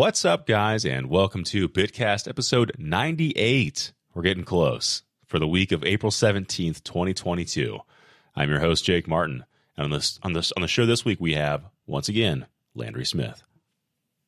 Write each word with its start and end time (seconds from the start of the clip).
What's 0.00 0.24
up, 0.24 0.46
guys, 0.46 0.86
and 0.86 1.10
welcome 1.10 1.44
to 1.44 1.68
Bitcast 1.68 2.26
episode 2.26 2.72
98. 2.78 3.92
We're 4.14 4.22
getting 4.22 4.44
close 4.44 5.02
for 5.26 5.38
the 5.38 5.46
week 5.46 5.72
of 5.72 5.84
April 5.84 6.10
17th, 6.10 6.82
2022. 6.82 7.78
I'm 8.34 8.48
your 8.48 8.60
host, 8.60 8.82
Jake 8.82 9.06
Martin. 9.06 9.44
And 9.76 9.84
on 9.84 9.90
this 9.90 10.18
on 10.22 10.32
this 10.32 10.52
on 10.52 10.62
the 10.62 10.68
show 10.68 10.86
this 10.86 11.04
week 11.04 11.20
we 11.20 11.34
have, 11.34 11.64
once 11.86 12.08
again, 12.08 12.46
Landry 12.74 13.04
Smith. 13.04 13.42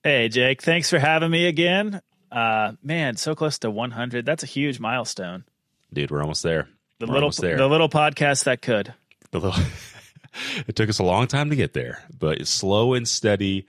Hey, 0.04 0.28
Jake. 0.28 0.60
Thanks 0.60 0.90
for 0.90 0.98
having 0.98 1.30
me 1.30 1.46
again. 1.46 2.02
Uh, 2.30 2.72
man, 2.82 3.16
so 3.16 3.34
close 3.34 3.58
to 3.60 3.70
100. 3.70 4.26
That's 4.26 4.42
a 4.42 4.46
huge 4.46 4.78
milestone. 4.78 5.44
Dude, 5.90 6.10
we're 6.10 6.20
almost 6.20 6.42
there. 6.42 6.68
The 6.98 7.06
We're 7.06 7.14
little 7.14 7.26
almost 7.28 7.40
there. 7.40 7.56
the 7.56 7.66
little 7.66 7.88
podcast 7.88 8.44
that 8.44 8.60
could. 8.60 8.92
The 9.30 9.40
little- 9.40 9.64
it 10.66 10.76
took 10.76 10.90
us 10.90 10.98
a 10.98 11.02
long 11.02 11.28
time 11.28 11.48
to 11.48 11.56
get 11.56 11.72
there, 11.72 12.02
but 12.18 12.42
it's 12.42 12.50
slow 12.50 12.92
and 12.92 13.08
steady 13.08 13.66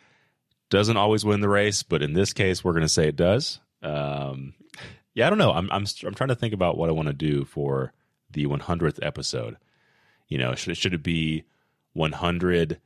doesn't 0.74 0.98
always 0.98 1.24
win 1.24 1.40
the 1.40 1.48
race, 1.48 1.84
but 1.84 2.02
in 2.02 2.14
this 2.14 2.34
case, 2.34 2.64
we're 2.64 2.72
going 2.72 2.82
to 2.82 2.90
say 2.90 3.08
it 3.08 3.16
does. 3.16 3.60
Um, 3.84 4.56
yeah, 5.14 5.28
I 5.28 5.30
don't 5.30 5.38
know. 5.38 5.52
I'm 5.52 5.70
I'm 5.72 5.86
I'm 6.04 6.16
trying 6.16 6.30
to 6.30 6.36
think 6.36 6.52
about 6.52 6.78
what 6.80 6.90
I 6.90 6.94
want 6.94 7.10
to 7.10 7.14
do 7.14 7.46
for 7.46 7.94
the 8.32 8.48
100th 8.48 8.98
episode. 9.06 9.58
You 10.28 10.40
know, 10.40 10.56
should 10.56 10.76
should 10.76 10.96
it 10.96 11.04
be 11.04 11.44
100 11.94 12.82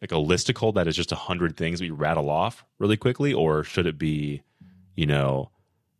like 0.00 0.12
a 0.12 0.14
listicle 0.14 0.72
that 0.74 0.86
is 0.86 0.94
just 0.94 1.10
100 1.10 1.56
things 1.56 1.80
we 1.80 1.90
rattle 1.90 2.30
off 2.30 2.64
really 2.78 2.96
quickly 2.96 3.32
or 3.32 3.64
should 3.64 3.88
it 3.88 3.98
be, 3.98 4.42
you 4.94 5.06
know, 5.06 5.50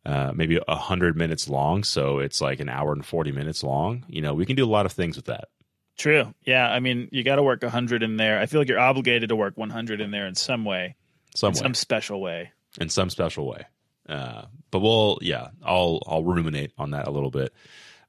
uh, 0.06 0.30
maybe 0.32 0.56
100 0.68 1.16
minutes 1.16 1.48
long 1.48 1.82
so 1.82 2.20
it's 2.20 2.40
like 2.40 2.60
an 2.60 2.68
hour 2.68 2.92
and 2.92 3.04
40 3.04 3.32
minutes 3.32 3.64
long. 3.64 4.04
You 4.08 4.22
know, 4.22 4.34
we 4.34 4.46
can 4.46 4.54
do 4.54 4.64
a 4.64 4.70
lot 4.70 4.86
of 4.86 4.92
things 4.92 5.16
with 5.16 5.24
that. 5.24 5.48
True. 5.96 6.32
Yeah. 6.44 6.70
I 6.70 6.78
mean, 6.78 7.08
you 7.10 7.24
got 7.24 7.36
to 7.36 7.42
work 7.42 7.62
100 7.62 8.04
in 8.04 8.16
there. 8.16 8.38
I 8.38 8.46
feel 8.46 8.60
like 8.60 8.68
you're 8.68 8.78
obligated 8.78 9.30
to 9.30 9.36
work 9.36 9.58
100 9.58 10.00
in 10.00 10.12
there 10.12 10.28
in 10.28 10.36
some 10.36 10.64
way, 10.64 10.94
Some 11.38 11.52
way. 11.52 11.60
some 11.60 11.74
special 11.74 12.20
way. 12.20 12.50
in 12.80 12.88
some 12.88 13.10
special 13.10 13.46
way. 13.46 13.66
Uh, 14.08 14.46
but 14.72 14.80
we'll, 14.80 15.18
yeah, 15.22 15.50
I'll 15.62 16.02
I'll 16.06 16.24
ruminate 16.24 16.72
on 16.76 16.90
that 16.90 17.06
a 17.06 17.12
little 17.12 17.30
bit. 17.30 17.52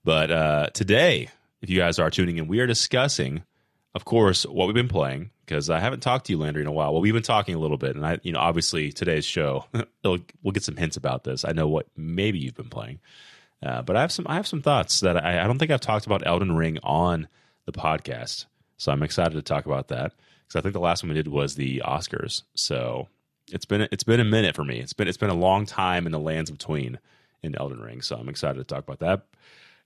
But 0.03 0.31
uh, 0.31 0.67
today, 0.73 1.30
if 1.61 1.69
you 1.69 1.77
guys 1.77 2.00
are 2.00 2.09
tuning 2.09 2.38
in, 2.38 2.47
we 2.47 2.59
are 2.59 2.66
discussing, 2.66 3.44
of 3.94 4.03
course, 4.03 4.47
what 4.47 4.66
we've 4.66 4.73
been 4.73 4.88
playing 4.88 5.30
because 5.45 5.69
I 5.69 5.80
haven't 5.80 6.00
talked 6.00 6.25
to 6.25 6.33
you, 6.33 6.39
Landry, 6.39 6.63
in 6.63 6.67
a 6.67 6.72
while. 6.72 6.91
Well, 6.91 7.03
we've 7.03 7.13
been 7.13 7.22
talking 7.22 7.53
a 7.53 7.59
little 7.59 7.77
bit, 7.77 7.95
and 7.95 8.03
I, 8.03 8.17
you 8.23 8.31
know, 8.31 8.39
obviously 8.39 8.91
today's 8.91 9.25
show, 9.25 9.66
it'll, 10.03 10.19
we'll 10.41 10.52
get 10.52 10.63
some 10.63 10.77
hints 10.77 10.97
about 10.97 11.23
this. 11.23 11.45
I 11.45 11.52
know 11.52 11.67
what 11.67 11.85
maybe 11.95 12.39
you've 12.39 12.55
been 12.55 12.69
playing, 12.69 13.00
uh, 13.61 13.83
but 13.83 13.95
I 13.95 14.02
have 14.02 14.11
some 14.11 14.25
I 14.27 14.35
have 14.35 14.47
some 14.47 14.63
thoughts 14.63 15.02
that 15.02 15.23
I, 15.23 15.44
I 15.44 15.45
don't 15.45 15.59
think 15.59 15.69
I've 15.69 15.81
talked 15.81 16.07
about 16.07 16.25
Elden 16.25 16.55
Ring 16.55 16.80
on 16.81 17.27
the 17.66 17.73
podcast, 17.73 18.45
so 18.77 18.91
I'm 18.91 19.03
excited 19.03 19.35
to 19.35 19.44
talk 19.44 19.67
about 19.67 19.89
that 19.89 20.13
because 20.47 20.55
I 20.55 20.61
think 20.61 20.73
the 20.73 20.80
last 20.80 21.03
one 21.03 21.09
we 21.09 21.16
did 21.16 21.27
was 21.27 21.53
the 21.53 21.83
Oscars. 21.85 22.41
So 22.55 23.07
it's 23.52 23.66
been 23.66 23.88
it's 23.92 24.03
been 24.03 24.19
a 24.19 24.25
minute 24.25 24.55
for 24.55 24.64
me. 24.64 24.80
It's 24.80 24.94
been 24.94 25.08
it's 25.08 25.17
been 25.17 25.30
a 25.30 25.36
long 25.36 25.66
time 25.66 26.05
in 26.05 26.11
the 26.11 26.19
lands 26.19 26.52
between 26.52 27.00
in 27.42 27.56
Elden 27.56 27.80
Ring. 27.80 28.02
So 28.02 28.16
I'm 28.16 28.30
excited 28.30 28.58
to 28.58 28.64
talk 28.64 28.83
about 28.83 29.00
that. 29.00 29.25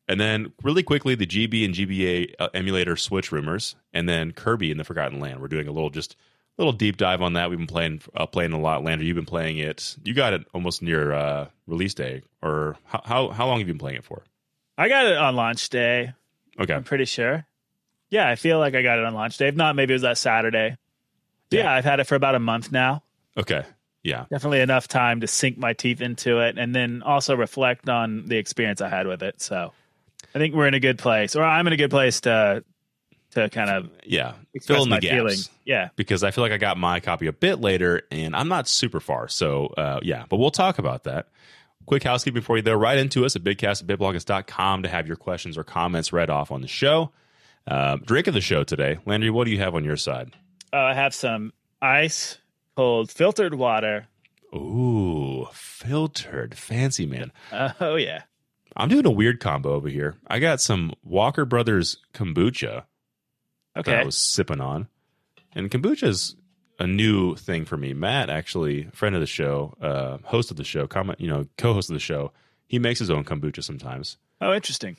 And 0.08 0.20
then 0.20 0.52
really 0.62 0.84
quickly, 0.84 1.16
the 1.16 1.26
GB 1.26 1.64
and 1.64 1.74
GBA 1.74 2.36
uh, 2.40 2.50
emulator 2.54 2.98
switch 2.98 3.32
rumors, 3.32 3.76
and 3.94 4.08
then 4.08 4.32
Kirby 4.32 4.70
in 4.70 4.78
the 4.78 4.84
Forgotten 4.84 5.20
Land. 5.20 5.40
We're 5.40 5.48
doing 5.48 5.68
a 5.68 5.72
little 5.72 5.90
just 5.90 6.18
little 6.58 6.74
deep 6.74 6.98
dive 6.98 7.22
on 7.22 7.34
that. 7.34 7.50
We've 7.50 7.58
been 7.58 7.68
playing 7.68 8.02
uh, 8.16 8.26
playing 8.26 8.54
a 8.54 8.60
lot. 8.60 8.84
Landry, 8.84 9.08
you've 9.08 9.16
been 9.16 9.26
playing 9.26 9.58
it. 9.58 9.96
You 10.04 10.14
got 10.14 10.34
it 10.34 10.46
almost 10.54 10.82
near 10.82 11.14
uh, 11.14 11.48
release 11.68 11.94
day, 11.94 12.24
or 12.42 12.78
how, 12.86 13.02
how 13.06 13.30
how 13.30 13.48
long 13.48 13.60
have 13.60 13.68
you 13.68 13.74
been 13.74 13.80
playing 13.80 13.98
it 13.98 14.04
for? 14.04 14.24
I 14.78 14.90
got 14.90 15.06
it 15.06 15.18
on 15.18 15.36
launch 15.36 15.70
day. 15.70 16.14
Okay, 16.60 16.74
I'm 16.74 16.84
pretty 16.84 17.06
sure. 17.06 17.46
Yeah, 18.10 18.30
I 18.30 18.36
feel 18.36 18.60
like 18.60 18.76
I 18.76 18.82
got 18.84 19.00
it 19.00 19.06
on 19.06 19.14
launch 19.14 19.38
day. 19.38 19.48
If 19.48 19.56
not, 19.56 19.76
maybe 19.76 19.94
it 19.94 19.96
was 19.96 20.02
that 20.04 20.18
Saturday. 20.18 20.78
Yeah. 21.50 21.64
Yeah, 21.64 21.74
I've 21.74 21.86
had 21.86 22.00
it 22.00 22.06
for 22.06 22.16
about 22.16 22.36
a 22.36 22.40
month 22.40 22.72
now. 22.72 23.04
Okay, 23.38 23.64
yeah, 24.04 24.26
Definitely 24.30 24.60
enough 24.60 24.88
time 24.88 25.22
to 25.22 25.28
sink 25.28 25.58
my 25.58 25.74
teeth 25.74 26.02
into 26.02 26.40
it 26.40 26.58
and 26.58 26.76
then 26.76 27.02
also 27.04 27.36
reflect 27.36 27.88
on 27.88 28.28
the 28.28 28.38
experience 28.38 28.82
I 28.82 28.90
had 28.90 29.08
with 29.08 29.24
it. 29.24 29.42
So 29.42 29.72
I 30.36 30.40
think 30.40 30.54
we're 30.54 30.68
in 30.68 30.74
a 30.74 30.80
good 30.80 31.00
place, 31.00 31.36
or 31.36 31.44
I'm 31.44 31.66
in 31.68 31.74
a 31.74 31.78
good 31.78 31.92
place 31.92 32.22
to 32.22 32.64
to 33.32 33.50
kind 33.50 33.70
of 33.70 33.90
yeah. 34.04 34.34
Fill 34.62 34.84
in 34.84 34.90
the 34.90 35.00
gaps. 35.00 35.14
feeling. 35.14 35.38
Yeah. 35.66 35.90
because 35.96 36.24
I 36.24 36.32
feel 36.32 36.44
like 36.44 36.52
I 36.52 36.58
got 36.58 36.78
my 36.78 37.00
copy 37.00 37.28
a 37.28 37.34
bit 37.34 37.60
later 37.60 38.04
and 38.12 38.36
I'm 38.36 38.48
not 38.48 38.68
super 38.68 39.00
far. 39.00 39.28
So, 39.28 39.68
uh, 39.68 40.00
yeah, 40.04 40.26
but 40.30 40.38
we'll 40.38 40.52
talk 40.52 40.78
about 40.78 41.06
that. 41.06 41.30
Quick 41.86 42.04
housekeeping 42.04 42.42
before 42.42 42.58
you 42.58 42.62
though. 42.62 42.76
Right 42.76 42.98
into 42.98 43.26
us 43.26 43.36
at 43.36 43.44
bitcast 43.44 43.82
at 43.82 43.88
bitbloggers.com 43.88 44.84
to 44.84 44.90
have 44.90 45.08
your 45.08 45.16
questions 45.16 45.58
or 45.58 45.64
comments 45.64 46.14
read 46.14 46.30
off 46.30 46.52
on 46.52 46.62
the 46.62 46.68
show. 46.68 47.12
Um, 47.66 48.04
drink 48.06 48.28
of 48.28 48.34
the 48.34 48.42
show 48.42 48.64
today. 48.64 49.00
Landry, 49.06 49.30
what 49.30 49.46
do 49.46 49.52
you 49.52 49.60
have 49.60 49.76
on 49.76 49.84
your 49.84 49.98
side? 49.98 50.34
Uh, 50.72 50.78
I 50.78 50.94
have 50.94 51.14
some 51.14 51.54
ice 51.82 52.38
cold 52.76 53.12
filtered 53.12 53.56
water. 53.56 54.08
Ooh, 54.54 55.48
filtered. 55.54 56.56
Fancy, 56.56 57.06
man. 57.06 57.32
Uh, 57.52 57.72
oh, 57.80 57.96
yeah. 57.96 58.24
I'm 58.76 58.90
doing 58.90 59.06
a 59.06 59.12
weird 59.12 59.40
combo 59.40 59.74
over 59.74 59.90
here. 59.90 60.16
I 60.28 60.40
got 60.40 60.62
some 60.62 60.94
Walker 61.04 61.46
Brothers 61.46 61.98
kombucha 62.14 62.84
that 63.76 63.88
I 63.88 64.04
was 64.04 64.18
sipping 64.18 64.62
on. 64.62 64.88
And 65.56 65.70
kombucha's 65.70 66.36
a 66.80 66.88
new 66.88 67.36
thing 67.36 67.66
for 67.66 67.78
me. 67.78 67.94
Matt, 67.94 68.30
actually, 68.30 68.86
friend 68.94 69.16
of 69.16 69.22
the 69.22 69.28
show, 69.28 69.76
uh, 69.82 70.18
host 70.24 70.52
of 70.52 70.58
the 70.58 70.64
show, 70.64 70.88
comment, 70.88 71.20
you 71.20 71.28
know, 71.28 71.46
co-host 71.58 71.90
of 71.90 71.94
the 71.94 72.00
show, 72.00 72.32
he 72.68 72.80
makes 72.80 73.00
his 73.00 73.10
own 73.10 73.24
kombucha 73.24 73.64
sometimes. 73.64 74.18
Oh, 74.42 74.54
interesting. 74.54 74.98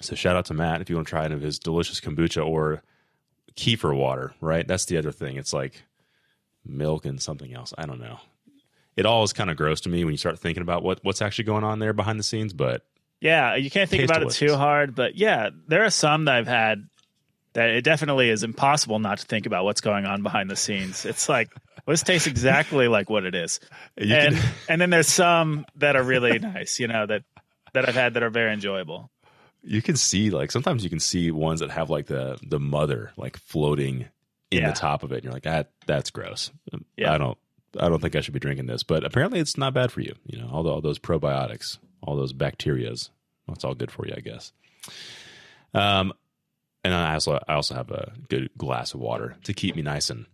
So 0.00 0.14
shout 0.14 0.36
out 0.36 0.46
to 0.46 0.54
Matt 0.54 0.80
if 0.80 0.90
you 0.90 0.96
want 0.96 1.06
to 1.06 1.10
try 1.10 1.24
any 1.24 1.34
of 1.34 1.42
his 1.42 1.58
delicious 1.58 2.00
kombucha 2.00 2.44
or 2.44 2.82
kefir 3.54 3.96
water, 3.96 4.34
right? 4.40 4.66
That's 4.66 4.86
the 4.86 4.96
other 4.96 5.12
thing. 5.12 5.36
It's 5.36 5.52
like 5.52 5.84
milk 6.64 7.04
and 7.06 7.20
something 7.20 7.54
else. 7.54 7.72
I 7.78 7.86
don't 7.86 8.00
know. 8.00 8.18
It 8.96 9.06
all 9.06 9.22
is 9.22 9.32
kind 9.32 9.50
of 9.50 9.56
gross 9.56 9.80
to 9.82 9.88
me 9.88 10.04
when 10.04 10.12
you 10.12 10.18
start 10.18 10.38
thinking 10.38 10.62
about 10.62 10.82
what, 10.82 11.00
what's 11.02 11.22
actually 11.22 11.44
going 11.44 11.64
on 11.64 11.78
there 11.78 11.92
behind 11.92 12.18
the 12.18 12.24
scenes, 12.24 12.52
but 12.52 12.84
Yeah, 13.20 13.54
you 13.54 13.70
can't 13.70 13.88
think 13.88 14.04
about 14.04 14.22
it 14.22 14.30
too 14.30 14.56
hard, 14.56 14.94
but 14.94 15.14
yeah, 15.16 15.50
there 15.68 15.84
are 15.84 15.90
some 15.90 16.26
that 16.26 16.34
I've 16.34 16.46
had 16.46 16.86
that 17.54 17.70
it 17.70 17.82
definitely 17.82 18.30
is 18.30 18.42
impossible 18.42 18.98
not 18.98 19.18
to 19.18 19.26
think 19.26 19.46
about 19.46 19.64
what's 19.64 19.80
going 19.80 20.06
on 20.06 20.22
behind 20.22 20.50
the 20.50 20.56
scenes. 20.56 21.04
It's 21.04 21.28
like 21.28 21.50
well, 21.86 21.92
this 21.92 22.02
tastes 22.02 22.26
exactly 22.26 22.88
like 22.88 23.08
what 23.08 23.24
it 23.24 23.34
is, 23.34 23.58
you 23.96 24.14
and 24.14 24.36
can, 24.36 24.52
and 24.68 24.80
then 24.80 24.90
there's 24.90 25.08
some 25.08 25.64
that 25.76 25.96
are 25.96 26.02
really 26.02 26.38
nice, 26.38 26.78
you 26.78 26.86
know 26.88 27.06
that 27.06 27.22
that 27.72 27.88
I've 27.88 27.94
had 27.94 28.14
that 28.14 28.22
are 28.22 28.30
very 28.30 28.52
enjoyable. 28.52 29.10
you 29.62 29.80
can 29.82 29.96
see 29.96 30.30
like 30.30 30.50
sometimes 30.50 30.84
you 30.84 30.90
can 30.90 31.00
see 31.00 31.30
ones 31.30 31.60
that 31.60 31.70
have 31.70 31.88
like 31.90 32.06
the 32.06 32.38
the 32.46 32.60
mother 32.60 33.12
like 33.16 33.36
floating 33.38 34.06
in 34.50 34.62
Yeah. 34.62 34.70
the 34.70 34.76
top 34.76 35.02
of 35.02 35.12
it 35.12 35.16
and 35.16 35.24
you're 35.24 35.32
like 35.32 35.44
that 35.44 35.70
that's 35.86 36.10
gross 36.10 36.50
Yeah. 36.96 37.12
i 37.12 37.18
don't 37.18 37.38
i 37.78 37.88
don't 37.88 38.00
think 38.00 38.16
i 38.16 38.20
should 38.20 38.34
be 38.34 38.40
drinking 38.40 38.66
this 38.66 38.82
but 38.82 39.04
apparently 39.04 39.38
it's 39.38 39.56
not 39.56 39.74
bad 39.74 39.92
for 39.92 40.00
you 40.00 40.14
you 40.26 40.38
know 40.40 40.48
all, 40.52 40.62
the, 40.62 40.70
all 40.70 40.80
those 40.80 40.98
probiotics 40.98 41.78
all 42.02 42.16
those 42.16 42.32
bacterias 42.32 43.10
that's 43.46 43.64
all 43.64 43.74
good 43.74 43.90
for 43.90 44.06
you 44.06 44.14
i 44.16 44.20
guess 44.20 44.52
um 45.74 46.12
and 46.82 46.92
i 46.94 47.14
also 47.14 47.38
i 47.48 47.54
also 47.54 47.74
have 47.74 47.90
a 47.90 48.12
good 48.28 48.50
glass 48.58 48.92
of 48.94 49.00
water 49.00 49.36
to 49.44 49.52
keep 49.52 49.76
me 49.76 49.82
nice 49.82 50.10
and 50.10 50.26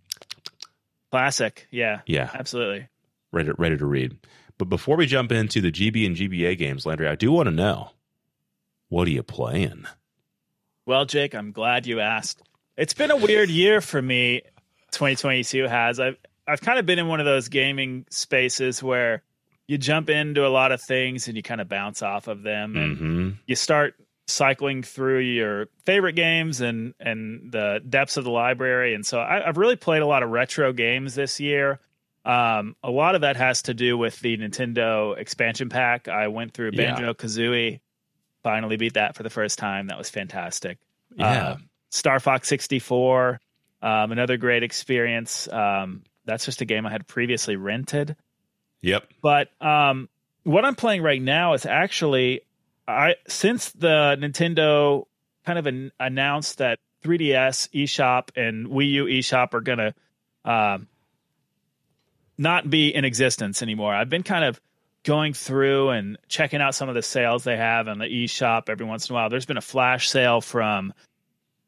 Classic, 1.13 1.67
yeah, 1.71 2.01
yeah 2.07 2.31
absolutely. 2.35 2.89
ready 3.33 3.49
to, 3.49 3.55
ready 3.59 3.77
to 3.79 3.87
read 3.87 4.17
but 4.59 4.69
before 4.69 4.97
we 4.97 5.07
jump 5.07 5.31
into 5.33 5.61
the 5.61 5.71
gb 5.73 6.05
and 6.07 6.17
gba 6.17 6.59
games 6.59 6.85
landry 6.85 7.07
i 7.09 7.15
do 7.15 7.31
want 7.33 7.47
to 7.47 7.55
know 7.55 7.91
what 8.89 9.07
are 9.09 9.13
you 9.13 9.23
playing 9.23 9.85
Well, 10.85 11.05
Jake, 11.05 11.35
I'm 11.35 11.51
glad 11.53 11.87
you 11.87 11.99
asked. 12.01 12.43
It's 12.77 12.95
been 12.95 13.11
a 13.11 13.17
weird 13.17 13.49
year 13.51 13.81
for 13.81 14.01
me. 14.01 14.43
2022 14.93 15.65
has. 15.65 16.01
I've 16.01 16.17
I've 16.47 16.61
kind 16.61 16.79
of 16.79 16.87
been 16.87 16.99
in 16.99 17.09
one 17.09 17.21
of 17.21 17.27
those 17.27 17.49
gaming 17.49 18.07
spaces 18.11 18.83
where 18.83 19.23
you 19.67 19.79
jump 19.79 20.09
into 20.09 20.47
a 20.47 20.49
lot 20.49 20.71
of 20.73 20.81
things 20.81 21.27
and 21.27 21.37
you 21.37 21.43
kind 21.43 21.61
of 21.61 21.69
bounce 21.69 22.03
off 22.03 22.29
of 22.29 22.43
them, 22.43 22.77
and 22.77 22.97
mm-hmm 22.97 23.31
you 23.47 23.55
start 23.57 23.95
cycling 24.29 24.83
through 24.83 25.21
your 25.21 25.67
favorite 25.85 26.15
games 26.15 26.61
and 26.61 26.95
and 27.01 27.53
the 27.53 27.81
depths 27.89 28.17
of 28.17 28.25
the 28.25 28.31
library. 28.31 28.95
And 28.95 29.05
so 29.07 29.19
I, 29.21 29.47
I've 29.47 29.57
really 29.57 29.77
played 29.77 30.03
a 30.03 30.07
lot 30.07 30.23
of 30.23 30.31
retro 30.31 30.73
games 30.73 31.15
this 31.15 31.39
year. 31.41 31.79
Um, 32.25 32.75
a 32.83 32.91
lot 32.91 33.15
of 33.15 33.21
that 33.21 33.37
has 33.37 33.63
to 33.63 33.75
do 33.75 33.97
with 33.97 34.19
the 34.21 34.37
Nintendo 34.37 35.17
expansion 35.17 35.69
pack. 35.69 36.09
I 36.09 36.27
went 36.29 36.55
through 36.55 36.71
Yeah. 36.73 36.95
Banjo 36.95 37.15
Kazooie, 37.15 37.81
finally 38.43 38.77
beat 38.77 38.95
that 38.95 39.15
for 39.15 39.23
the 39.23 39.31
first 39.31 39.59
time. 39.61 39.87
That 39.89 39.99
was 39.99 40.11
fantastic. 40.11 40.79
yeah 41.15 41.27
Uh, 41.27 41.57
Star 41.97 42.21
Fox 42.21 42.47
64, 42.49 43.41
um, 43.83 44.13
another 44.13 44.37
great 44.37 44.63
experience. 44.63 45.49
Um, 45.49 46.03
that's 46.27 46.45
just 46.45 46.61
a 46.61 46.65
game 46.65 46.85
I 46.85 46.91
had 46.91 47.07
previously 47.07 47.57
rented. 47.57 48.17
yep 48.83 49.05
But 49.23 49.49
um, 49.65 50.09
what 50.45 50.65
I'm 50.65 50.75
playing 50.75 51.03
right 51.03 51.21
now 51.21 51.55
is 51.55 51.65
actually 51.65 52.43
I 52.87 53.15
since 53.29 53.71
the 53.71 54.17
Nintendo 54.21 55.07
kind 55.45 55.59
of 55.59 55.67
an, 55.67 55.93
announced 55.99 56.59
that 56.59 56.79
3DS 57.05 57.71
eShop 57.71 58.37
and 58.37 58.67
Wii 58.67 58.91
U 58.91 59.05
eShop 59.07 59.55
are 59.55 59.61
gonna 59.61 59.95
um, 60.45 60.89
not 62.37 62.69
be 62.69 62.95
in 62.95 63.05
existence 63.05 63.63
anymore. 63.63 63.95
I've 63.95 64.11
been 64.11 64.23
kind 64.23 64.45
of 64.45 64.61
going 65.03 65.33
through 65.33 65.91
and 65.91 66.19
checking 66.29 66.61
out 66.61 66.75
some 66.75 66.89
of 66.89 66.95
the 66.95 67.03
sales 67.03 67.45
they 67.45 67.57
have 67.57 67.89
on 67.89 67.99
the 67.99 68.07
eShop 68.07 68.69
every 68.69 68.85
once 68.85 69.09
in 69.09 69.15
a 69.15 69.19
while. 69.19 69.31
There's 69.31 69.47
been 69.47 69.57
a 69.57 69.63
flash 69.63 70.11
sale 70.11 70.41
from 70.41 70.93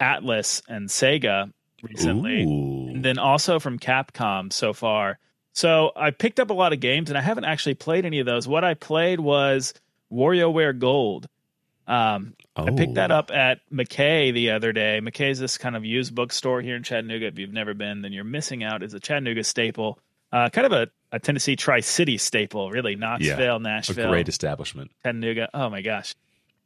Atlus 0.01 0.63
and 0.69 0.89
Sega 0.89 1.53
recently 1.83 2.45
Ooh. 2.45 2.89
and 2.89 3.05
then 3.05 3.19
also 3.19 3.59
from 3.59 3.79
Capcom 3.79 4.53
so 4.53 4.73
far. 4.73 5.19
So 5.53 5.91
I 5.97 6.11
picked 6.13 6.39
up 6.39 6.51
a 6.51 6.55
lot 6.55 6.73
of 6.73 6.79
games, 6.79 7.11
and 7.11 7.19
I 7.19 7.21
haven't 7.21 7.45
actually 7.45 7.75
played 7.75 8.05
any 8.05 8.21
of 8.21 8.27
those. 8.27 8.47
What 8.47 8.63
I 8.63 8.75
played 8.75 9.19
was 9.19 9.75
WarioWare 10.13 10.79
Gold. 10.79 11.29
Um, 11.89 12.35
oh. 12.55 12.67
I 12.67 12.71
picked 12.71 12.95
that 12.95 13.11
oh. 13.11 13.17
up 13.17 13.31
at 13.33 13.61
McKay 13.73 14.33
the 14.33 14.51
other 14.53 14.73
day. 14.73 15.01
McKay's 15.03 15.41
this 15.41 15.59
kind 15.59 15.75
of 15.75 15.85
used 15.85 16.15
bookstore 16.15 16.61
here 16.61 16.77
in 16.77 16.85
Chattanooga. 16.85 17.27
If 17.27 17.39
you've 17.39 17.53
never 17.53 17.75
been, 17.75 18.03
then 18.03 18.13
you're 18.13 18.25
missing 18.25 18.63
out. 18.63 18.83
It's 18.83 18.95
a 18.95 19.01
Chattanooga 19.01 19.43
staple, 19.43 19.99
uh, 20.33 20.49
kind 20.51 20.67
of 20.67 20.73
a, 20.73 20.89
a 21.11 21.19
Tennessee 21.19 21.57
Tri 21.57 21.81
City 21.81 22.19
staple, 22.19 22.71
really. 22.71 22.95
Knoxville, 22.95 23.57
yeah, 23.57 23.59
Nashville, 23.59 24.07
a 24.07 24.11
great 24.11 24.29
establishment. 24.29 24.91
Chattanooga. 25.03 25.49
Oh 25.55 25.71
my 25.71 25.83
gosh. 25.83 26.15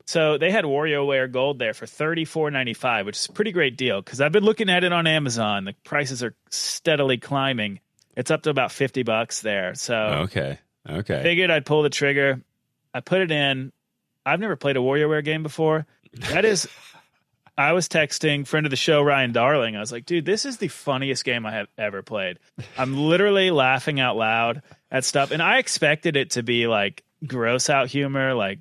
So 0.05 0.39
they 0.39 0.51
had 0.51 0.65
WarioWare 0.65 1.31
Gold 1.31 1.59
there 1.59 1.75
for 1.75 1.87
thirty 1.87 2.25
four 2.25 2.51
ninety 2.51 2.75
five, 2.75 3.07
which 3.07 3.17
is 3.17 3.27
a 3.27 3.33
pretty 3.33 3.53
great 3.53 3.77
deal 3.77 4.03
because 4.03 4.21
I've 4.21 4.33
been 4.33 4.45
looking 4.45 4.69
at 4.69 4.85
it 4.85 4.93
on 4.93 5.07
Amazon. 5.07 5.65
The 5.65 5.75
prices 5.85 6.23
are 6.23 6.35
steadily 6.51 7.19
climbing. 7.19 7.81
It's 8.17 8.31
up 8.31 8.43
to 8.43 8.51
about 8.51 8.73
fifty 8.73 9.03
bucks 9.05 9.41
there. 9.41 9.75
So 9.75 9.97
okay, 10.25 10.59
okay. 10.89 11.23
Figured 11.23 11.51
I'd 11.51 11.65
pull 11.65 11.83
the 11.83 11.91
trigger. 11.91 12.43
I 12.93 13.01
put 13.01 13.21
it 13.21 13.31
in. 13.31 13.73
I've 14.27 14.41
never 14.41 14.57
played 14.57 14.77
a 14.77 14.81
WarioWare 14.81 15.25
game 15.25 15.43
before. 15.43 15.87
That 16.31 16.45
is, 16.45 16.69
I 17.57 17.73
was 17.73 17.89
texting 17.89 18.47
friend 18.47 18.67
of 18.67 18.71
the 18.71 18.77
show 18.77 19.03
Ryan 19.03 19.33
Darling. 19.33 19.77
I 19.77 19.81
was 19.81 19.91
like, 19.91 20.05
dude, 20.05 20.25
this 20.25 20.45
is 20.45 20.59
the 20.59 20.69
funniest 20.69 21.25
game 21.25 21.47
I 21.47 21.53
have 21.53 21.69
ever 21.79 22.03
played. 22.03 22.39
I'm 22.77 22.97
literally 22.97 23.51
laughing 23.51 23.99
out 23.99 24.17
loud 24.17 24.63
at 24.91 25.05
stuff, 25.05 25.31
and 25.31 25.43
I 25.43 25.59
expected 25.59 26.17
it 26.17 26.33
to 26.33 26.43
be 26.43 26.67
like 26.67 27.03
gross 27.27 27.71
out 27.71 27.89
humor, 27.89 28.35
like 28.35 28.59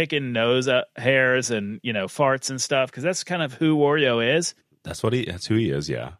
picking 0.00 0.32
nose 0.32 0.66
hairs 0.96 1.50
and 1.50 1.78
you 1.82 1.92
know 1.92 2.06
farts 2.06 2.48
and 2.48 2.58
stuff, 2.58 2.90
because 2.90 3.02
that's 3.02 3.22
kind 3.22 3.42
of 3.42 3.52
who 3.52 3.76
Wario 3.76 4.36
is. 4.36 4.54
That's 4.82 5.02
what 5.02 5.12
he. 5.12 5.26
That's 5.26 5.44
who 5.44 5.56
he 5.56 5.68
is. 5.68 5.90
Yeah. 5.90 6.12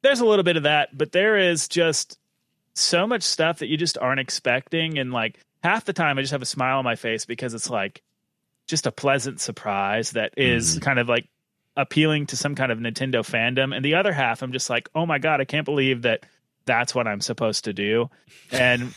There's 0.00 0.20
a 0.20 0.24
little 0.24 0.42
bit 0.42 0.56
of 0.56 0.62
that, 0.62 0.96
but 0.96 1.12
there 1.12 1.36
is 1.36 1.68
just 1.68 2.18
so 2.72 3.06
much 3.06 3.22
stuff 3.22 3.58
that 3.58 3.66
you 3.66 3.76
just 3.76 3.98
aren't 3.98 4.20
expecting, 4.20 4.98
and 4.98 5.12
like 5.12 5.38
half 5.62 5.84
the 5.84 5.92
time 5.92 6.16
I 6.16 6.22
just 6.22 6.32
have 6.32 6.40
a 6.40 6.46
smile 6.46 6.78
on 6.78 6.84
my 6.84 6.96
face 6.96 7.26
because 7.26 7.52
it's 7.52 7.68
like 7.68 8.00
just 8.66 8.86
a 8.86 8.92
pleasant 8.92 9.38
surprise 9.38 10.12
that 10.12 10.32
is 10.38 10.78
mm. 10.78 10.82
kind 10.82 10.98
of 10.98 11.06
like 11.06 11.28
appealing 11.76 12.24
to 12.28 12.38
some 12.38 12.54
kind 12.54 12.72
of 12.72 12.78
Nintendo 12.78 13.16
fandom. 13.16 13.76
And 13.76 13.84
the 13.84 13.96
other 13.96 14.14
half, 14.14 14.40
I'm 14.40 14.52
just 14.52 14.70
like, 14.70 14.88
oh 14.94 15.04
my 15.04 15.18
God, 15.18 15.42
I 15.42 15.44
can't 15.44 15.66
believe 15.66 16.02
that 16.02 16.24
that's 16.64 16.94
what 16.94 17.06
I'm 17.06 17.20
supposed 17.20 17.64
to 17.64 17.74
do. 17.74 18.08
And 18.50 18.94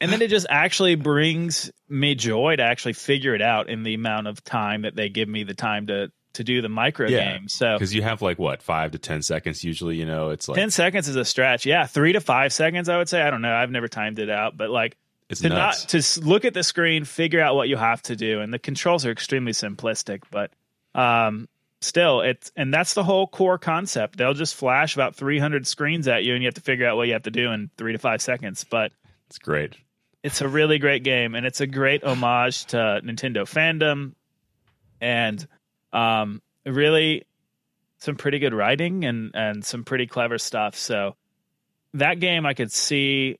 and 0.00 0.12
then 0.12 0.22
it 0.22 0.30
just 0.30 0.46
actually 0.48 0.94
brings 0.94 1.70
me 1.88 2.14
joy 2.14 2.56
to 2.56 2.62
actually 2.62 2.92
figure 2.92 3.34
it 3.34 3.42
out 3.42 3.68
in 3.68 3.82
the 3.82 3.94
amount 3.94 4.26
of 4.26 4.42
time 4.44 4.82
that 4.82 4.94
they 4.94 5.08
give 5.08 5.28
me 5.28 5.44
the 5.44 5.54
time 5.54 5.86
to 5.88 6.10
to 6.34 6.44
do 6.44 6.62
the 6.62 6.68
micro 6.68 7.08
yeah, 7.08 7.32
game. 7.32 7.48
So 7.48 7.74
because 7.74 7.94
you 7.94 8.02
have 8.02 8.22
like 8.22 8.38
what 8.38 8.62
five 8.62 8.92
to 8.92 8.98
ten 8.98 9.22
seconds 9.22 9.64
usually, 9.64 9.96
you 9.96 10.06
know, 10.06 10.30
it's 10.30 10.48
like 10.48 10.56
ten 10.56 10.70
seconds 10.70 11.08
is 11.08 11.16
a 11.16 11.24
stretch. 11.24 11.66
Yeah, 11.66 11.86
three 11.86 12.12
to 12.12 12.20
five 12.20 12.52
seconds, 12.52 12.88
I 12.88 12.96
would 12.96 13.08
say. 13.08 13.22
I 13.22 13.30
don't 13.30 13.42
know. 13.42 13.54
I've 13.54 13.70
never 13.70 13.88
timed 13.88 14.18
it 14.18 14.30
out, 14.30 14.56
but 14.56 14.70
like 14.70 14.96
it's 15.28 15.40
to 15.40 15.48
nuts. 15.48 15.92
not 15.92 16.02
to 16.02 16.20
look 16.26 16.44
at 16.44 16.54
the 16.54 16.62
screen, 16.62 17.04
figure 17.04 17.40
out 17.40 17.54
what 17.54 17.68
you 17.68 17.76
have 17.76 18.02
to 18.02 18.16
do, 18.16 18.40
and 18.40 18.52
the 18.52 18.58
controls 18.58 19.04
are 19.04 19.10
extremely 19.10 19.52
simplistic, 19.52 20.22
but 20.30 20.52
um, 20.94 21.48
still, 21.80 22.20
it's 22.20 22.52
and 22.56 22.72
that's 22.72 22.94
the 22.94 23.04
whole 23.04 23.26
core 23.26 23.58
concept. 23.58 24.16
They'll 24.16 24.34
just 24.34 24.54
flash 24.54 24.94
about 24.94 25.16
300 25.16 25.66
screens 25.66 26.08
at 26.08 26.24
you, 26.24 26.34
and 26.34 26.42
you 26.42 26.46
have 26.46 26.54
to 26.54 26.60
figure 26.60 26.86
out 26.86 26.96
what 26.96 27.08
you 27.08 27.14
have 27.14 27.24
to 27.24 27.30
do 27.30 27.50
in 27.50 27.70
three 27.76 27.92
to 27.92 27.98
five 27.98 28.22
seconds. 28.22 28.64
But 28.64 28.92
it's 29.26 29.38
great. 29.38 29.74
It's 30.28 30.42
a 30.42 30.48
really 30.48 30.78
great 30.78 31.02
game, 31.04 31.34
and 31.34 31.46
it's 31.46 31.62
a 31.62 31.66
great 31.66 32.04
homage 32.04 32.66
to 32.66 33.00
Nintendo 33.02 33.42
fandom, 33.42 34.12
and 35.00 35.46
um, 35.90 36.42
really 36.66 37.24
some 37.98 38.16
pretty 38.16 38.38
good 38.38 38.52
writing 38.52 39.06
and 39.06 39.30
and 39.34 39.64
some 39.64 39.84
pretty 39.84 40.06
clever 40.06 40.36
stuff. 40.36 40.76
So 40.76 41.16
that 41.94 42.20
game, 42.20 42.44
I 42.44 42.52
could 42.52 42.70
see 42.70 43.38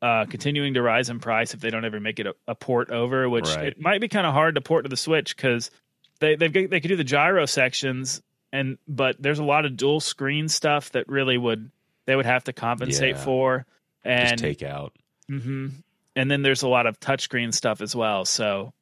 uh, 0.00 0.26
continuing 0.26 0.74
to 0.74 0.82
rise 0.82 1.10
in 1.10 1.18
price 1.18 1.54
if 1.54 1.60
they 1.60 1.70
don't 1.70 1.84
ever 1.84 1.98
make 1.98 2.20
it 2.20 2.28
a, 2.28 2.34
a 2.46 2.54
port 2.54 2.90
over, 2.90 3.28
which 3.28 3.48
right. 3.56 3.66
it 3.66 3.80
might 3.80 4.00
be 4.00 4.06
kind 4.06 4.24
of 4.24 4.32
hard 4.32 4.54
to 4.54 4.60
port 4.60 4.84
to 4.84 4.88
the 4.88 4.96
Switch 4.96 5.34
because 5.34 5.72
they 6.20 6.36
they 6.36 6.46
they 6.46 6.80
could 6.80 6.88
do 6.88 6.96
the 6.96 7.02
gyro 7.02 7.46
sections 7.46 8.22
and 8.52 8.78
but 8.86 9.16
there's 9.20 9.40
a 9.40 9.44
lot 9.44 9.64
of 9.64 9.76
dual 9.76 9.98
screen 9.98 10.48
stuff 10.48 10.92
that 10.92 11.08
really 11.08 11.36
would 11.36 11.70
they 12.06 12.14
would 12.14 12.26
have 12.26 12.44
to 12.44 12.52
compensate 12.52 13.16
yeah. 13.16 13.24
for 13.24 13.66
and 14.04 14.30
Just 14.30 14.38
take 14.38 14.62
out. 14.62 14.92
Mm-hmm. 15.30 15.68
And 16.14 16.30
then 16.30 16.42
there's 16.42 16.62
a 16.62 16.68
lot 16.68 16.86
of 16.86 17.00
touchscreen 17.00 17.54
stuff 17.54 17.80
as 17.80 17.96
well, 17.96 18.24
so 18.24 18.72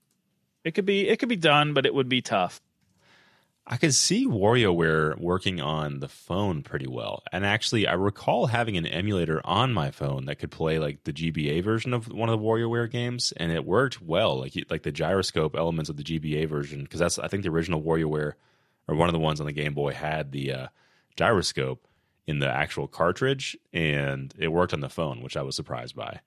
it 0.65 0.73
could 0.75 0.87
be 0.87 1.09
it 1.09 1.19
could 1.19 1.29
be 1.29 1.37
done, 1.37 1.75
but 1.75 1.87
it 1.87 1.95
would 1.95 2.09
be 2.09 2.23
tough. 2.23 2.61
I 3.67 3.77
could 3.77 3.95
see 3.95 4.27
WarioWare 4.27 5.17
working 5.21 5.61
on 5.61 6.01
the 6.01 6.09
phone 6.09 6.63
pretty 6.63 6.89
well. 6.89 7.23
And 7.31 7.47
actually, 7.47 7.87
I 7.87 7.93
recall 7.93 8.47
having 8.47 8.77
an 8.77 8.87
emulator 8.87 9.41
on 9.45 9.73
my 9.73 9.93
phone 9.93 10.25
that 10.25 10.41
could 10.41 10.51
play 10.51 10.81
like 10.81 11.05
the 11.05 11.13
GBA 11.13 11.63
version 11.63 11.95
of 11.95 12.09
one 12.09 12.29
of 12.29 12.41
the 12.41 12.45
WarioWare 12.45 12.91
games, 12.91 13.33
and 13.37 13.53
it 13.53 13.65
worked 13.65 14.03
well. 14.03 14.41
Like 14.41 14.55
like 14.69 14.83
the 14.83 14.91
gyroscope 14.91 15.55
elements 15.55 15.89
of 15.89 15.97
the 15.97 16.03
GBA 16.03 16.49
version, 16.49 16.83
because 16.83 16.99
that's 16.99 17.19
I 17.19 17.29
think 17.29 17.45
the 17.45 17.51
original 17.51 17.81
WarioWare 17.81 18.33
or 18.89 18.95
one 18.97 19.09
of 19.09 19.13
the 19.13 19.21
ones 19.21 19.39
on 19.39 19.47
the 19.47 19.53
Game 19.53 19.75
Boy 19.75 19.93
had 19.93 20.33
the 20.33 20.53
uh, 20.53 20.67
gyroscope 21.17 21.87
in 22.27 22.41
the 22.41 22.49
actual 22.49 22.89
cartridge, 22.89 23.57
and 23.73 24.35
it 24.37 24.49
worked 24.49 24.73
on 24.73 24.81
the 24.81 24.89
phone, 24.89 25.23
which 25.23 25.37
I 25.37 25.43
was 25.43 25.55
surprised 25.55 25.95
by. 25.95 26.21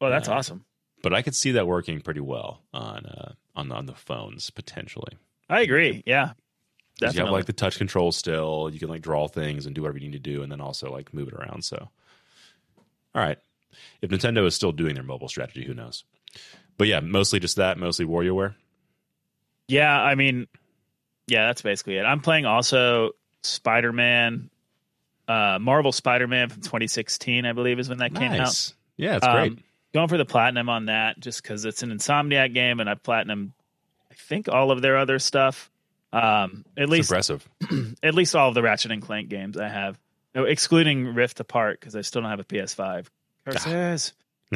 Well, 0.00 0.10
that's 0.10 0.28
uh, 0.28 0.32
awesome. 0.32 0.64
But 1.02 1.14
I 1.14 1.22
could 1.22 1.34
see 1.34 1.52
that 1.52 1.66
working 1.66 2.00
pretty 2.00 2.20
well 2.20 2.62
on 2.72 3.06
uh, 3.06 3.32
on 3.56 3.68
the, 3.68 3.74
on 3.74 3.86
the 3.86 3.94
phones 3.94 4.50
potentially. 4.50 5.16
I 5.48 5.60
agree. 5.62 6.02
Yeah. 6.06 6.32
Definitely. 6.98 7.18
You 7.18 7.24
have 7.24 7.32
like 7.32 7.46
the 7.46 7.54
touch 7.54 7.78
control 7.78 8.12
still. 8.12 8.68
You 8.70 8.78
can 8.78 8.88
like 8.90 9.00
draw 9.00 9.26
things 9.26 9.64
and 9.64 9.74
do 9.74 9.82
whatever 9.82 9.98
you 9.98 10.04
need 10.10 10.22
to 10.22 10.30
do, 10.30 10.42
and 10.42 10.52
then 10.52 10.60
also 10.60 10.92
like 10.92 11.14
move 11.14 11.28
it 11.28 11.34
around. 11.34 11.64
So, 11.64 11.88
all 13.14 13.22
right, 13.22 13.38
if 14.02 14.10
Nintendo 14.10 14.44
is 14.46 14.54
still 14.54 14.72
doing 14.72 14.94
their 14.94 15.02
mobile 15.02 15.28
strategy, 15.28 15.64
who 15.64 15.72
knows? 15.72 16.04
But 16.76 16.88
yeah, 16.88 17.00
mostly 17.00 17.40
just 17.40 17.56
that. 17.56 17.78
Mostly 17.78 18.04
WarioWare. 18.04 18.54
Yeah, 19.66 19.98
I 19.98 20.14
mean, 20.14 20.46
yeah, 21.26 21.46
that's 21.46 21.62
basically 21.62 21.96
it. 21.96 22.02
I'm 22.02 22.20
playing 22.20 22.44
also 22.44 23.12
Spider 23.42 23.92
Man, 23.92 24.50
uh, 25.26 25.58
Marvel 25.58 25.92
Spider 25.92 26.26
Man 26.26 26.50
from 26.50 26.60
2016, 26.60 27.46
I 27.46 27.52
believe, 27.52 27.78
is 27.78 27.88
when 27.88 27.98
that 27.98 28.14
came 28.14 28.32
out. 28.32 28.74
Yeah, 28.98 29.16
it's 29.16 29.26
um, 29.26 29.32
great. 29.32 29.58
Going 29.92 30.08
for 30.08 30.18
the 30.18 30.24
platinum 30.24 30.68
on 30.68 30.86
that 30.86 31.18
just 31.18 31.42
because 31.42 31.64
it's 31.64 31.82
an 31.82 31.90
Insomniac 31.90 32.54
game, 32.54 32.80
and 32.80 32.88
I 32.88 32.94
platinum, 32.94 33.52
I 34.10 34.14
think 34.14 34.48
all 34.48 34.70
of 34.70 34.82
their 34.82 34.96
other 34.96 35.18
stuff. 35.18 35.70
Um, 36.12 36.64
at 36.76 36.84
it's 36.84 36.90
least 36.90 37.10
impressive. 37.10 37.48
at 38.02 38.14
least 38.14 38.34
all 38.34 38.48
of 38.48 38.54
the 38.54 38.62
Ratchet 38.62 38.90
and 38.90 39.02
Clank 39.02 39.28
games 39.28 39.56
I 39.56 39.68
have, 39.68 39.98
excluding 40.34 41.14
Rift 41.14 41.40
Apart 41.40 41.80
because 41.80 41.96
I 41.96 42.02
still 42.02 42.22
don't 42.22 42.30
have 42.30 42.40
a 42.40 42.44
PS5. 42.44 43.06
Curses. 43.44 44.12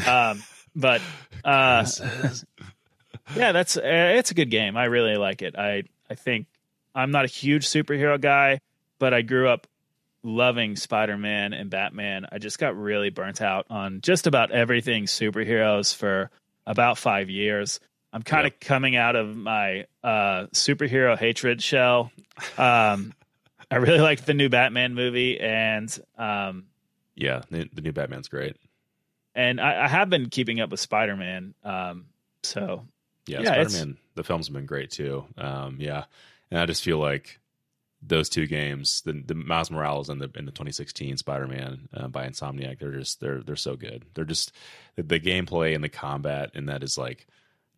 um, 0.06 0.42
but 0.74 1.00
uh, 1.44 1.86
yeah, 3.36 3.52
that's 3.52 3.76
uh, 3.76 3.80
it's 3.84 4.30
a 4.30 4.34
good 4.34 4.50
game. 4.50 4.76
I 4.76 4.84
really 4.84 5.16
like 5.16 5.42
it. 5.42 5.56
I 5.56 5.84
I 6.10 6.14
think 6.14 6.46
I'm 6.94 7.10
not 7.10 7.24
a 7.24 7.28
huge 7.28 7.66
superhero 7.66 8.20
guy, 8.20 8.60
but 8.98 9.14
I 9.14 9.22
grew 9.22 9.48
up 9.48 9.66
loving 10.24 10.74
Spider-Man 10.74 11.52
and 11.52 11.70
Batman. 11.70 12.26
I 12.32 12.38
just 12.38 12.58
got 12.58 12.76
really 12.76 13.10
burnt 13.10 13.40
out 13.40 13.66
on 13.70 14.00
just 14.00 14.26
about 14.26 14.50
everything 14.50 15.04
superheroes 15.04 15.94
for 15.94 16.30
about 16.66 16.98
5 16.98 17.30
years. 17.30 17.78
I'm 18.12 18.22
kind 18.22 18.46
of 18.46 18.58
coming 18.60 18.96
out 18.96 19.16
of 19.16 19.36
my 19.36 19.86
uh, 20.02 20.46
superhero 20.52 21.18
hatred 21.18 21.62
shell. 21.62 22.12
Um, 22.56 23.12
I 23.70 23.76
really 23.76 23.98
liked 23.98 24.24
the 24.24 24.34
new 24.34 24.48
Batman 24.48 24.94
movie, 24.94 25.40
and 25.40 25.90
um, 26.16 26.66
yeah, 27.16 27.42
the, 27.50 27.68
the, 27.72 27.80
new 27.80 27.92
Batman's 27.92 28.28
great. 28.28 28.56
And 29.34 29.60
I, 29.60 29.84
I 29.84 29.88
have 29.88 30.10
been 30.10 30.30
keeping 30.30 30.60
up 30.60 30.70
with 30.70 30.78
Spider 30.78 31.16
Man. 31.16 31.54
Um, 31.64 32.06
so 32.44 32.86
yeah, 33.26 33.40
yeah 33.40 33.64
Spider 33.64 33.70
Man. 33.86 33.96
The 34.14 34.22
films 34.22 34.46
have 34.46 34.54
been 34.54 34.66
great 34.66 34.92
too. 34.92 35.24
Um, 35.36 35.78
yeah, 35.80 36.04
and 36.52 36.60
I 36.60 36.66
just 36.66 36.84
feel 36.84 36.98
like 36.98 37.40
those 38.06 38.28
two 38.28 38.46
games, 38.46 39.02
the, 39.02 39.22
the 39.24 39.34
Miles 39.34 39.70
Morales 39.70 40.08
and 40.08 40.20
the 40.20 40.30
in 40.34 40.44
the 40.44 40.52
2016 40.52 41.16
Spider 41.16 41.46
Man 41.46 41.88
uh, 41.94 42.08
by 42.08 42.28
Insomniac, 42.28 42.78
they're 42.78 42.92
just 42.92 43.20
they're 43.20 43.42
they're 43.42 43.56
so 43.56 43.76
good. 43.76 44.04
They're 44.14 44.24
just 44.24 44.52
the, 44.96 45.02
the 45.02 45.20
gameplay 45.20 45.74
and 45.74 45.82
the 45.82 45.88
combat, 45.88 46.50
and 46.54 46.68
that 46.68 46.82
is 46.82 46.98
like 46.98 47.26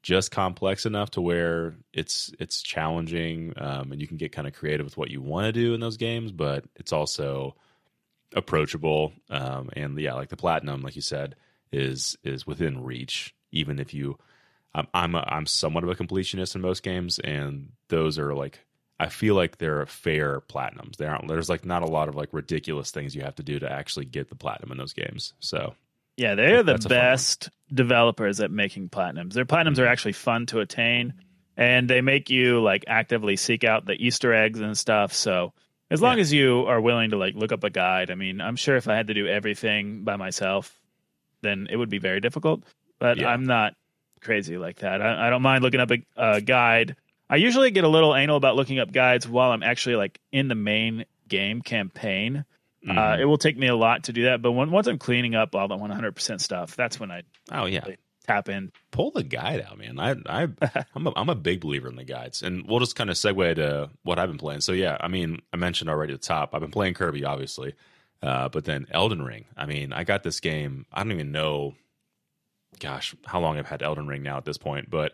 just 0.06 0.30
complex 0.30 0.86
enough 0.86 1.10
to 1.10 1.20
where 1.20 1.74
it's 1.92 2.32
it's 2.38 2.62
challenging 2.62 3.52
um, 3.56 3.90
and 3.90 4.00
you 4.00 4.06
can 4.06 4.16
get 4.16 4.30
kind 4.30 4.46
of 4.46 4.54
creative 4.54 4.86
with 4.86 4.96
what 4.96 5.10
you 5.10 5.20
want 5.20 5.46
to 5.46 5.52
do 5.52 5.74
in 5.74 5.80
those 5.80 5.96
games 5.96 6.30
but 6.30 6.64
it's 6.76 6.92
also 6.92 7.56
approachable 8.32 9.12
um, 9.30 9.68
and 9.72 9.98
yeah 9.98 10.14
like 10.14 10.28
the 10.28 10.36
platinum 10.36 10.80
like 10.82 10.94
you 10.94 11.02
said 11.02 11.34
is 11.72 12.16
is 12.22 12.46
within 12.46 12.84
reach 12.84 13.34
even 13.50 13.80
if 13.80 13.92
you 13.92 14.16
i'm 14.76 14.86
i'm, 14.94 15.16
a, 15.16 15.24
I'm 15.26 15.44
somewhat 15.44 15.82
of 15.82 15.90
a 15.90 15.96
completionist 15.96 16.54
in 16.54 16.60
most 16.60 16.84
games 16.84 17.18
and 17.18 17.72
those 17.88 18.16
are 18.16 18.32
like 18.32 18.60
i 18.98 19.08
feel 19.08 19.34
like 19.34 19.58
they're 19.58 19.86
fair 19.86 20.40
platinums 20.40 20.96
they 20.96 21.06
aren't 21.06 21.28
there's 21.28 21.48
like 21.48 21.64
not 21.64 21.82
a 21.82 21.86
lot 21.86 22.08
of 22.08 22.14
like 22.14 22.28
ridiculous 22.32 22.90
things 22.90 23.14
you 23.14 23.22
have 23.22 23.34
to 23.34 23.42
do 23.42 23.58
to 23.58 23.70
actually 23.70 24.04
get 24.04 24.28
the 24.28 24.34
platinum 24.34 24.72
in 24.72 24.78
those 24.78 24.92
games 24.92 25.34
so 25.40 25.74
yeah, 26.16 26.34
they're 26.34 26.62
the 26.62 26.78
best 26.78 27.50
developers 27.72 28.40
at 28.40 28.50
making 28.50 28.88
platinums. 28.88 29.34
Their 29.34 29.44
platinums 29.44 29.78
are 29.78 29.82
mm-hmm. 29.82 29.92
actually 29.92 30.12
fun 30.12 30.46
to 30.46 30.60
attain, 30.60 31.14
and 31.56 31.88
they 31.88 32.00
make 32.00 32.30
you 32.30 32.62
like 32.62 32.84
actively 32.86 33.36
seek 33.36 33.64
out 33.64 33.84
the 33.84 33.92
Easter 33.92 34.32
eggs 34.32 34.60
and 34.60 34.76
stuff. 34.78 35.12
So 35.12 35.52
as 35.90 36.00
long 36.00 36.16
yeah. 36.16 36.22
as 36.22 36.32
you 36.32 36.64
are 36.66 36.80
willing 36.80 37.10
to 37.10 37.18
like 37.18 37.34
look 37.34 37.52
up 37.52 37.64
a 37.64 37.70
guide, 37.70 38.10
I 38.10 38.14
mean, 38.14 38.40
I'm 38.40 38.56
sure 38.56 38.76
if 38.76 38.88
I 38.88 38.96
had 38.96 39.08
to 39.08 39.14
do 39.14 39.26
everything 39.26 40.04
by 40.04 40.16
myself, 40.16 40.80
then 41.42 41.68
it 41.70 41.76
would 41.76 41.90
be 41.90 41.98
very 41.98 42.20
difficult. 42.20 42.64
But 42.98 43.18
Yeah. 43.18 43.28
I'm 43.28 43.44
not 43.44 43.74
crazy 44.22 44.56
like 44.56 44.78
that. 44.78 45.02
I, 45.02 45.26
I 45.26 45.30
don't 45.30 45.42
mind 45.42 45.62
looking 45.62 45.80
up 45.80 45.90
a, 45.90 45.98
a 46.16 46.40
guide. 46.40 46.96
I 47.28 47.36
usually 47.36 47.70
get 47.70 47.84
a 47.84 47.88
little 47.88 48.14
anal 48.14 48.36
about 48.36 48.56
looking 48.56 48.78
up 48.78 48.92
guides 48.92 49.28
while 49.28 49.50
I'm 49.52 49.62
actually 49.62 49.96
like 49.96 50.20
in 50.32 50.48
the 50.48 50.54
main 50.54 51.04
game 51.28 51.60
campaign. 51.62 52.44
Uh, 52.88 52.92
Mhm. 52.92 53.18
it 53.20 53.24
will 53.24 53.38
take 53.38 53.56
me 53.58 53.66
a 53.66 53.74
lot 53.74 54.04
to 54.04 54.12
do 54.12 54.24
that, 54.24 54.40
but 54.40 54.52
when, 54.52 54.70
once 54.70 54.86
I'm 54.86 54.98
cleaning 54.98 55.34
up 55.34 55.56
all 55.56 55.66
the 55.66 55.76
100% 55.76 56.40
stuff, 56.40 56.76
that's 56.76 57.00
when 57.00 57.10
I 57.10 57.22
oh 57.50 57.64
yeah, 57.66 57.84
tap 58.28 58.48
in. 58.48 58.70
pull 58.92 59.10
the 59.10 59.24
guide 59.24 59.60
out, 59.68 59.76
man. 59.76 59.98
I 59.98 60.14
I 60.26 60.48
I'm 60.94 61.08
a, 61.08 61.12
I'm 61.16 61.28
a 61.28 61.34
big 61.34 61.60
believer 61.60 61.88
in 61.88 61.96
the 61.96 62.04
guides, 62.04 62.42
and 62.42 62.64
we'll 62.68 62.78
just 62.78 62.94
kind 62.94 63.10
of 63.10 63.16
segue 63.16 63.56
to 63.56 63.90
what 64.04 64.20
I've 64.20 64.28
been 64.28 64.38
playing. 64.38 64.60
So 64.60 64.70
yeah, 64.70 64.96
I 65.00 65.08
mean, 65.08 65.42
I 65.52 65.56
mentioned 65.56 65.90
already 65.90 66.14
at 66.14 66.20
the 66.20 66.26
top, 66.28 66.54
I've 66.54 66.60
been 66.60 66.70
playing 66.70 66.94
Kirby, 66.94 67.24
obviously, 67.24 67.74
uh, 68.22 68.48
but 68.50 68.64
then 68.66 68.86
Elden 68.92 69.22
Ring. 69.22 69.46
I 69.56 69.66
mean, 69.66 69.92
I 69.92 70.04
got 70.04 70.22
this 70.22 70.38
game. 70.38 70.86
I 70.92 71.02
don't 71.02 71.10
even 71.10 71.32
know, 71.32 71.74
gosh, 72.78 73.16
how 73.24 73.40
long 73.40 73.58
I've 73.58 73.66
had 73.66 73.82
Elden 73.82 74.06
Ring 74.06 74.22
now 74.22 74.36
at 74.36 74.44
this 74.44 74.58
point, 74.58 74.90
but 74.90 75.12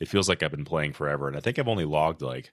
it 0.00 0.08
feels 0.08 0.28
like 0.28 0.42
I've 0.42 0.50
been 0.50 0.64
playing 0.64 0.92
forever, 0.92 1.28
and 1.28 1.36
I 1.36 1.40
think 1.40 1.58
I've 1.58 1.68
only 1.68 1.84
logged 1.84 2.22
like. 2.22 2.52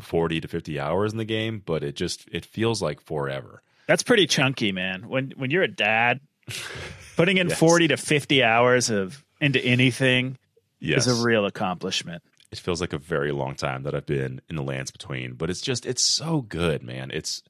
40 0.00 0.40
to 0.40 0.48
50 0.48 0.80
hours 0.80 1.12
in 1.12 1.18
the 1.18 1.24
game 1.24 1.62
but 1.64 1.84
it 1.84 1.94
just 1.94 2.26
it 2.32 2.46
feels 2.46 2.80
like 2.80 2.98
forever 3.02 3.62
That's 3.86 4.02
pretty 4.02 4.26
chunky, 4.26 4.72
man. 4.72 5.06
When 5.06 5.32
when 5.36 5.50
you're 5.50 5.62
a 5.64 5.68
dad, 5.68 6.20
putting 7.16 7.36
in 7.36 7.50
Yes. 7.50 7.58
40 7.58 7.88
to 7.88 7.96
50 7.98 8.42
hours 8.42 8.88
of 8.88 9.22
into 9.38 9.62
anything 9.62 10.38
yes 10.80 11.06
is 11.06 11.20
a 11.20 11.22
real 11.26 11.44
accomplishment. 11.44 12.22
it 12.50 12.58
feels 12.58 12.80
like 12.80 12.94
a 12.94 12.98
very 12.98 13.32
long 13.32 13.54
time 13.54 13.82
that 13.82 13.94
I've 13.94 14.06
been 14.06 14.40
in 14.48 14.56
the 14.56 14.62
lands 14.62 14.90
between, 14.90 15.34
but 15.34 15.50
it's 15.50 15.60
just 15.60 15.84
it's 15.84 16.02
so 16.02 16.40
good, 16.40 16.82
man. 16.82 17.10
It's 17.12 17.42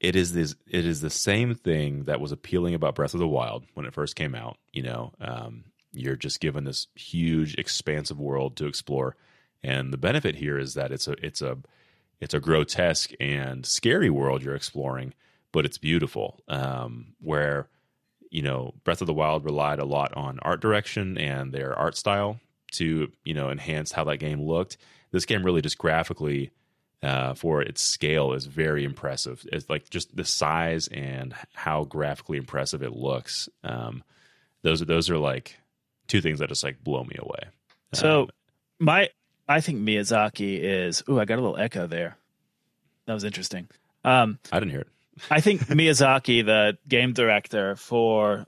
it 0.00 0.16
is 0.16 0.32
this 0.32 0.56
it 0.66 0.84
is 0.84 1.00
the 1.00 1.10
same 1.10 1.54
thing 1.54 2.04
that 2.04 2.20
was 2.20 2.32
appealing 2.32 2.74
about 2.74 2.96
Breath 2.96 3.14
of 3.14 3.20
the 3.20 3.28
Wild 3.28 3.64
when 3.74 3.86
it 3.86 3.94
first 3.94 4.16
came 4.16 4.34
out. 4.34 4.56
You 4.72 4.82
know, 4.82 5.12
um, 5.20 5.62
you're 5.92 6.16
just 6.16 6.40
given 6.40 6.64
this 6.64 6.86
huge, 6.94 7.54
expansive 7.54 8.18
world 8.18 8.56
to 8.56 8.66
explore, 8.66 9.16
and 9.62 9.92
the 9.92 9.98
benefit 9.98 10.36
here 10.36 10.58
is 10.58 10.74
that 10.74 10.92
it's 10.92 11.08
a 11.08 11.12
it's 11.24 11.42
a 11.42 11.58
it's 12.20 12.34
a 12.34 12.40
grotesque 12.40 13.12
and 13.20 13.64
scary 13.64 14.10
world 14.10 14.42
you're 14.42 14.54
exploring, 14.54 15.14
but 15.52 15.64
it's 15.64 15.78
beautiful. 15.78 16.40
Um, 16.48 17.14
where 17.20 17.68
you 18.30 18.42
know 18.42 18.74
Breath 18.84 19.00
of 19.00 19.06
the 19.06 19.14
Wild 19.14 19.44
relied 19.44 19.78
a 19.78 19.84
lot 19.84 20.14
on 20.14 20.38
art 20.42 20.60
direction 20.60 21.18
and 21.18 21.52
their 21.52 21.76
art 21.78 21.96
style 21.96 22.40
to 22.72 23.10
you 23.24 23.34
know 23.34 23.50
enhance 23.50 23.92
how 23.92 24.04
that 24.04 24.18
game 24.18 24.42
looked. 24.42 24.76
This 25.10 25.24
game 25.24 25.42
really 25.42 25.62
just 25.62 25.78
graphically, 25.78 26.50
uh, 27.02 27.34
for 27.34 27.62
its 27.62 27.80
scale, 27.80 28.32
is 28.34 28.46
very 28.46 28.84
impressive. 28.84 29.46
It's 29.52 29.70
like 29.70 29.88
just 29.90 30.14
the 30.14 30.24
size 30.24 30.88
and 30.88 31.34
how 31.54 31.84
graphically 31.84 32.36
impressive 32.36 32.82
it 32.82 32.92
looks. 32.92 33.48
Um, 33.64 34.02
those 34.62 34.82
are 34.82 34.86
those 34.86 35.08
are 35.08 35.18
like 35.18 35.56
two 36.08 36.20
things 36.20 36.40
that 36.40 36.48
just 36.48 36.64
like 36.64 36.82
blow 36.82 37.04
me 37.04 37.16
away. 37.18 37.50
So 37.94 38.22
Um, 38.22 38.28
my 38.80 39.08
I 39.48 39.60
think 39.60 39.80
Miyazaki 39.80 40.58
is 40.60 41.02
ooh, 41.08 41.20
I 41.20 41.24
got 41.24 41.38
a 41.38 41.42
little 41.42 41.56
echo 41.58 41.86
there. 41.86 42.16
That 43.06 43.14
was 43.14 43.24
interesting. 43.24 43.68
Um, 44.04 44.38
I 44.52 44.58
didn't 44.58 44.72
hear 44.72 44.80
it. 44.80 44.88
I 45.30 45.40
think 45.40 45.62
Miyazaki, 45.62 46.44
the 46.44 46.76
game 46.86 47.12
director 47.12 47.76
for 47.76 48.46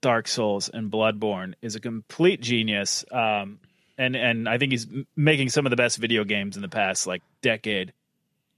Dark 0.00 0.28
Souls 0.28 0.68
and 0.68 0.90
Bloodborne, 0.90 1.54
is 1.62 1.74
a 1.74 1.80
complete 1.80 2.40
genius. 2.40 3.04
Um, 3.10 3.58
and 3.98 4.14
and 4.14 4.48
I 4.48 4.58
think 4.58 4.72
he's 4.72 4.86
making 5.16 5.48
some 5.48 5.66
of 5.66 5.70
the 5.70 5.76
best 5.76 5.98
video 5.98 6.24
games 6.24 6.56
in 6.56 6.62
the 6.62 6.68
past 6.68 7.06
like 7.06 7.22
decade. 7.42 7.92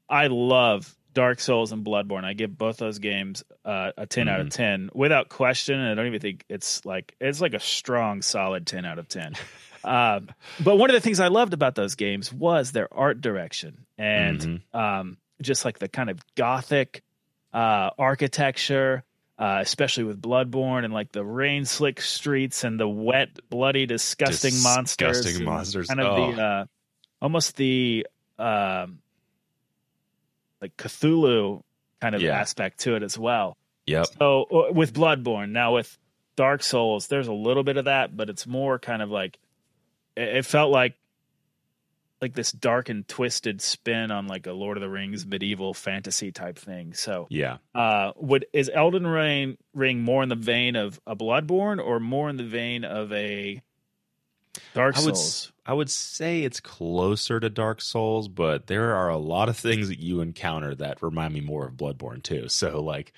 I 0.09 0.26
love 0.28 0.95
Dark 1.19 1.41
Souls 1.41 1.73
and 1.73 1.85
Bloodborne. 1.85 2.25
I 2.25 2.33
give 2.35 2.57
both 2.57 2.77
those 2.77 3.01
games 3.01 3.43
uh, 3.65 3.91
a 3.97 4.07
10 4.07 4.29
out 4.29 4.39
of 4.41 4.51
ten 4.51 4.89
without 4.95 5.29
question. 5.29 5.81
And 5.81 5.91
I 5.91 5.95
don't 5.95 6.07
even 6.07 6.21
think 6.21 6.45
it's 6.49 6.85
like 6.85 7.17
it's 7.21 7.41
like 7.41 7.55
a 7.55 7.59
strong, 7.61 8.23
solid 8.23 8.69
ten 8.69 8.85
out 8.85 9.01
of 9.01 9.09
ten. 9.09 9.35
um, 9.83 10.29
but 10.61 10.77
one 10.77 10.91
of 10.91 10.95
the 10.95 11.01
things 11.01 11.19
I 11.19 11.27
loved 11.27 11.55
about 11.55 11.75
those 11.75 11.97
games 11.97 12.33
was 12.33 12.71
their 12.71 12.87
art 12.93 13.21
direction 13.21 13.85
and 13.99 14.41
Mhm. 14.41 14.75
um, 14.79 15.17
just 15.43 15.65
like 15.65 15.81
the 15.81 15.89
kind 15.89 16.09
of 16.09 16.21
gothic 16.37 17.03
uh, 17.53 17.91
architecture, 17.99 19.03
uh, 19.41 19.59
especially 19.61 20.05
with 20.05 20.23
Bloodborne 20.23 20.85
and 20.85 20.95
like 20.95 21.11
the 21.11 21.25
rain 21.25 21.65
slick 21.65 22.01
streets 22.01 22.63
and 22.63 22.79
the 22.79 22.89
wet, 22.89 23.31
bloody, 23.51 23.87
disgusting, 23.87 24.55
monsters. 24.63 25.17
Disgusting 25.23 25.45
monsters. 25.45 25.89
Kind 25.89 26.01
of 26.01 26.07
Oh. 26.07 26.33
the 26.33 26.43
uh, 26.43 26.65
almost 27.21 27.57
the 27.57 28.07
um, 28.39 29.01
like 30.61 30.77
Cthulhu 30.77 31.62
kind 32.00 32.15
of 32.15 32.23
Yeah. 32.23 32.38
aspect 32.38 32.81
to 32.81 32.95
it 32.97 33.03
as 33.03 33.19
well. 33.19 33.57
Yep. 33.87 34.07
So 34.19 34.43
uh, 34.45 34.73
with 34.73 34.93
Bloodborne, 34.93 35.50
now 35.50 35.75
with 35.75 35.99
Dark 36.37 36.62
Souls, 36.62 37.07
there's 37.09 37.27
a 37.29 37.33
little 37.33 37.62
bit 37.65 37.77
of 37.77 37.87
that, 37.87 38.17
but 38.17 38.29
it's 38.31 38.47
more 38.47 38.79
kind 38.79 39.03
of 39.03 39.11
like 39.11 39.38
it, 40.17 40.29
it 40.37 40.47
felt 40.47 40.71
like 40.71 40.95
like 42.21 42.35
this 42.35 42.50
dark 42.50 42.88
and 42.88 43.07
twisted 43.07 43.61
spin 43.62 44.11
on 44.11 44.27
like 44.27 44.47
a 44.49 44.53
Lord 44.53 44.77
of 44.77 44.81
the 44.81 44.88
Rings 44.88 45.25
medieval 45.25 45.73
fantasy 45.73 46.33
type 46.33 46.59
thing. 46.59 46.93
So 46.95 47.29
Yeah. 47.31 47.59
uh 47.75 48.12
would 48.17 48.47
is 48.53 48.69
Elden 48.73 49.07
Ring 49.07 49.57
ring 49.73 50.00
more 50.03 50.23
in 50.25 50.29
the 50.29 50.35
vein 50.35 50.75
of 50.77 51.00
a 51.07 51.15
Bloodborne 51.15 51.83
or 51.85 52.00
more 52.00 52.29
in 52.29 52.37
the 52.37 52.45
vein 52.45 52.85
of 52.85 53.12
a 53.12 53.62
Dark 54.75 54.95
I 54.95 55.00
would 55.00 55.17
Souls? 55.17 55.47
s- 55.49 55.52
I 55.67 55.73
would 55.75 55.90
say 55.90 56.43
it's 56.45 56.61
closer 56.61 57.40
to 57.40 57.50
Dark 57.50 57.81
Souls, 57.83 58.28
but 58.28 58.67
there 58.69 58.95
are 58.95 59.11
a 59.11 59.19
lot 59.19 59.49
of 59.49 59.57
things 59.57 59.88
that 59.88 60.00
you 60.00 60.21
encounter 60.21 60.75
that 60.76 61.02
remind 61.02 61.35
me 61.35 61.40
more 61.40 61.67
of 61.67 61.75
Bloodborne 61.75 62.23
too. 62.23 62.49
So 62.49 62.83
like 62.83 63.12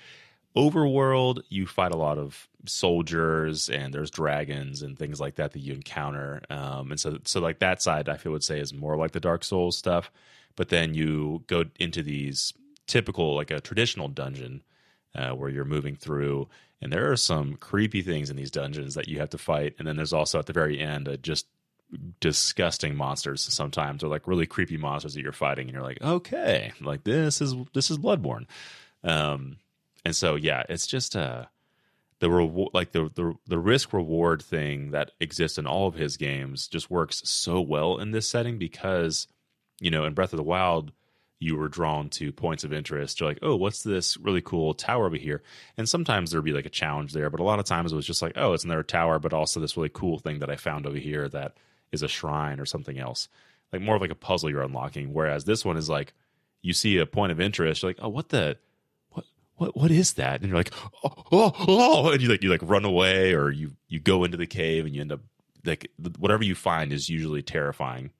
overworld, 0.55 1.43
you 1.49 1.65
fight 1.67 1.93
a 1.93 1.97
lot 1.97 2.17
of 2.17 2.49
soldiers 2.65 3.69
and 3.69 3.93
there's 3.93 4.11
dragons 4.11 4.81
and 4.81 4.97
things 4.99 5.19
like 5.19 5.35
that 5.35 5.53
that 5.53 5.59
you 5.59 5.73
encounter. 5.73 6.41
Um, 6.49 6.91
and 6.91 6.99
so 6.99 7.19
so 7.25 7.39
like 7.39 7.59
that 7.59 7.81
side 7.81 8.09
I 8.09 8.17
feel 8.17 8.31
would 8.33 8.43
say 8.43 8.59
is 8.59 8.73
more 8.73 8.97
like 8.97 9.11
the 9.11 9.19
Dark 9.19 9.43
Souls 9.43 9.77
stuff. 9.77 10.11
But 10.55 10.69
then 10.69 10.93
you 10.93 11.43
go 11.47 11.65
into 11.79 12.03
these 12.03 12.53
typical 12.87 13.35
like 13.35 13.51
a 13.51 13.61
traditional 13.61 14.09
dungeon 14.09 14.63
uh, 15.15 15.31
where 15.31 15.49
you're 15.49 15.65
moving 15.65 15.95
through 15.95 16.49
and 16.81 16.91
there 16.91 17.11
are 17.11 17.17
some 17.17 17.55
creepy 17.55 18.01
things 18.01 18.29
in 18.29 18.35
these 18.35 18.51
dungeons 18.51 18.95
that 18.95 19.07
you 19.07 19.19
have 19.19 19.29
to 19.31 19.37
fight. 19.37 19.75
And 19.77 19.87
then 19.87 19.95
there's 19.95 20.13
also 20.13 20.39
at 20.39 20.47
the 20.47 20.53
very 20.53 20.79
end 20.79 21.07
a 21.07 21.17
just 21.17 21.45
disgusting 22.19 22.95
monsters 22.95 23.43
sometimes. 23.53 24.03
Or 24.03 24.07
like 24.07 24.27
really 24.27 24.47
creepy 24.47 24.77
monsters 24.77 25.13
that 25.13 25.21
you're 25.21 25.31
fighting. 25.31 25.67
And 25.67 25.73
you're 25.73 25.83
like 25.83 26.01
okay 26.01 26.73
like 26.81 27.03
this 27.03 27.41
is 27.41 27.55
this 27.73 27.91
is 27.91 27.97
bloodborne. 27.97 28.47
Um 29.03 29.57
and 30.03 30.15
so 30.15 30.35
yeah 30.35 30.63
it's 30.69 30.87
just 30.87 31.15
uh 31.15 31.45
the 32.19 32.29
reward 32.29 32.69
like 32.73 32.91
the, 32.91 33.11
the 33.13 33.33
the 33.47 33.59
risk 33.59 33.93
reward 33.93 34.41
thing 34.41 34.91
that 34.91 35.11
exists 35.19 35.57
in 35.57 35.67
all 35.67 35.87
of 35.87 35.95
his 35.95 36.17
games 36.17 36.67
just 36.67 36.89
works 36.89 37.21
so 37.25 37.59
well 37.61 37.97
in 37.99 38.11
this 38.11 38.29
setting 38.29 38.57
because 38.57 39.27
you 39.79 39.91
know 39.91 40.05
in 40.05 40.13
breath 40.13 40.33
of 40.33 40.37
the 40.37 40.43
wild 40.43 40.91
you 41.41 41.57
were 41.57 41.67
drawn 41.67 42.07
to 42.07 42.31
points 42.31 42.63
of 42.63 42.71
interest. 42.71 43.19
You're 43.19 43.29
like 43.29 43.39
oh 43.41 43.55
what's 43.55 43.83
this 43.83 44.15
really 44.17 44.41
cool 44.41 44.73
tower 44.73 45.07
over 45.07 45.17
here? 45.17 45.41
And 45.75 45.89
sometimes 45.89 46.31
there'd 46.31 46.43
be 46.43 46.53
like 46.53 46.67
a 46.67 46.69
challenge 46.69 47.13
there 47.13 47.29
but 47.29 47.39
a 47.39 47.43
lot 47.43 47.59
of 47.59 47.65
times 47.65 47.91
it 47.91 47.95
was 47.95 48.05
just 48.05 48.21
like 48.21 48.33
oh 48.37 48.53
it's 48.53 48.63
another 48.63 48.83
tower 48.83 49.19
but 49.19 49.33
also 49.33 49.59
this 49.59 49.75
really 49.75 49.89
cool 49.89 50.19
thing 50.19 50.39
that 50.39 50.49
i 50.49 50.55
found 50.55 50.85
over 50.85 50.97
here 50.97 51.27
that 51.29 51.57
is 51.91 52.03
a 52.03 52.07
shrine 52.07 52.59
or 52.59 52.65
something 52.65 52.99
else. 52.99 53.27
Like 53.73 53.81
more 53.81 53.95
of 53.95 54.01
like 54.01 54.11
a 54.11 54.15
puzzle 54.15 54.49
you're 54.49 54.61
unlocking 54.61 55.13
whereas 55.13 55.43
this 55.45 55.65
one 55.65 55.77
is 55.77 55.89
like 55.89 56.13
you 56.61 56.73
see 56.73 56.99
a 56.99 57.05
point 57.07 57.31
of 57.31 57.41
interest 57.41 57.81
you're 57.81 57.89
like 57.89 57.99
oh 58.01 58.09
what 58.09 58.29
the 58.29 58.57
what 59.09 59.25
what 59.55 59.75
what 59.75 59.91
is 59.91 60.13
that? 60.13 60.41
And 60.41 60.49
you're 60.49 60.57
like 60.57 60.73
oh 61.03 61.23
oh, 61.31 61.53
oh 61.67 62.11
and 62.11 62.21
you 62.21 62.29
like 62.29 62.43
you 62.43 62.51
like 62.51 62.61
run 62.63 62.85
away 62.85 63.33
or 63.33 63.49
you 63.49 63.71
you 63.87 63.99
go 63.99 64.23
into 64.23 64.37
the 64.37 64.47
cave 64.47 64.85
and 64.85 64.93
you 64.93 65.01
end 65.01 65.11
up 65.11 65.21
like 65.65 65.89
whatever 66.19 66.43
you 66.43 66.55
find 66.55 66.91
is 66.91 67.09
usually 67.09 67.41
terrifying. 67.41 68.11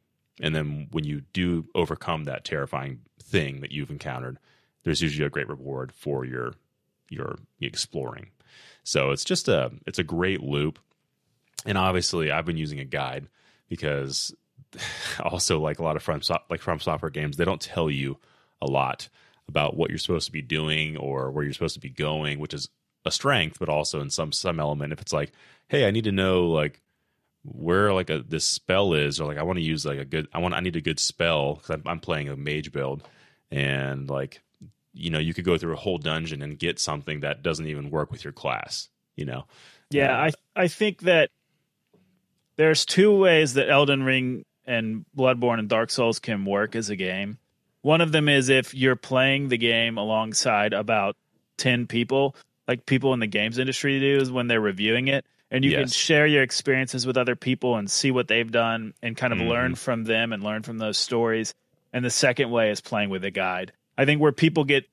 And 0.41 0.55
then 0.55 0.87
when 0.91 1.03
you 1.03 1.21
do 1.33 1.67
overcome 1.75 2.25
that 2.25 2.45
terrifying 2.45 3.01
thing 3.31 3.61
that 3.61 3.71
you've 3.71 3.89
encountered 3.89 4.37
there's 4.83 5.01
usually 5.01 5.25
a 5.25 5.29
great 5.29 5.49
reward 5.49 5.91
for 5.93 6.25
your 6.25 6.53
your 7.09 7.37
exploring. 7.59 8.27
So 8.83 9.11
it's 9.11 9.25
just 9.25 9.47
a 9.47 9.71
it's 9.85 9.99
a 9.99 10.03
great 10.03 10.41
loop. 10.41 10.79
And 11.65 11.77
obviously 11.77 12.31
i've 12.31 12.45
been 12.45 12.57
using 12.57 12.79
a 12.79 12.85
guide 12.85 13.27
because 13.69 14.33
also 15.19 15.59
like 15.59 15.77
a 15.77 15.83
lot 15.83 15.95
of 15.95 16.01
from 16.01 16.21
like 16.49 16.61
FromSoftware 16.61 17.13
games 17.13 17.37
they 17.37 17.45
don't 17.45 17.61
tell 17.61 17.89
you 17.89 18.17
a 18.61 18.65
lot 18.65 19.09
about 19.47 19.75
what 19.75 19.89
you're 19.89 19.99
supposed 19.99 20.25
to 20.25 20.31
be 20.31 20.41
doing 20.41 20.97
or 20.97 21.29
where 21.29 21.43
you're 21.43 21.53
supposed 21.53 21.75
to 21.75 21.79
be 21.79 21.89
going 21.89 22.39
which 22.39 22.53
is 22.53 22.69
a 23.05 23.11
strength 23.11 23.59
but 23.59 23.69
also 23.69 24.01
in 24.01 24.09
some 24.09 24.31
some 24.31 24.59
element 24.59 24.93
if 24.93 25.01
it's 25.01 25.13
like 25.13 25.31
hey 25.67 25.85
i 25.85 25.91
need 25.91 26.05
to 26.05 26.11
know 26.11 26.47
like 26.47 26.81
where 27.43 27.93
like 27.93 28.09
a 28.09 28.19
this 28.19 28.45
spell 28.45 28.93
is 28.93 29.19
or 29.19 29.27
like 29.27 29.37
i 29.37 29.43
want 29.43 29.57
to 29.57 29.63
use 29.63 29.85
like 29.85 29.99
a 29.99 30.05
good 30.05 30.27
i 30.33 30.39
want 30.39 30.53
i 30.53 30.59
need 30.59 30.75
a 30.75 30.81
good 30.81 30.99
spell 30.99 31.55
because 31.55 31.71
I'm, 31.71 31.83
I'm 31.85 31.99
playing 31.99 32.29
a 32.29 32.35
mage 32.35 32.71
build 32.71 33.03
and 33.51 34.09
like 34.09 34.41
you 34.93 35.09
know 35.09 35.19
you 35.19 35.33
could 35.33 35.45
go 35.45 35.57
through 35.57 35.73
a 35.73 35.77
whole 35.77 35.97
dungeon 35.97 36.41
and 36.41 36.57
get 36.59 36.79
something 36.79 37.21
that 37.21 37.41
doesn't 37.43 37.67
even 37.67 37.89
work 37.89 38.11
with 38.11 38.23
your 38.23 38.33
class 38.33 38.89
you 39.15 39.25
know 39.25 39.45
Yeah, 39.89 40.17
I 40.17 40.31
I 40.55 40.67
think 40.67 41.01
that 41.01 41.29
there's 42.57 42.85
two 42.85 43.15
ways 43.17 43.53
that 43.55 43.69
Elden 43.69 44.03
Ring 44.03 44.45
and 44.65 45.05
Bloodborne 45.17 45.59
and 45.59 45.67
Dark 45.69 45.89
Souls 45.89 46.19
can 46.19 46.45
work 46.45 46.75
as 46.75 46.89
a 46.89 46.95
game. 46.95 47.37
One 47.81 48.01
of 48.01 48.11
them 48.11 48.29
is 48.29 48.49
if 48.49 48.73
you're 48.75 48.95
playing 48.95 49.47
the 49.47 49.57
game 49.57 49.97
alongside 49.97 50.73
about 50.73 51.15
10 51.57 51.87
people 51.87 52.35
like 52.67 52.85
people 52.85 53.13
in 53.13 53.19
the 53.19 53.27
games 53.27 53.57
industry 53.57 53.99
do 53.99 54.17
is 54.19 54.31
when 54.31 54.47
they're 54.47 54.61
reviewing 54.61 55.07
it 55.07 55.25
and 55.49 55.65
you 55.65 55.71
can 55.75 55.87
share 55.87 56.25
your 56.27 56.43
experiences 56.43 57.05
with 57.05 57.17
other 57.17 57.35
people 57.35 57.75
and 57.75 57.89
see 57.91 58.11
what 58.11 58.27
they've 58.27 58.51
done 58.51 58.93
and 59.01 59.17
kind 59.17 59.33
of 59.33 59.39
Mhm. 59.39 59.49
learn 59.49 59.75
from 59.75 60.03
them 60.05 60.31
and 60.31 60.41
learn 60.43 60.63
from 60.63 60.77
those 60.77 60.97
stories. 60.97 61.53
And 61.93 62.03
the 62.05 62.09
second 62.09 62.49
way 62.51 62.71
is 62.71 62.81
playing 62.81 63.09
with 63.09 63.23
a 63.25 63.31
guide. 63.31 63.73
I 63.97 64.05
think 64.05 64.21
where 64.21 64.31
people 64.31 64.63
get 64.63 64.85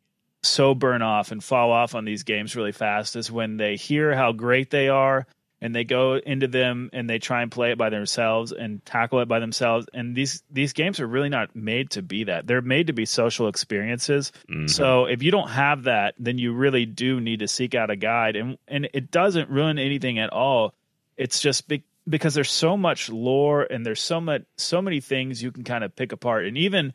so 0.43 0.75
burn 0.75 1.03
off 1.03 1.33
and 1.33 1.43
fall 1.43 1.71
off 1.73 1.95
on 1.95 2.05
these 2.05 2.23
games 2.23 2.55
really 2.57 2.73
fast 2.73 3.17
is 3.17 3.31
when 3.31 3.57
they 3.57 3.77
hear 3.77 4.15
how 4.15 4.33
great 4.33 4.71
they 4.71 4.89
are 4.89 5.27
and 5.61 5.75
they 5.75 5.83
go 5.83 6.15
into 6.15 6.47
them 6.47 6.89
and 6.93 7.11
they 7.11 7.19
try 7.19 7.43
and 7.43 7.51
play 7.51 7.73
it 7.73 7.79
by 7.79 7.91
themselves 7.91 8.53
and 8.53 8.85
tackle 8.85 9.19
it 9.19 9.27
by 9.27 9.41
themselves. 9.41 9.87
And 9.93 10.15
these 10.15 10.43
these 10.51 10.73
games 10.73 11.01
are 11.01 11.07
really 11.09 11.29
not 11.29 11.57
made 11.57 11.91
to 11.91 12.03
be 12.03 12.25
that. 12.25 12.47
They're 12.47 12.63
made 12.63 12.87
to 12.87 12.93
be 12.93 13.07
social 13.07 13.49
experiences. 13.49 14.31
Mhm. 14.49 14.71
so 14.71 15.07
if 15.07 15.23
you 15.23 15.31
don't 15.33 15.51
have 15.51 15.85
that 15.85 16.15
then 16.19 16.39
you 16.39 16.53
really 16.53 16.87
do 16.87 17.21
need 17.21 17.41
to 17.41 17.49
seek 17.49 17.75
out 17.75 17.91
a 17.91 17.97
guide. 17.97 18.37
And 18.37 18.59
and 18.69 18.89
it 18.93 19.11
doesn't 19.11 19.51
ruin 19.51 19.79
anything 19.79 20.19
at 20.21 20.31
all. 20.31 20.75
It's 21.17 21.41
just 21.41 21.67
be, 21.67 21.83
because 22.09 22.35
there's 22.35 22.51
so 22.51 22.77
much 22.77 23.09
lore 23.11 23.63
and 23.71 23.85
there's 23.85 24.01
so 24.01 24.21
much 24.21 24.43
so 24.57 24.81
many 24.83 25.01
things 25.01 25.43
you 25.43 25.53
can 25.53 25.65
kind 25.65 25.85
of 25.85 25.95
pick 25.95 26.13
apart 26.13 26.47
and 26.47 26.57
even 26.57 26.93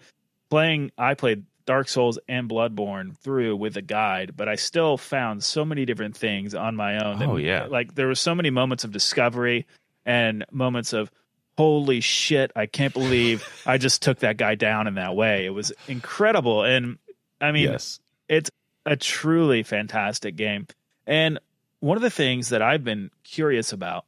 playing 0.50 0.92
i 0.98 1.14
played 1.14 1.44
dark 1.66 1.88
souls 1.88 2.20
and 2.28 2.50
bloodborne 2.50 3.16
through 3.18 3.56
with 3.56 3.78
a 3.78 3.82
guide 3.82 4.34
but 4.36 4.50
i 4.50 4.56
still 4.56 4.98
found 4.98 5.44
so 5.44 5.64
many 5.64 5.86
different 5.86 6.16
things 6.18 6.54
on 6.56 6.76
my 6.76 7.04
own 7.04 7.22
Oh, 7.24 7.38
yeah. 7.38 7.66
like 7.66 7.96
there 7.96 8.08
were 8.08 8.16
so 8.16 8.36
many 8.36 8.50
moments 8.50 8.84
of 8.84 8.92
discovery 8.92 9.66
and 10.06 10.46
moments 10.52 10.94
of 10.94 11.10
holy 11.58 12.02
shit 12.02 12.52
i 12.56 12.66
can't 12.66 12.94
believe 12.94 13.48
i 13.66 13.78
just 13.78 14.02
took 14.02 14.20
that 14.20 14.38
guy 14.38 14.56
down 14.56 14.88
in 14.88 14.96
that 14.96 15.16
way 15.16 15.46
it 15.46 15.52
was 15.52 15.72
incredible 15.88 16.64
and 16.64 16.98
i 17.40 17.52
mean 17.52 17.70
yes. 17.72 18.00
it's 18.28 18.50
a 18.86 18.98
truly 18.98 19.64
fantastic 19.64 20.36
game. 20.36 20.68
And 21.08 21.40
one 21.80 21.96
of 21.98 22.02
the 22.02 22.10
things 22.10 22.50
that 22.50 22.62
I've 22.62 22.84
been 22.84 23.12
curious 23.24 23.72
about 23.72 24.04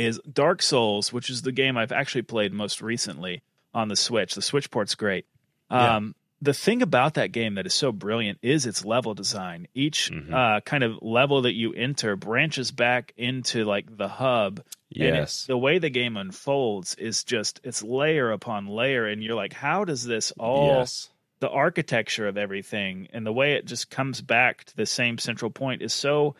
is 0.00 0.20
Dark 0.32 0.62
Souls, 0.62 1.12
which 1.12 1.30
is 1.30 1.42
the 1.42 1.52
game 1.52 1.76
I've 1.76 1.92
actually 1.92 2.22
played 2.22 2.52
most 2.52 2.80
recently 2.82 3.42
on 3.74 3.88
the 3.88 3.96
Switch. 3.96 4.34
The 4.34 4.42
Switch 4.42 4.70
port's 4.70 4.94
great. 4.94 5.26
Yeah. 5.70 5.96
Um, 5.96 6.14
the 6.42 6.54
thing 6.54 6.80
about 6.80 7.14
that 7.14 7.32
game 7.32 7.56
that 7.56 7.66
is 7.66 7.74
so 7.74 7.92
brilliant 7.92 8.38
is 8.40 8.64
its 8.64 8.82
level 8.84 9.12
design. 9.14 9.68
Each 9.74 10.10
Mhm. 10.10 10.32
uh, 10.32 10.60
kind 10.62 10.82
of 10.82 10.98
level 11.02 11.42
that 11.42 11.52
you 11.52 11.74
enter 11.74 12.16
branches 12.16 12.70
back 12.70 13.12
into 13.18 13.64
like 13.64 13.94
the 13.96 14.08
hub 14.08 14.60
and 14.96 15.02
it- 15.02 15.14
Yes. 15.14 15.44
the 15.44 15.58
way 15.58 15.78
the 15.78 15.90
game 15.90 16.16
unfolds 16.16 16.94
is 16.94 17.22
just 17.24 17.60
it's 17.62 17.82
layer 17.82 18.30
upon 18.32 18.66
layer 18.68 19.06
and 19.06 19.22
you're 19.22 19.36
like 19.36 19.52
how 19.52 19.84
does 19.84 20.02
this 20.04 20.32
all 20.38 20.78
yes. 20.78 21.10
the 21.40 21.48
architecture 21.50 22.26
of 22.26 22.38
everything 22.38 23.06
and 23.12 23.24
the 23.26 23.32
way 23.32 23.52
it 23.52 23.66
just 23.66 23.90
comes 23.90 24.22
back 24.22 24.64
to 24.64 24.76
the 24.76 24.86
same 24.86 25.18
central 25.18 25.50
point 25.50 25.82
is 25.82 25.92
so 25.92 26.34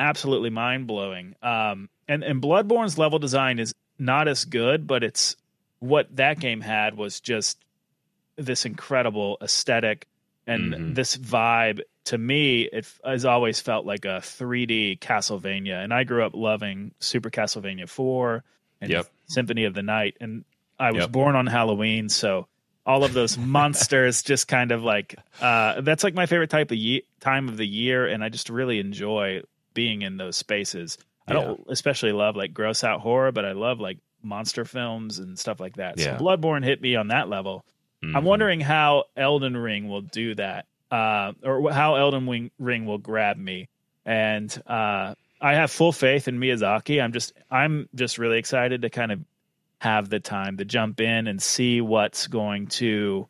absolutely 0.00 0.50
mind 0.50 0.86
blowing. 0.86 1.34
Um, 1.42 1.88
and 2.08 2.22
and 2.24 2.40
Bloodborne's 2.42 2.98
level 2.98 3.18
design 3.18 3.58
is 3.58 3.74
not 3.98 4.28
as 4.28 4.44
good, 4.44 4.86
but 4.86 5.02
it's 5.04 5.36
what 5.80 6.14
that 6.16 6.40
game 6.40 6.60
had 6.60 6.96
was 6.96 7.20
just 7.20 7.58
this 8.36 8.64
incredible 8.64 9.36
aesthetic 9.42 10.06
and 10.46 10.74
Mhm. 10.74 10.94
this 10.94 11.16
vibe. 11.16 11.80
To 12.06 12.18
me, 12.18 12.62
it 12.62 12.86
has 13.04 13.24
always 13.24 13.60
felt 13.60 13.86
like 13.86 14.04
a 14.04 14.20
3D 14.20 14.96
Castlevania, 15.00 15.82
and 15.82 15.92
I 15.94 16.04
grew 16.04 16.24
up 16.24 16.34
loving 16.34 16.92
Super 17.00 17.30
Castlevania 17.30 17.88
4 17.88 18.42
and 18.80 18.90
Yep. 18.90 19.06
Symphony 19.26 19.64
of 19.64 19.72
the 19.74 19.82
Night, 19.82 20.16
and 20.20 20.44
I 20.78 20.90
was 20.92 21.02
Yep. 21.04 21.12
born 21.12 21.36
on 21.36 21.46
Halloween, 21.46 22.08
so 22.10 22.46
all 22.84 23.04
of 23.04 23.14
those 23.14 23.38
monsters 23.38 24.22
just 24.22 24.48
kind 24.48 24.70
of 24.72 24.82
like 24.82 25.14
uh, 25.40 25.80
that's 25.80 26.04
like 26.04 26.12
my 26.14 26.26
favorite 26.26 26.50
type 26.50 26.70
of 26.70 26.76
ye- 26.76 27.04
time 27.20 27.48
of 27.48 27.56
the 27.56 27.66
year, 27.66 28.06
and 28.06 28.22
I 28.22 28.28
just 28.28 28.50
really 28.50 28.78
enjoy 28.80 29.42
being 29.72 30.02
in 30.02 30.16
those 30.18 30.36
spaces. 30.36 30.98
I 31.26 31.32
don't 31.32 31.64
especially 31.68 32.12
love 32.12 32.36
like 32.36 32.52
gross 32.52 32.84
out 32.84 33.00
horror, 33.00 33.32
but 33.32 33.44
I 33.44 33.52
love 33.52 33.80
like 33.80 33.98
monster 34.22 34.64
films 34.64 35.18
and 35.18 35.38
stuff 35.38 35.60
like 35.60 35.76
that. 35.76 35.98
Yeah. 35.98 36.18
So 36.18 36.24
Bloodborne 36.24 36.64
hit 36.64 36.80
me 36.80 36.96
on 36.96 37.08
that 37.08 37.28
level. 37.28 37.64
I'm 38.02 38.10
Mhm. 38.10 38.22
wondering 38.24 38.60
how 38.60 39.04
Elden 39.16 39.56
Ring 39.56 39.88
will 39.88 40.02
do 40.02 40.34
that, 40.34 40.66
uh, 40.90 41.32
or 41.42 41.72
how 41.72 41.94
Elden 41.96 42.50
Ring 42.58 42.84
will 42.86 42.98
grab 42.98 43.36
me. 43.38 43.68
And 44.04 44.50
uh, 44.66 45.14
I 45.40 45.54
have 45.54 45.70
full 45.70 45.92
faith 45.92 46.28
in 46.28 46.38
Miyazaki. 46.38 47.02
I'm 47.02 47.12
just, 47.12 47.32
I'm 47.50 47.88
just 47.94 48.18
really 48.18 48.38
excited 48.38 48.82
to 48.82 48.90
kind 48.90 49.10
of 49.12 49.20
have 49.78 50.10
the 50.10 50.20
time 50.20 50.58
to 50.58 50.64
jump 50.66 51.00
in 51.00 51.26
and 51.26 51.40
see 51.42 51.80
what's 51.80 52.26
going 52.26 52.66
to 52.68 53.26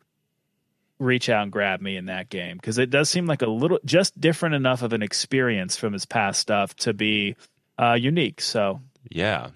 reach 0.99 1.29
out 1.29 1.43
and 1.43 1.51
grab 1.51 1.81
me 1.81 1.97
in 1.97 2.05
that 2.05 2.29
game 2.29 2.55
because 2.55 2.77
it 2.77 2.89
does 2.89 3.09
seem 3.09 3.25
like 3.25 3.41
a 3.41 3.49
little 3.49 3.79
just 3.83 4.19
different 4.19 4.55
enough 4.55 4.81
of 4.81 4.93
an 4.93 5.01
experience 5.03 5.75
from 5.75 5.91
his 5.91 6.05
past 6.05 6.39
stuff 6.39 6.73
to 6.77 6.93
be 6.93 7.35
uh, 7.77 7.97
unique. 7.99 8.41
So 8.41 8.81
Yeah, 9.09 9.49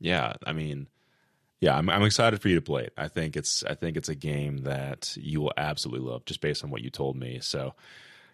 yeah. 0.00 0.34
I 0.46 0.52
mean, 0.52 0.88
yeah. 1.60 1.76
I'm 1.76 1.88
I'm 1.90 2.02
excited 2.02 2.40
for 2.40 2.48
you 2.48 2.56
to 2.56 2.62
play 2.62 2.84
it. 2.84 2.92
I 2.96 3.08
think 3.08 3.36
it's 3.36 3.64
I 3.64 3.74
think 3.74 3.96
it's 3.96 4.08
a 4.08 4.14
game 4.14 4.58
that 4.58 5.16
you 5.16 5.40
will 5.40 5.52
absolutely 5.56 6.08
love, 6.08 6.24
just 6.24 6.40
based 6.40 6.64
on 6.64 6.70
what 6.70 6.82
you 6.82 6.90
told 6.90 7.16
me. 7.16 7.38
So, 7.40 7.74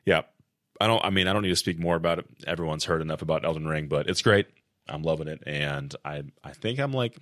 yeah. 0.05 0.23
I 0.81 0.87
don't. 0.87 1.05
I 1.05 1.11
mean, 1.11 1.27
I 1.27 1.33
don't 1.33 1.43
need 1.43 1.49
to 1.49 1.57
speak 1.57 1.79
more 1.79 1.97
about 1.97 2.21
it. 2.21 2.27
Everyone's 2.47 2.85
heard 2.85 3.03
enough 3.03 3.21
about 3.21 3.45
Elden 3.45 3.67
Ring, 3.67 3.89
but 3.89 4.09
it's 4.09 4.23
great. 4.23 4.47
I'm 4.89 5.03
loving 5.03 5.29
it, 5.29 5.43
and 5.47 5.95
I 6.05 6.23
I 6.45 6.53
think 6.53 6.79
I'm 6.79 6.93
like 6.93 7.17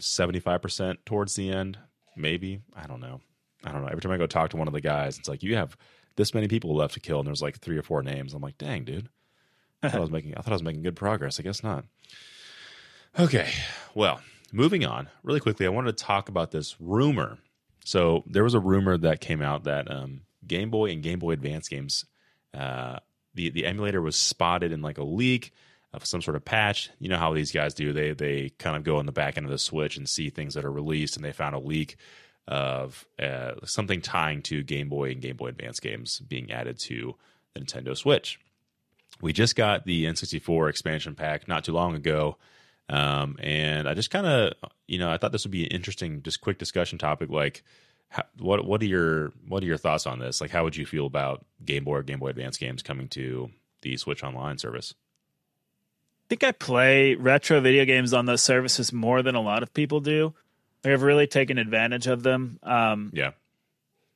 75 0.00 0.60
percent 0.60 1.06
towards 1.06 1.34
the 1.34 1.50
end. 1.50 1.78
Maybe 2.16 2.60
I 2.74 2.86
don't 2.86 3.00
know. 3.00 3.20
I 3.64 3.72
don't 3.72 3.82
know. 3.82 3.88
Every 3.88 4.00
time 4.00 4.12
I 4.12 4.16
go 4.16 4.26
talk 4.26 4.50
to 4.50 4.56
one 4.56 4.68
of 4.68 4.74
the 4.74 4.80
guys, 4.80 5.18
it's 5.18 5.28
like 5.28 5.42
you 5.42 5.56
have 5.56 5.76
this 6.16 6.34
many 6.34 6.48
people 6.48 6.74
left 6.74 6.94
to 6.94 7.00
kill, 7.00 7.20
and 7.20 7.26
there's 7.26 7.42
like 7.42 7.58
three 7.58 7.78
or 7.78 7.82
four 7.82 8.02
names. 8.02 8.34
I'm 8.34 8.42
like, 8.42 8.58
dang, 8.58 8.84
dude. 8.84 9.08
I 9.82 9.88
thought 9.88 9.98
I 9.98 10.00
was 10.00 10.10
making. 10.10 10.34
I 10.36 10.40
thought 10.40 10.52
I 10.52 10.56
was 10.56 10.62
making 10.62 10.82
good 10.82 10.96
progress. 10.96 11.38
I 11.38 11.42
guess 11.42 11.62
not. 11.62 11.84
Okay. 13.18 13.50
Well, 13.94 14.20
moving 14.52 14.84
on 14.84 15.08
really 15.22 15.40
quickly, 15.40 15.66
I 15.66 15.70
wanted 15.70 15.96
to 15.96 16.04
talk 16.04 16.28
about 16.28 16.50
this 16.50 16.76
rumor. 16.80 17.38
So 17.84 18.22
there 18.26 18.44
was 18.44 18.54
a 18.54 18.60
rumor 18.60 18.98
that 18.98 19.20
came 19.20 19.40
out 19.40 19.64
that 19.64 19.90
um, 19.90 20.22
Game 20.46 20.70
Boy 20.70 20.90
and 20.90 21.02
Game 21.02 21.18
Boy 21.18 21.32
Advance 21.32 21.68
games, 21.68 22.04
uh, 22.54 22.98
the 23.34 23.50
the 23.50 23.66
emulator 23.66 24.02
was 24.02 24.16
spotted 24.16 24.72
in 24.72 24.82
like 24.82 24.98
a 24.98 25.04
leak 25.04 25.52
of 25.92 26.04
some 26.04 26.20
sort 26.20 26.36
of 26.36 26.44
patch. 26.44 26.90
You 26.98 27.08
know 27.08 27.16
how 27.16 27.32
these 27.32 27.52
guys 27.52 27.74
do? 27.74 27.92
They 27.92 28.12
they 28.12 28.50
kind 28.58 28.76
of 28.76 28.84
go 28.84 28.98
on 28.98 29.06
the 29.06 29.12
back 29.12 29.36
end 29.36 29.46
of 29.46 29.52
the 29.52 29.58
Switch 29.58 29.96
and 29.96 30.08
see 30.08 30.28
things 30.30 30.54
that 30.54 30.64
are 30.64 30.72
released, 30.72 31.16
and 31.16 31.24
they 31.24 31.32
found 31.32 31.54
a 31.54 31.60
leak 31.60 31.96
of 32.46 33.06
uh, 33.18 33.52
something 33.64 34.00
tying 34.00 34.42
to 34.42 34.62
Game 34.62 34.88
Boy 34.88 35.10
and 35.10 35.20
Game 35.20 35.36
Boy 35.36 35.48
Advance 35.48 35.80
games 35.80 36.20
being 36.20 36.50
added 36.50 36.78
to 36.80 37.14
the 37.54 37.60
Nintendo 37.60 37.96
Switch. 37.96 38.38
We 39.20 39.32
just 39.32 39.56
got 39.56 39.84
the 39.84 40.04
N64 40.06 40.70
expansion 40.70 41.14
pack 41.14 41.48
not 41.48 41.64
too 41.64 41.72
long 41.72 41.94
ago. 41.94 42.36
Um, 42.88 43.36
and 43.40 43.88
I 43.88 43.94
just 43.94 44.10
kind 44.10 44.26
of, 44.26 44.54
you 44.86 44.98
know, 44.98 45.10
I 45.10 45.18
thought 45.18 45.32
this 45.32 45.44
would 45.44 45.52
be 45.52 45.64
an 45.64 45.70
interesting, 45.70 46.22
just 46.22 46.40
quick 46.40 46.58
discussion 46.58 46.98
topic. 46.98 47.28
Like, 47.28 47.62
how, 48.08 48.24
what 48.38 48.64
what 48.64 48.80
are 48.82 48.86
your 48.86 49.32
what 49.46 49.62
are 49.62 49.66
your 49.66 49.76
thoughts 49.76 50.06
on 50.06 50.18
this? 50.18 50.40
Like, 50.40 50.50
how 50.50 50.64
would 50.64 50.76
you 50.76 50.86
feel 50.86 51.06
about 51.06 51.44
Game 51.64 51.84
Boy 51.84 51.96
or 51.96 52.02
Game 52.02 52.18
Boy 52.18 52.28
Advance 52.28 52.56
games 52.56 52.82
coming 52.82 53.08
to 53.08 53.50
the 53.82 53.96
Switch 53.98 54.22
Online 54.22 54.56
service? 54.56 54.94
I 56.24 56.26
think 56.28 56.44
I 56.44 56.52
play 56.52 57.14
retro 57.14 57.60
video 57.60 57.84
games 57.84 58.12
on 58.12 58.26
those 58.26 58.42
services 58.42 58.92
more 58.92 59.22
than 59.22 59.34
a 59.34 59.40
lot 59.40 59.62
of 59.62 59.72
people 59.74 60.00
do. 60.00 60.34
I've 60.84 61.02
really 61.02 61.26
taken 61.26 61.58
advantage 61.58 62.06
of 62.06 62.22
them. 62.22 62.58
Um, 62.62 63.10
Yeah, 63.12 63.32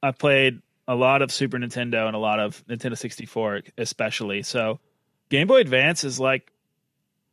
I 0.02 0.12
played 0.12 0.62
a 0.88 0.94
lot 0.94 1.22
of 1.22 1.32
Super 1.32 1.58
Nintendo 1.58 2.06
and 2.06 2.16
a 2.16 2.18
lot 2.18 2.40
of 2.40 2.64
Nintendo 2.66 2.96
64, 2.96 3.62
especially. 3.78 4.42
So, 4.42 4.80
Game 5.32 5.46
Boy 5.46 5.60
Advance 5.60 6.04
is 6.04 6.20
like 6.20 6.52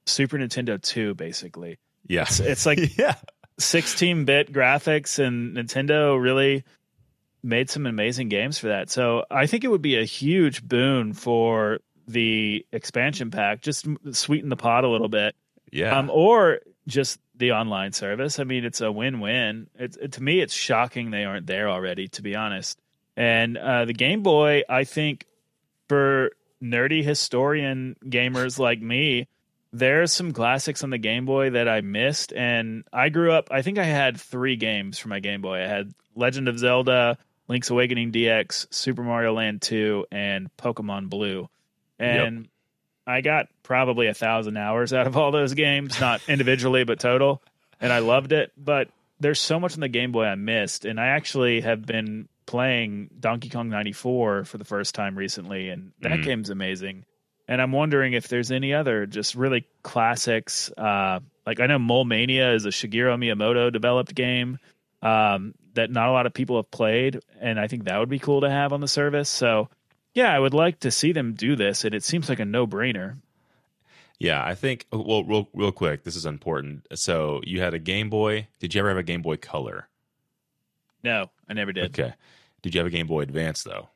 Super 0.05 0.37
Nintendo 0.37 0.81
2, 0.81 1.15
basically. 1.15 1.79
yeah, 2.07 2.21
It's, 2.21 2.39
it's 2.39 2.65
like 2.65 2.79
yeah, 2.97 3.15
16 3.57 4.23
bit 4.23 4.53
graphics, 4.53 5.19
and 5.19 5.57
Nintendo 5.57 6.19
really 6.19 6.63
made 7.43 7.69
some 7.69 7.85
amazing 7.85 8.29
games 8.29 8.57
for 8.57 8.69
that. 8.69 8.89
So, 8.89 9.25
I 9.29 9.47
think 9.47 9.65
it 9.65 9.67
would 9.67 9.81
be 9.81 9.97
a 9.97 10.05
huge 10.05 10.65
boon 10.65 11.11
for 11.11 11.79
the 12.07 12.65
expansion 12.71 13.31
pack, 13.31 13.59
just 13.59 13.85
sweeten 14.13 14.47
the 14.47 14.55
pot 14.55 14.85
a 14.85 14.87
little 14.87 15.09
bit 15.09 15.35
yeah. 15.69 15.99
um, 15.99 16.09
or 16.09 16.59
just 16.87 17.19
the 17.35 17.51
online 17.51 17.91
service. 17.91 18.39
I 18.39 18.45
mean, 18.45 18.63
it's 18.63 18.79
a 18.79 18.93
win-win. 18.93 19.67
It's 19.75 19.97
it, 19.97 20.13
to 20.13 20.23
me, 20.23 20.39
it's 20.39 20.53
shocking 20.53 21.11
they 21.11 21.25
aren't 21.25 21.47
there 21.47 21.69
already. 21.69 22.07
To 22.07 22.21
be 22.21 22.33
honest, 22.33 22.79
and 23.17 23.57
uh, 23.57 23.83
the 23.83 23.93
Game 23.93 24.23
Boy, 24.23 24.63
I 24.69 24.85
think, 24.85 25.25
for 25.89 26.31
nerdy 26.61 27.03
historian 27.03 27.95
gamers 28.05 28.59
like 28.59 28.81
me, 28.81 29.27
there's 29.71 30.11
some 30.11 30.31
classics 30.33 30.83
on 30.83 30.89
the 30.89 30.97
Game 30.97 31.25
Boy 31.25 31.51
that 31.51 31.67
I 31.69 31.81
missed. 31.81 32.33
And 32.33 32.83
I 32.91 33.09
grew 33.09 33.31
up. 33.31 33.49
I 33.51 33.61
think 33.61 33.77
I 33.77 33.83
had 33.83 34.19
three 34.19 34.55
games 34.55 34.97
for 34.97 35.09
my 35.09 35.19
Game 35.19 35.41
Boy. 35.41 35.63
I 35.63 35.67
had 35.67 35.93
Legend 36.15 36.47
of 36.47 36.57
Zelda, 36.57 37.17
Link's 37.47 37.69
Awakening 37.69 38.11
DX, 38.11 38.67
Super 38.73 39.03
Mario 39.03 39.33
Land 39.33 39.61
2, 39.61 40.07
and 40.11 40.49
Pokemon 40.57 41.09
Blue. 41.09 41.49
And 41.99 42.47
I 43.05 43.21
got 43.21 43.47
probably 43.63 44.07
a 44.07 44.13
thousand 44.13 44.57
hours 44.57 44.93
out 44.93 45.07
of 45.07 45.17
all 45.17 45.31
those 45.31 45.53
games, 45.53 45.99
not 45.99 46.21
individually, 46.27 46.83
but 46.83 46.99
total. 46.99 47.41
And 47.79 47.91
I 47.93 47.99
loved 47.99 48.31
it. 48.31 48.51
But 48.57 48.89
there's 49.19 49.39
so 49.39 49.59
much 49.59 49.73
on 49.73 49.81
the 49.81 49.87
Game 49.87 50.11
Boy 50.11 50.25
I 50.25 50.35
missed. 50.35 50.85
And 50.85 50.99
I 50.99 51.07
actually 51.07 51.61
have 51.61 51.85
been 51.85 52.27
playing 52.49 53.09
Donkey 53.19 53.47
Kong 53.49 53.69
94 53.69 54.43
for 54.45 54.57
the 54.57 54.65
first 54.65 54.95
time 54.95 55.15
recently. 55.15 55.69
And 55.69 55.91
that 56.01 56.13
Mm. 56.19 56.23
game's 56.23 56.49
amazing. 56.49 57.05
and 57.47 57.59
I'm 57.61 57.71
wondering 57.71 58.13
if 58.13 58.27
there's 58.27 58.51
any 58.51 58.73
other 58.75 59.05
just 59.07 59.33
really 59.33 59.65
classics. 59.81 60.71
Uh, 60.77 61.19
like 61.47 61.59
I 61.59 61.65
know 61.67 61.79
Mole 61.79 62.05
Mania 62.05 62.53
is 62.53 62.65
a 62.65 62.69
Shigeru 62.69 63.17
Miyamoto 63.17 63.71
developed 63.73 64.13
game 64.13 64.59
um, 65.01 65.53
that 65.73 65.89
not 65.89 66.09
a 66.09 66.11
lot 66.11 66.25
of 66.27 66.33
people 66.33 66.57
have 66.57 66.69
played, 66.69 67.21
and 67.39 67.59
I 67.59 67.67
think 67.67 67.85
that 67.85 67.97
would 67.99 68.09
be 68.09 68.19
cool 68.19 68.41
to 68.41 68.49
have 68.51 68.71
on 68.73 68.81
the 68.81 68.87
service. 68.87 69.29
So, 69.29 69.69
yeah, 70.13 70.31
I 70.31 70.37
would 70.37 70.53
like 70.53 70.81
to 70.81 70.91
see 70.91 71.11
them 71.11 71.33
do 71.33 71.55
this, 71.55 71.85
and 71.85 71.95
it 71.95 72.03
seems 72.03 72.29
like 72.29 72.39
a 72.39 72.45
no 72.45 72.67
brainer. 72.67 73.15
Yeah, 74.19 74.43
I 74.45 74.53
think. 74.55 74.85
Well, 74.91 75.23
real 75.23 75.49
real 75.53 75.71
quick, 75.71 76.03
this 76.03 76.15
is 76.17 76.25
important. 76.27 76.85
So 76.95 77.41
you 77.45 77.61
had 77.61 77.73
a 77.73 77.79
Game 77.79 78.09
Boy. 78.11 78.47
Did 78.59 78.75
you 78.75 78.79
ever 78.79 78.89
have 78.89 78.97
a 78.97 79.03
Game 79.03 79.21
Boy 79.23 79.37
Color? 79.37 79.87
No, 81.03 81.31
I 81.47 81.53
never 81.53 81.71
did. 81.71 81.97
Okay. 81.99 82.13
Did 82.61 82.73
you 82.75 82.79
have 82.79 82.87
a 82.87 82.91
Game 82.91 83.07
Boy 83.07 83.21
Advance 83.21 83.63
though? 83.63 83.89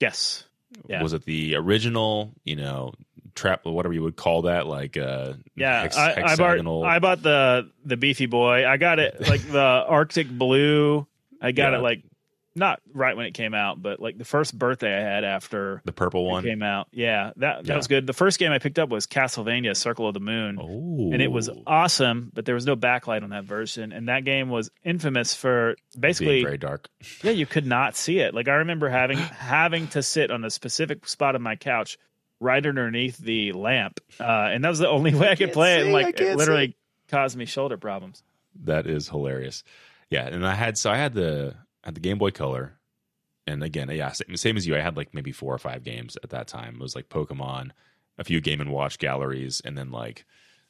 Yes. 0.00 0.44
Yeah. 0.88 1.02
Was 1.02 1.12
it 1.12 1.24
the 1.24 1.54
original? 1.56 2.32
You 2.44 2.56
know, 2.56 2.94
trap, 3.34 3.64
whatever 3.64 3.94
you 3.94 4.02
would 4.02 4.16
call 4.16 4.42
that, 4.42 4.66
like 4.66 4.96
uh, 4.96 5.34
Yeah, 5.54 5.82
hex- 5.82 5.96
I, 5.96 6.22
I 6.22 6.36
bought. 6.36 6.84
I 6.84 6.98
bought 6.98 7.22
the 7.22 7.70
the 7.84 7.96
beefy 7.96 8.26
boy. 8.26 8.66
I 8.66 8.76
got 8.76 8.98
it 8.98 9.20
like 9.28 9.42
the 9.48 9.60
Arctic 9.60 10.28
blue. 10.28 11.06
I 11.40 11.52
got 11.52 11.72
Yeah. 11.72 11.78
it 11.78 11.82
like 11.82 12.02
not 12.56 12.80
right 12.92 13.16
when 13.16 13.26
it 13.26 13.34
came 13.34 13.52
out, 13.54 13.82
but 13.82 13.98
like 14.00 14.16
the 14.18 14.24
first 14.24 14.56
birthday 14.58 14.96
I 14.96 15.00
had 15.00 15.24
after 15.24 15.82
the 15.84 15.92
purple 15.92 16.26
it 16.26 16.30
one. 16.30 16.44
came 16.44 16.62
out. 16.62 16.88
Yeah, 16.92 17.32
that 17.36 17.64
that 17.64 17.66
Yeah. 17.66 17.76
was 17.76 17.86
good. 17.88 18.06
The 18.06 18.12
first 18.12 18.38
game 18.38 18.52
I 18.52 18.58
picked 18.58 18.78
up 18.78 18.88
was 18.90 19.06
Castlevania: 19.06 19.76
Circle 19.76 20.06
of 20.08 20.14
the 20.14 20.20
Moon. 20.20 20.58
Oh, 20.60 21.12
and 21.12 21.20
it 21.20 21.32
was 21.32 21.50
awesome, 21.66 22.30
but 22.32 22.44
there 22.44 22.54
was 22.54 22.66
no 22.66 22.76
backlight 22.76 23.22
on 23.22 23.30
that 23.30 23.44
version. 23.44 23.92
And 23.92 24.08
that 24.08 24.24
game 24.24 24.48
was 24.50 24.70
infamous 24.84 25.34
for 25.34 25.74
being 25.94 26.00
basically, 26.00 26.42
very 26.42 26.58
dark. 26.58 26.88
yeah, 27.22 27.32
you 27.32 27.46
could 27.46 27.66
not 27.78 27.96
see 27.96 28.20
it. 28.20 28.34
Like 28.34 28.48
I 28.48 28.54
remember 28.54 28.88
having 28.88 29.18
having 29.18 29.88
to 29.88 30.02
sit 30.02 30.30
on 30.30 30.44
a 30.44 30.50
specific 30.50 31.08
spot 31.08 31.34
of 31.34 31.40
my 31.42 31.56
couch, 31.56 31.98
right 32.40 32.64
underneath 32.64 33.18
the 33.18 33.52
lamp, 33.52 34.00
uh, 34.20 34.24
and 34.52 34.62
that 34.64 34.68
was 34.68 34.78
the 34.78 34.88
only 34.88 35.14
way 35.14 35.26
I, 35.28 35.30
could 35.30 35.38
can't 35.38 35.52
play 35.52 35.78
it. 35.78 35.82
And 35.84 35.92
like 35.92 36.08
it 36.08 36.16
can't 36.18 36.38
literally 36.38 36.76
caused 37.08 37.36
me 37.36 37.46
shoulder 37.46 37.76
problems. 37.76 38.22
That 38.64 38.86
is 38.86 39.08
hilarious. 39.08 39.64
Yeah, 40.10 40.26
and 40.28 40.46
I 40.46 40.54
had 40.54 40.78
so 40.78 40.90
I 40.90 40.96
had 40.96 41.14
the 41.14 41.54
I 41.56 41.63
had 41.84 41.94
the 41.94 42.00
Game 42.00 42.18
Boy 42.18 42.30
Color, 42.30 42.78
and 43.46 43.62
again, 43.62 43.88
yeah, 43.90 44.12
same, 44.12 44.36
same 44.36 44.56
as 44.56 44.66
you. 44.66 44.74
I 44.76 44.80
had 44.80 44.96
like 44.96 45.12
maybe 45.14 45.32
four 45.32 45.54
or 45.54 45.58
five 45.58 45.84
games 45.84 46.16
at 46.22 46.30
that 46.30 46.48
time. 46.48 46.74
It 46.76 46.80
was 46.80 46.94
like 46.96 47.08
Pokemon, 47.08 47.70
a 48.18 48.24
few 48.24 48.40
Game 48.40 48.60
and 48.60 48.70
Watch 48.70 48.98
galleries, 48.98 49.60
and 49.64 49.76
then 49.76 49.90
like 49.90 50.24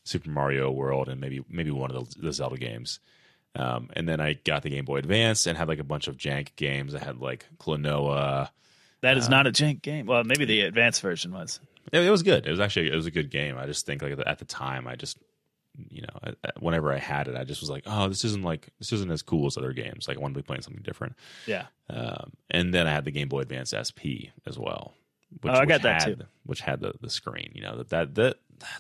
Super 0.05 0.29
Mario 0.31 0.71
World, 0.71 1.09
and 1.09 1.21
maybe 1.21 1.45
maybe 1.49 1.71
one 1.71 1.91
of 1.91 2.11
the, 2.15 2.21
the 2.21 2.33
Zelda 2.33 2.57
games. 2.57 3.01
Um, 3.57 3.91
and 3.95 4.09
then 4.09 4.21
I 4.21 4.33
got 4.33 4.63
the 4.65 4.71
Game 4.71 4.85
Boy 4.85 4.97
Advance 4.99 5.47
and 5.47 5.57
had 5.57 5.69
like 5.69 5.79
a 5.79 5.85
bunch 5.85 6.09
of 6.09 6.17
jank 6.17 6.57
games. 6.57 6.95
I 6.95 6.99
had 6.99 7.19
like 7.21 7.47
Klonoa. 7.59 8.51
That 9.03 9.17
is 9.17 9.27
Uh, 9.27 9.31
not 9.31 9.47
a 9.47 9.53
jank 9.53 9.81
game. 9.83 10.07
Well, 10.07 10.25
maybe 10.25 10.45
the 10.45 10.63
advanced 10.63 11.01
version 11.03 11.31
was. 11.33 11.61
It, 11.93 12.01
it 12.03 12.11
was 12.11 12.23
good. 12.25 12.47
It 12.47 12.51
was 12.51 12.59
actually 12.59 12.91
it 12.91 12.97
was 12.97 13.07
a 13.07 13.13
good 13.13 13.31
game. 13.31 13.57
I 13.57 13.67
just 13.67 13.87
think 13.87 14.03
like 14.03 14.19
at 14.27 14.39
the 14.41 14.45
time, 14.45 14.89
I 14.89 14.97
just 14.97 15.19
you 15.91 16.03
know 16.03 16.33
whenever 16.61 16.93
I 16.93 16.99
had 16.99 17.29
it, 17.29 17.37
I 17.37 17.45
just 17.45 17.61
was 17.61 17.71
like, 17.71 17.83
oh, 17.87 18.09
this 18.09 18.25
isn't 18.25 18.43
like 18.45 18.69
this 18.79 18.93
isn't 18.93 19.11
as 19.11 19.23
cool 19.23 19.47
as 19.47 19.57
other 19.57 19.73
games. 19.73 20.07
Like 20.09 20.17
I 20.17 20.21
want 20.21 20.35
to 20.35 20.39
be 20.39 20.47
playing 20.47 20.63
something 20.63 20.83
different. 20.83 21.15
Yeah. 21.47 21.67
Um, 21.91 22.33
and 22.51 22.73
then 22.73 22.87
I 22.87 22.93
had 22.93 23.05
the 23.05 23.11
Game 23.11 23.29
Boy 23.29 23.41
Advance 23.41 23.75
SP 23.77 24.31
as 24.47 24.59
well. 24.59 24.95
Which, 25.41 25.53
Oh, 25.53 25.57
I 25.57 25.67
got 25.67 25.83
that 25.83 26.03
had, 26.03 26.19
too. 26.21 26.25
Which 26.47 26.61
had 26.61 26.81
the, 26.81 26.95
the 27.01 27.11
screen, 27.11 27.51
you 27.55 27.63
know, 27.63 27.77
that 27.79 27.89
that, 27.91 28.15
that 28.15 28.37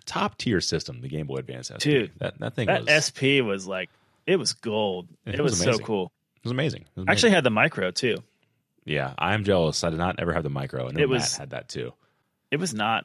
top 0.06 0.38
tier 0.38 0.60
system, 0.60 1.00
the 1.00 1.08
Game 1.08 1.26
Boy 1.26 1.36
Advance 1.36 1.68
SP. 1.74 1.78
Dude, 1.80 2.12
that 2.18 2.38
that 2.38 2.54
thing 2.54 2.66
That 2.68 2.84
was 2.86 3.04
SP 3.10 3.42
was 3.44 3.66
like 3.66 3.90
it 4.26 4.36
was 4.36 4.52
gold. 4.52 5.08
It 5.26 5.34
It, 5.36 5.42
was 5.42 5.52
was, 5.64 5.76
so 5.76 5.82
cool. 5.84 6.12
it 6.36 6.44
was 6.44 6.52
amazing. 6.52 6.82
It 6.96 7.00
was 7.00 7.06
I 7.08 7.12
actually 7.12 7.32
had 7.32 7.44
the 7.44 7.50
micro 7.50 7.90
too. 7.90 8.18
yeah, 8.84 9.14
I 9.18 9.34
am 9.34 9.42
jealous. 9.44 9.82
I 9.82 9.90
did 9.90 9.98
not 9.98 10.20
ever 10.20 10.32
have 10.32 10.44
the 10.44 10.50
micro, 10.50 10.86
and 10.86 10.96
then 10.96 11.02
It 11.04 11.08
Matt 11.08 11.20
was- 11.20 11.36
had 11.36 11.50
that 11.50 11.68
too. 11.68 11.92
It 12.50 12.58
was 12.60 12.72
not 12.72 13.04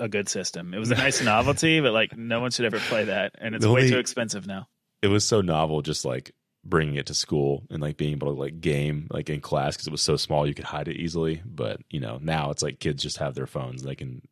a 0.00 0.08
good 0.08 0.28
system. 0.28 0.74
It 0.74 0.78
was 0.78 0.90
a 0.90 0.94
nice 1.06 1.22
novelty, 1.22 1.80
but 1.80 1.92
like 1.92 2.16
no 2.16 2.40
one 2.40 2.50
should 2.50 2.64
ever 2.64 2.78
play 2.80 3.04
that, 3.04 3.36
and 3.38 3.54
it's 3.54 3.66
way 3.66 3.88
too 3.88 3.98
expensive 3.98 4.46
now. 4.46 4.66
It 5.02 5.08
was 5.08 5.24
so 5.24 5.40
novel, 5.40 5.82
just 5.82 6.04
like 6.04 6.32
bringing 6.64 6.96
it 6.96 7.06
to 7.06 7.14
school 7.14 7.62
and 7.70 7.80
like 7.80 7.96
being 7.96 8.12
able 8.12 8.34
to 8.34 8.38
like 8.38 8.60
game 8.60 9.06
like 9.10 9.30
in 9.30 9.40
class 9.40 9.74
because 9.76 9.86
it 9.86 9.92
was 9.92 10.02
so 10.02 10.16
small 10.16 10.46
you 10.46 10.52
could 10.54 10.64
hide 10.64 10.88
it 10.88 10.96
easily. 10.96 11.40
But 11.44 11.80
you 11.90 12.00
know 12.00 12.18
now 12.20 12.50
it's 12.50 12.62
like 12.62 12.80
kids 12.80 13.02
just 13.02 13.18
have 13.18 13.34
their 13.34 13.46
phones; 13.46 13.82
they 13.82 13.94
can 13.94 14.22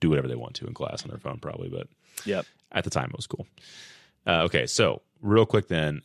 do, 0.00 0.10
whatever 0.10 0.28
they 0.28 0.34
want 0.34 0.54
to 0.54 0.66
in 0.66 0.74
class 0.74 1.02
on 1.04 1.08
their 1.10 1.18
phone, 1.20 1.38
probably. 1.38 1.68
But 1.68 1.86
Yep. 2.24 2.44
at 2.72 2.84
the 2.84 2.90
time 2.90 3.10
it 3.10 3.16
was 3.16 3.26
cool. 3.28 3.46
Uh, 4.26 4.42
okay, 4.42 4.66
so 4.66 5.02
real 5.22 5.46
quick 5.46 5.68
then, 5.68 6.02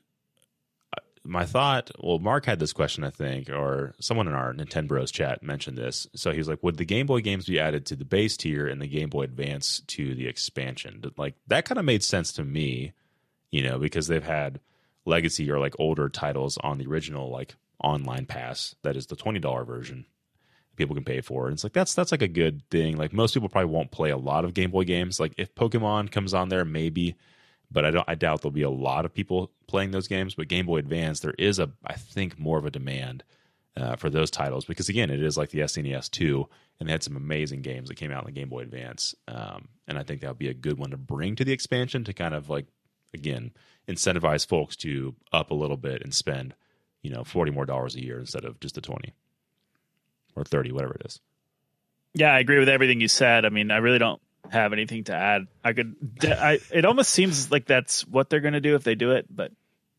my 1.26 1.46
thought. 1.46 1.92
Well, 2.00 2.20
Mark 2.20 2.46
had 2.46 2.60
this 2.60 2.74
question, 2.74 3.04
I 3.04 3.10
think, 3.10 3.50
or 3.50 3.94
someone 4.00 4.28
in 4.28 4.34
our 4.34 4.54
Nintendo 4.54 4.88
Bros 4.90 5.12
chat 5.12 5.42
mentioned 5.42 5.78
this. 5.78 6.08
So 6.16 6.32
he 6.32 6.38
was 6.38 6.48
like, 6.48 6.62
"Would 6.64 6.78
the 6.78 6.86
Game 6.86 7.06
Boy 7.06 7.22
games 7.22 7.46
be 7.46 7.60
added 7.60 7.86
to 7.88 7.96
the 7.96 8.06
base 8.06 8.38
tier 8.38 8.68
and 8.68 8.82
the 8.82 8.88
Game 8.88 9.10
Boy 9.10 9.24
Advance 9.24 9.82
to 9.88 10.16
the 10.16 10.28
expansion?" 10.28 11.04
Like 11.18 11.36
that 11.48 11.66
kind 11.66 11.80
of 11.80 11.86
made 11.86 12.04
sense 12.04 12.34
to 12.34 12.44
me, 12.44 12.94
you 13.52 13.64
know, 13.64 13.78
because 13.80 14.08
they've 14.08 14.24
had 14.24 14.60
legacy 15.06 15.50
or 15.50 15.60
like 15.60 15.76
older 15.80 16.10
titles 16.10 16.58
on 16.60 16.78
the 16.78 16.88
original 16.88 17.30
like 17.30 17.56
online 17.84 18.26
pass 18.26 18.76
that 18.84 18.96
is 18.96 19.08
the 19.08 19.16
twenty 19.16 19.40
dollar 19.40 19.64
version 19.64 20.06
people 20.76 20.96
can 20.96 21.04
pay 21.04 21.22
for. 21.22 21.48
And 21.48 21.54
it's 21.54 21.64
like 21.64 21.74
that's 21.74 21.94
that's 21.94 22.12
like 22.12 22.22
a 22.22 22.28
good 22.28 22.68
thing. 22.70 22.98
Like 22.98 23.14
most 23.14 23.34
people 23.34 23.50
probably 23.50 23.72
won't 23.72 23.92
play 23.92 24.10
a 24.10 24.18
lot 24.18 24.46
of 24.46 24.54
Game 24.54 24.72
Boy 24.72 24.84
games. 24.84 25.20
Like 25.20 25.34
if 25.38 25.54
Pokemon 25.56 26.12
comes 26.12 26.34
on 26.34 26.50
there, 26.50 26.66
maybe, 26.66 27.16
but 27.74 27.84
I 27.84 27.92
don't. 27.92 28.08
I 28.08 28.16
doubt 28.16 28.42
there'll 28.42 28.52
be 28.52 28.62
a 28.62 28.70
lot 28.70 29.06
of 29.06 29.14
people 29.14 29.52
playing 29.68 29.92
those 29.92 30.08
games. 30.08 30.36
But 30.36 30.48
Game 30.48 30.68
Boy 30.68 30.78
Advance, 30.78 31.20
there 31.20 31.36
is 31.38 31.60
a 31.60 31.72
I 31.86 31.94
think 31.94 32.40
more 32.40 32.58
of 32.58 32.66
a 32.66 32.72
demand 32.72 33.24
uh, 33.76 33.96
for 33.96 34.10
those 34.10 34.30
titles 34.30 34.66
because 34.66 34.90
again, 34.90 35.10
it 35.10 35.22
is 35.22 35.38
like 35.38 35.50
the 35.50 35.60
SNES 35.60 36.12
two, 36.12 36.48
and 36.80 36.88
they 36.88 36.92
had 36.92 37.04
some 37.04 37.18
amazing 37.18 37.64
games 37.64 37.90
that 37.90 37.96
came 37.96 38.12
out 38.12 38.24
in 38.24 38.34
the 38.34 38.40
Game 38.40 38.50
Boy 38.50 38.62
Advance. 38.62 39.16
Um, 39.28 39.70
and 39.88 39.98
I 39.98 40.04
think 40.04 40.22
that 40.22 40.28
would 40.28 40.38
be 40.38 40.50
a 40.50 40.54
good 40.54 40.78
one 40.78 40.92
to 40.92 40.98
bring 40.98 41.36
to 41.36 41.44
the 41.44 41.54
expansion 41.54 42.04
to 42.04 42.14
kind 42.14 42.36
of 42.36 42.50
like 42.50 42.68
again 43.14 43.52
incentivize 43.88 44.48
folks 44.48 44.76
to 44.78 45.16
up 45.32 45.52
a 45.52 45.56
little 45.56 45.78
bit 45.78 46.04
and 46.04 46.14
spend 46.14 46.54
you 47.02 47.10
know 47.10 47.24
forty 47.24 47.52
more 47.52 47.66
dollars 47.66 47.96
a 47.96 48.04
year 48.04 48.20
instead 48.20 48.46
of 48.46 48.60
just 48.60 48.76
the 48.76 48.82
twenty 48.82 49.14
or 50.36 50.44
30 50.44 50.72
whatever 50.72 50.96
it 50.96 51.06
is 51.06 51.20
Yeah, 52.14 52.34
I 52.34 52.40
agree 52.40 52.60
with 52.60 52.70
everything 52.70 53.02
you 53.02 53.08
said. 53.08 53.46
I 53.46 53.50
mean, 53.50 53.72
I 53.72 53.78
really 53.78 54.00
don't 54.00 54.22
have 54.50 54.74
anything 54.74 55.06
to 55.06 55.16
add. 55.16 55.48
I 55.64 55.74
could. 55.74 55.96
I. 56.24 56.60
It 56.72 56.86
almost 56.86 57.10
seems 57.12 57.52
like 57.52 57.66
that's 57.66 58.06
what 58.08 58.30
they're 58.30 58.40
going 58.42 58.54
to 58.54 58.62
do 58.62 58.76
if 58.76 58.84
they 58.84 58.96
do 58.96 59.12
it. 59.12 59.26
But 59.30 59.52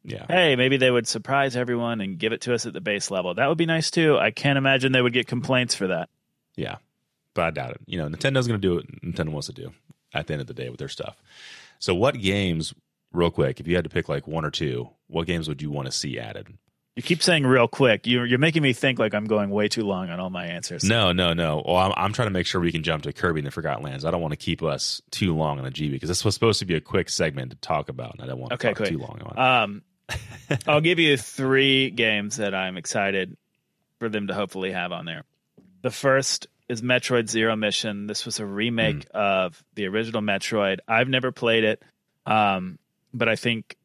yeah 0.07 0.26
hey, 0.28 0.54
maybe 0.54 0.76
they 0.76 0.90
would 0.90 1.09
surprise 1.09 1.57
everyone 1.57 2.02
and 2.02 2.18
give 2.18 2.33
it 2.35 2.42
to 2.42 2.52
us 2.54 2.66
at 2.66 2.72
the 2.74 2.80
base 2.83 3.11
level. 3.11 3.35
That 3.35 3.48
would 3.48 3.57
be 3.59 3.64
nice 3.66 3.90
too. 3.90 4.18
I 4.18 4.30
can't 4.33 4.59
imagine 4.59 4.92
they 4.92 5.00
would 5.00 5.14
get 5.14 5.26
complaints 5.26 5.74
for 5.74 5.87
that. 5.87 6.11
yeah 6.57 6.76
but 7.33 7.44
i 7.46 7.50
doubt 7.50 7.70
it 7.72 7.80
you 7.87 7.98
know 7.98 8.07
nintendo's 8.09 8.46
going 8.46 8.61
to 8.61 8.68
do 8.68 8.74
what 8.76 8.87
nintendo 9.02 9.30
wants 9.30 9.46
to 9.48 9.52
do 9.52 9.72
at 10.12 10.26
the 10.28 10.35
end 10.35 10.40
of 10.40 10.46
the 10.46 10.54
day 10.54 10.68
with 10.68 10.78
their 10.78 10.88
stuff 10.88 11.16
so 11.80 11.92
what 11.94 12.20
games 12.20 12.72
real 13.12 13.30
quick 13.30 13.59
if 13.61 13.66
you 13.66 13.74
had 13.74 13.83
to 13.83 13.90
pick 13.90 14.09
like 14.09 14.28
one 14.28 14.44
or 14.44 14.50
two 14.52 14.88
what 15.09 15.26
games 15.26 15.48
would 15.48 15.61
you 15.62 15.68
want 15.70 15.87
to 15.87 15.90
see 15.90 16.16
added 16.18 16.46
You 16.96 17.02
keep 17.02 17.22
saying 17.24 17.44
real 17.44 17.66
quick. 17.66 18.07
You're 18.07 18.24
you're 18.24 18.38
making 18.38 18.62
me 18.62 18.72
think 18.72 18.98
like 19.00 19.14
I'm 19.14 19.24
going 19.24 19.50
way 19.50 19.66
too 19.68 19.83
long 19.83 20.11
on 20.11 20.20
all 20.20 20.30
my 20.30 20.46
answers. 20.46 20.85
no 20.85 21.12
no 21.12 21.33
no 21.33 21.62
well 21.66 21.76
I'm, 21.76 21.92
I'm 21.96 22.12
trying 22.12 22.26
to 22.26 22.33
make 22.33 22.46
sure 22.46 22.61
we 22.61 22.70
can 22.70 22.85
jump 22.85 23.02
to 23.02 23.12
kirby 23.12 23.40
and 23.40 23.46
the 23.46 23.50
forgotten 23.50 23.83
lands 23.83 24.04
i 24.04 24.12
don't 24.12 24.20
want 24.22 24.30
to 24.33 24.37
keep 24.37 24.62
us 24.62 25.02
too 25.11 25.35
long 25.35 25.59
on 25.59 25.64
the 25.64 25.72
gb 25.72 25.90
because 25.90 26.09
this 26.09 26.24
was 26.24 26.35
supposed 26.35 26.61
to 26.61 26.66
be 26.66 26.74
a 26.76 26.80
quick 26.80 27.09
segment 27.09 27.50
to 27.50 27.57
talk 27.57 27.88
about 27.88 28.12
and 28.14 28.22
i 28.22 28.26
don't 28.26 28.38
want 28.38 28.50
to 28.50 28.54
Okay, 28.54 28.68
talk 28.68 28.76
quick. 28.76 28.88
too 28.90 28.98
long 28.98 29.20
on 29.24 29.33
it 29.33 29.38
Um, 29.38 29.83
I'll 30.68 30.80
give 30.80 31.00
you 31.00 31.16
three 31.16 31.90
games 31.90 32.37
that 32.37 32.54
I'm 32.54 32.76
excited 32.76 33.37
for 33.98 34.09
them 34.09 34.28
to 34.28 34.35
hopefully 34.35 34.70
have 34.72 34.92
on 34.92 35.04
there. 35.07 35.24
The 35.83 35.90
first 35.90 36.46
is 36.68 36.83
Metroid 36.83 37.28
Zero 37.28 37.57
Mission. 37.57 38.07
This 38.07 38.24
was 38.26 38.38
a 38.38 38.44
remake 38.46 39.07
of 39.14 39.62
the 39.74 39.87
original 39.87 40.20
Metroid. 40.20 40.78
I've 40.87 41.09
never 41.09 41.33
played 41.33 41.64
it, 41.64 41.83
um, 42.26 42.78
but 43.14 43.28
I 43.30 43.37
think 43.37 43.76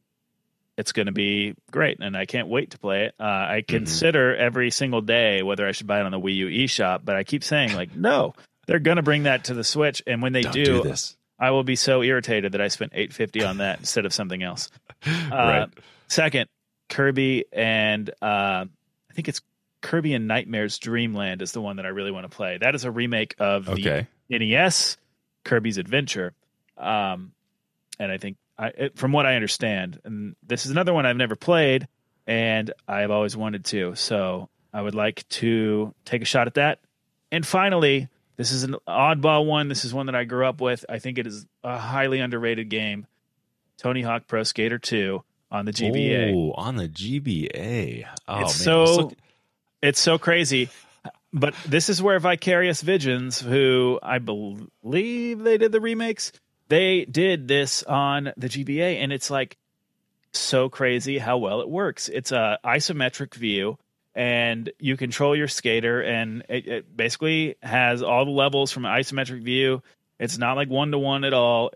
it's 0.80 0.94
going 0.94 1.08
to 1.08 1.12
be 1.12 1.56
great, 1.72 2.00
and 2.00 2.16
I 2.16 2.26
can't 2.26 2.48
wait 2.48 2.72
to 2.72 2.80
play 2.80 3.06
it. 3.06 3.16
Uh, 3.20 3.24
I 3.24 3.64
consider 3.68 4.36
every 4.36 4.72
single 4.72 5.02
day 5.02 5.44
whether 5.44 5.68
I 5.68 5.74
should 5.74 5.88
buy 5.88 6.00
it 6.00 6.06
on 6.06 6.12
the 6.12 6.20
Wii 6.20 6.36
U 6.36 6.48
eShop, 6.48 7.02
but 7.04 7.16
I 7.18 7.24
keep 7.24 7.44
saying 7.44 7.76
like, 7.76 7.96
no, 7.96 8.34
they're 8.66 8.80
going 8.80 8.98
to 8.98 9.04
bring 9.04 9.24
that 9.24 9.46
to 9.46 9.54
the 9.54 9.64
Switch, 9.64 10.02
and 10.08 10.22
when 10.22 10.32
they 10.34 10.42
don't 10.42 10.54
do, 10.54 10.66
do 10.66 10.84
this 10.84 11.18
I 11.40 11.52
will 11.52 11.64
be 11.64 11.76
so 11.76 12.04
irritated 12.04 12.52
that 12.52 12.62
I 12.62 12.68
spent 12.68 12.92
eight 12.96 13.14
fifty 13.14 13.44
on 13.44 13.58
that 13.58 13.80
instead 13.80 14.06
of 14.06 14.14
something 14.14 14.42
else. 14.44 14.70
Uh, 15.06 15.30
right 15.32 15.70
Second, 16.10 16.50
Kirby 16.90 17.46
and 17.54 18.10
uh, 18.22 18.66
I 18.66 19.14
think 19.14 19.30
it's 19.30 19.40
Kirby 19.82 20.14
and 20.14 20.28
Nightmares 20.28 20.78
Dreamland 20.78 21.42
is 21.42 21.54
the 21.54 21.62
one 21.62 21.78
that 21.78 21.86
I 21.86 21.90
really 21.90 22.12
want 22.12 22.30
to 22.30 22.36
play. 22.36 22.58
That 22.58 22.76
is 22.76 22.84
a 22.84 22.92
remake 22.92 23.36
of 23.40 23.70
okay 23.70 24.08
the 24.28 24.40
NES 24.40 24.98
Kirby's 25.46 25.78
Adventure, 25.78 26.34
um, 26.78 27.32
and 27.98 28.12
I 28.12 28.18
think 28.18 28.36
I, 28.60 28.68
it, 28.68 28.98
from 28.98 29.14
what 29.14 29.26
I 29.26 29.36
understand, 29.36 30.00
and 30.04 30.36
this 30.46 30.66
is 30.66 30.72
another 30.72 30.94
one 30.94 31.06
I've 31.06 31.16
never 31.16 31.36
played, 31.38 31.88
and 32.28 32.72
I've 32.88 33.10
always 33.10 33.38
wanted 33.38 33.64
to. 33.66 33.96
So 33.96 34.50
I 34.74 34.82
would 34.82 34.96
like 34.96 35.28
to 35.30 35.94
take 36.04 36.22
a 36.22 36.26
shot 36.26 36.48
at 36.48 36.56
that. 36.56 36.80
And 37.32 37.46
finally, 37.48 38.10
this 38.36 38.52
is 38.52 38.64
an 38.64 38.76
oddball 38.88 39.46
one. 39.46 39.70
This 39.70 39.86
is 39.86 39.94
one 39.94 40.08
that 40.08 40.16
I 40.16 40.26
grew 40.26 40.46
up 40.46 40.60
with. 40.60 40.86
I 40.90 41.00
think 41.00 41.18
it 41.18 41.26
is 41.26 41.46
a 41.64 41.78
highly 41.78 42.20
underrated 42.20 42.70
game. 42.70 43.08
Tony 43.78 44.02
Hawk 44.02 44.28
Pro 44.28 44.44
Skater 44.44 44.78
2 44.78 45.24
on 45.52 45.66
the 45.66 45.72
GBA. 45.72 46.34
Oh, 46.36 46.52
on 46.52 46.76
the 46.76 46.90
GBA. 46.90 48.06
Oh, 48.28 48.36
man. 48.36 48.44
it's 48.44 48.56
so 48.56 48.84
Let's 48.84 49.16
it's 49.82 50.00
so 50.00 50.18
crazy. 50.18 50.70
but 51.34 51.56
this 51.66 51.90
is 51.90 52.02
where 52.02 52.20
Vicarious 52.20 52.82
Visions, 52.82 53.40
who 53.40 54.00
I 54.04 54.20
believe 54.20 55.40
they 55.40 55.58
did 55.58 55.72
the 55.72 55.82
remakes, 55.82 56.32
they 56.70 57.06
did 57.06 57.48
this 57.48 57.84
on 57.84 58.32
the 58.38 58.48
GBA, 58.48 58.98
and 59.04 59.12
it's 59.12 59.30
like 59.30 59.58
so 60.32 60.70
crazy 60.70 61.18
how 61.18 61.38
well 61.38 61.62
it 61.62 61.70
works. 61.70 62.10
It's 62.10 62.32
a 62.32 62.60
isometric 62.64 63.34
view, 63.34 63.78
and 64.16 64.72
you 64.80 64.96
control 64.96 65.36
your 65.36 65.48
skater, 65.48 66.02
and 66.02 66.44
it, 66.48 66.68
it 66.68 66.98
basically 66.98 67.56
has 67.62 68.02
all 68.02 68.26
the 68.26 68.32
levels 68.32 68.72
from 68.72 68.86
an 68.86 68.92
isometric 68.92 69.44
view. 69.44 69.82
It's 70.20 70.38
not 70.38 70.56
like 70.56 70.70
one 70.70 70.92
to 70.92 71.00
one 71.00 71.24
at 71.24 71.34
all, 71.34 71.72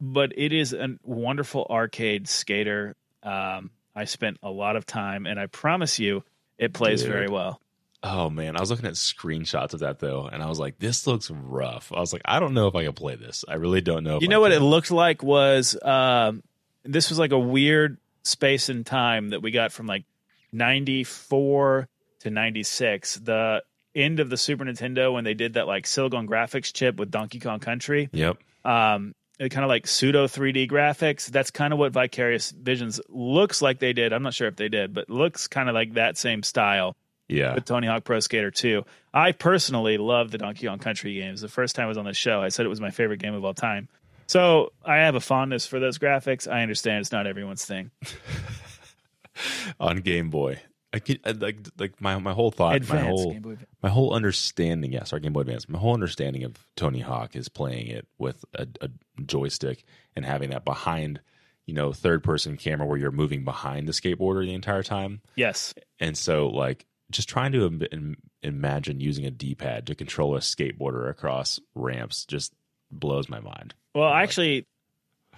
but 0.00 0.32
it 0.36 0.52
is 0.52 0.72
a 0.72 0.96
wonderful 1.04 1.66
arcade 1.68 2.28
skater. 2.28 2.96
Um, 3.22 3.70
I 3.94 4.04
spent 4.04 4.38
a 4.42 4.50
lot 4.50 4.76
of 4.76 4.86
time, 4.86 5.26
and 5.26 5.38
I 5.38 5.46
promise 5.46 5.98
you, 5.98 6.24
it 6.56 6.72
plays 6.72 7.02
Dude. 7.02 7.12
very 7.12 7.28
well. 7.28 7.60
Oh 8.02 8.30
man, 8.30 8.56
I 8.56 8.60
was 8.60 8.70
looking 8.70 8.86
at 8.86 8.92
screenshots 8.94 9.74
of 9.74 9.80
that 9.80 9.98
though, 9.98 10.26
and 10.26 10.42
I 10.42 10.46
was 10.46 10.60
like, 10.60 10.78
"This 10.78 11.06
looks 11.06 11.30
rough." 11.30 11.90
I 11.92 11.98
was 11.98 12.12
like, 12.12 12.22
"I 12.24 12.38
don't 12.38 12.54
know 12.54 12.68
if 12.68 12.74
I 12.76 12.84
can 12.84 12.92
play 12.92 13.16
this. 13.16 13.44
I 13.48 13.54
really 13.54 13.80
don't 13.80 14.04
know." 14.04 14.20
You 14.20 14.28
I 14.28 14.30
know 14.30 14.40
what 14.40 14.52
can. 14.52 14.62
it 14.62 14.64
looked 14.64 14.90
like 14.92 15.22
was 15.24 15.76
um, 15.82 16.42
this 16.84 17.10
was 17.10 17.18
like 17.18 17.32
a 17.32 17.38
weird 17.38 17.98
space 18.22 18.68
and 18.68 18.86
time 18.86 19.30
that 19.30 19.42
we 19.42 19.50
got 19.50 19.72
from 19.72 19.86
like 19.86 20.04
94 20.52 21.88
to 22.20 22.30
96 22.30 23.14
the 23.16 23.62
end 23.94 24.20
of 24.20 24.28
the 24.30 24.36
super 24.36 24.64
nintendo 24.64 25.12
when 25.12 25.24
they 25.24 25.34
did 25.34 25.54
that 25.54 25.66
like 25.66 25.86
silicon 25.86 26.26
graphics 26.28 26.72
chip 26.72 26.96
with 26.96 27.10
donkey 27.10 27.38
kong 27.40 27.58
country 27.58 28.08
Yep. 28.12 28.36
um 28.64 29.14
kind 29.38 29.58
of 29.64 29.68
like 29.68 29.86
pseudo 29.86 30.26
3d 30.26 30.68
graphics 30.70 31.26
that's 31.26 31.50
kind 31.50 31.72
of 31.72 31.78
what 31.78 31.92
vicarious 31.92 32.50
visions 32.50 33.00
looks 33.08 33.62
like 33.62 33.78
they 33.78 33.92
did 33.92 34.12
i'm 34.12 34.22
not 34.22 34.34
sure 34.34 34.48
if 34.48 34.56
they 34.56 34.68
did 34.68 34.92
but 34.92 35.08
looks 35.08 35.46
kind 35.48 35.68
of 35.68 35.74
like 35.74 35.94
that 35.94 36.18
same 36.18 36.42
style 36.42 36.96
Yeah. 37.28 37.54
with 37.54 37.64
Tony 37.66 37.86
Hawk 37.86 38.04
Pro 38.04 38.20
Skater 38.20 38.50
2. 38.50 38.84
I 39.12 39.32
personally 39.32 39.98
love 39.98 40.30
the 40.30 40.38
Donkey 40.38 40.66
Kong 40.66 40.78
Country 40.78 41.14
games. 41.14 41.40
The 41.40 41.48
first 41.48 41.76
time 41.76 41.84
I 41.84 41.88
was 41.88 41.98
on 41.98 42.04
the 42.04 42.14
show, 42.14 42.40
I 42.40 42.48
said 42.48 42.64
it 42.66 42.70
was 42.70 42.80
my 42.80 42.90
favorite 42.90 43.20
game 43.20 43.34
of 43.34 43.44
all 43.44 43.54
time. 43.54 43.88
So 44.26 44.72
I 44.84 44.96
have 44.96 45.14
a 45.14 45.20
fondness 45.20 45.66
for 45.66 45.80
those 45.80 45.98
graphics. 45.98 46.50
I 46.50 46.62
understand 46.62 47.00
it's 47.00 47.12
not 47.12 47.26
everyone's 47.26 47.64
thing. 47.64 47.90
on 49.80 49.98
Game 49.98 50.30
Boy. 50.30 50.60
I 50.92 51.00
I, 51.24 51.32
like 51.32 51.58
like 51.78 52.00
my 52.00 52.18
my 52.18 52.32
whole 52.32 52.50
thought, 52.50 52.88
my 52.88 53.00
whole 53.00 53.32
Game 53.32 53.42
Boy 53.42 53.50
Advance. 53.52 53.70
my 53.82 53.90
whole 53.90 54.12
understanding. 54.14 54.92
Yes, 54.92 55.12
our 55.12 55.18
Game 55.18 55.32
Boy 55.34 55.40
Advance. 55.40 55.68
My 55.68 55.78
whole 55.78 55.92
understanding 55.94 56.44
of 56.44 56.54
Tony 56.76 57.00
Hawk 57.00 57.36
is 57.36 57.48
playing 57.48 57.88
it 57.88 58.06
with 58.18 58.44
a, 58.54 58.66
a 58.80 58.88
joystick 59.22 59.84
and 60.16 60.24
having 60.24 60.50
that 60.50 60.64
behind, 60.64 61.20
you 61.66 61.74
know, 61.74 61.92
third 61.92 62.24
person 62.24 62.56
camera 62.56 62.86
where 62.86 62.96
you're 62.96 63.10
moving 63.10 63.44
behind 63.44 63.86
the 63.86 63.92
skateboarder 63.92 64.46
the 64.46 64.54
entire 64.54 64.82
time. 64.82 65.20
Yes. 65.36 65.74
And 66.00 66.16
so, 66.16 66.48
like, 66.48 66.86
just 67.10 67.28
trying 67.28 67.52
to 67.52 67.66
Im- 67.66 67.82
im- 67.92 68.16
imagine 68.42 69.00
using 69.00 69.24
a 69.26 69.30
D 69.30 69.54
pad 69.54 69.86
to 69.86 69.94
control 69.94 70.36
a 70.36 70.40
skateboarder 70.40 71.08
across 71.10 71.58
ramps 71.74 72.24
just 72.24 72.52
blows 72.90 73.28
my 73.28 73.40
mind. 73.40 73.74
Well, 73.94 74.12
actually, 74.12 74.66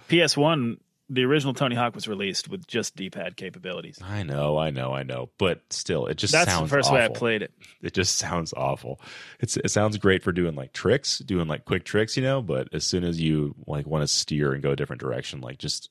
PS1, 0.09 0.77
the 1.09 1.23
original 1.25 1.53
Tony 1.53 1.75
Hawk 1.75 1.95
was 1.95 2.07
released 2.07 2.47
with 2.49 2.65
just 2.67 2.95
D-pad 2.95 3.35
capabilities. 3.35 3.99
I 4.01 4.23
know, 4.23 4.57
I 4.57 4.69
know, 4.69 4.93
I 4.93 5.03
know, 5.03 5.29
but 5.37 5.61
still, 5.69 6.05
it 6.07 6.15
just 6.17 6.31
That's 6.31 6.57
the 6.57 6.67
first 6.67 6.87
awful. 6.87 6.97
way 6.99 7.05
I 7.05 7.09
played 7.09 7.41
it. 7.41 7.51
it 7.81 7.93
just 7.93 8.17
sounds 8.17 8.53
awful. 8.53 8.99
It's 9.39 9.57
it 9.57 9.69
sounds 9.71 9.97
great 9.97 10.23
for 10.23 10.31
doing 10.31 10.55
like 10.55 10.73
tricks, 10.73 11.19
doing 11.19 11.47
like 11.47 11.65
quick 11.65 11.83
tricks, 11.83 12.15
you 12.15 12.23
know. 12.23 12.41
But 12.41 12.69
as 12.73 12.85
soon 12.85 13.03
as 13.03 13.19
you 13.19 13.55
like 13.67 13.85
want 13.85 14.03
to 14.03 14.07
steer 14.07 14.53
and 14.53 14.63
go 14.63 14.71
a 14.71 14.75
different 14.75 15.01
direction, 15.01 15.41
like 15.41 15.57
just 15.57 15.89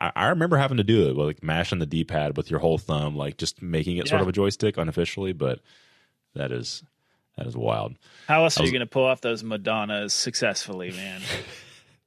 I, 0.00 0.12
I 0.14 0.28
remember 0.28 0.56
having 0.56 0.76
to 0.78 0.84
do 0.84 1.08
it, 1.08 1.16
like 1.16 1.42
mashing 1.42 1.78
the 1.78 1.86
D 1.86 2.04
pad 2.04 2.36
with 2.36 2.50
your 2.50 2.60
whole 2.60 2.78
thumb, 2.78 3.16
like 3.16 3.36
just 3.36 3.62
making 3.62 3.96
it 3.98 4.08
sort 4.08 4.20
of 4.20 4.28
a 4.28 4.32
joystick 4.32 4.76
unofficially. 4.76 5.32
But 5.32 5.60
that 6.34 6.52
is 6.52 6.82
that 7.36 7.46
is 7.46 7.56
wild. 7.56 7.96
How 8.26 8.44
else 8.44 8.58
I 8.58 8.62
are 8.62 8.66
you 8.66 8.72
going 8.72 8.80
to 8.80 8.86
pull 8.86 9.04
off 9.04 9.20
those 9.20 9.42
Madonnas 9.42 10.12
successfully, 10.12 10.90
man? 10.90 11.20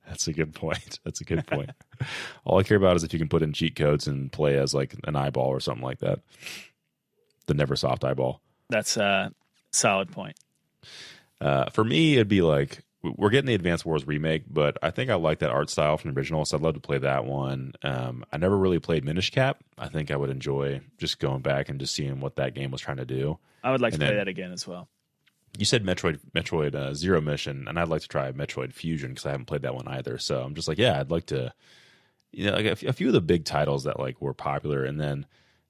That's 0.08 0.28
a 0.28 0.34
good 0.34 0.54
point. 0.54 1.00
That's 1.06 1.22
a 1.22 1.24
good 1.24 1.48
point. 1.48 1.70
All 2.46 2.60
I 2.60 2.64
care 2.64 2.78
about 2.78 2.96
is 2.96 3.04
if 3.04 3.14
you 3.14 3.20
can 3.20 3.30
put 3.30 3.42
in 3.42 3.54
cheat 3.54 3.76
codes 3.76 4.08
and 4.08 4.32
play 4.32 4.58
as 4.58 4.74
like 4.74 4.96
an 5.06 5.16
eyeball 5.16 5.48
or 5.48 5.60
something 5.60 5.84
like 5.84 6.00
that. 6.00 6.20
The 7.48 7.54
Neversoft 7.54 8.04
eyeball. 8.04 8.42
That's 8.70 8.98
a 8.98 9.32
solid 9.72 10.12
point. 10.12 10.38
Uh, 11.40 11.70
for 11.70 11.84
me, 11.84 12.16
it'd 12.16 12.28
be 12.28 12.42
like 12.42 12.84
we're 13.04 13.30
getting 13.30 13.48
the 13.48 13.56
Advanced 13.56 13.86
Wars 13.86 14.06
remake, 14.06 14.44
but 14.50 14.78
I 14.82 14.92
think 14.92 15.10
I 15.10 15.16
like 15.16 15.40
that 15.40 15.50
art 15.50 15.70
style 15.70 15.98
from 15.98 16.12
the 16.14 16.20
original, 16.20 16.46
so 16.46 16.58
I'd 16.58 16.64
love 16.64 16.76
to 16.76 16.80
play 16.80 17.00
that 17.00 17.26
one. 17.26 17.74
Um, 17.82 18.24
I 18.32 18.38
never 18.38 18.58
really 18.58 18.80
played 18.80 19.04
Minish 19.04 19.32
Cap. 19.32 19.64
I 19.78 19.88
think 19.88 20.12
I 20.12 20.16
would 20.16 20.30
enjoy 20.30 20.82
just 20.98 21.20
going 21.20 21.42
back 21.42 21.70
and 21.70 21.80
just 21.80 21.96
seeing 21.96 22.20
what 22.20 22.36
that 22.36 22.54
game 22.54 22.70
was 22.72 22.82
trying 22.82 22.98
to 22.98 23.06
do. 23.06 23.40
I 23.64 23.72
would 23.72 23.82
like 23.82 23.94
to 23.94 23.96
And 23.96 24.04
play 24.10 24.16
that 24.16 24.28
again 24.28 24.52
as 24.52 24.68
well. 24.68 24.88
You 25.58 25.66
said 25.66 25.84
Metroid, 25.84 26.20
Metroid 26.36 26.76
uh, 26.76 26.94
Zero 26.94 27.20
Mission, 27.22 27.68
and 27.68 27.80
I'd 27.80 27.90
like 27.90 28.02
to 28.04 28.08
try 28.08 28.32
Metroid 28.32 28.72
Fusion 28.72 29.10
because 29.10 29.26
I 29.26 29.32
haven't 29.32 29.48
played 29.48 29.64
that 29.64 29.76
one 29.76 29.88
either. 29.88 30.18
So 30.18 30.42
I'm 30.42 30.56
just 30.56 30.68
like, 30.68 30.78
yeah, 30.78 31.00
I'd 31.00 31.12
like 31.12 31.26
to, 31.28 31.54
you 32.32 32.46
know, 32.46 32.54
like 32.54 32.66
a, 32.66 32.72
f- 32.72 32.84
a 32.84 32.94
few 32.94 33.08
of 33.08 33.14
the 33.14 33.22
big 33.22 33.44
titles 33.46 33.84
that 33.84 34.00
like 34.00 34.22
were 34.22 34.34
popular, 34.34 34.86
and 34.86 35.00
then 35.00 35.26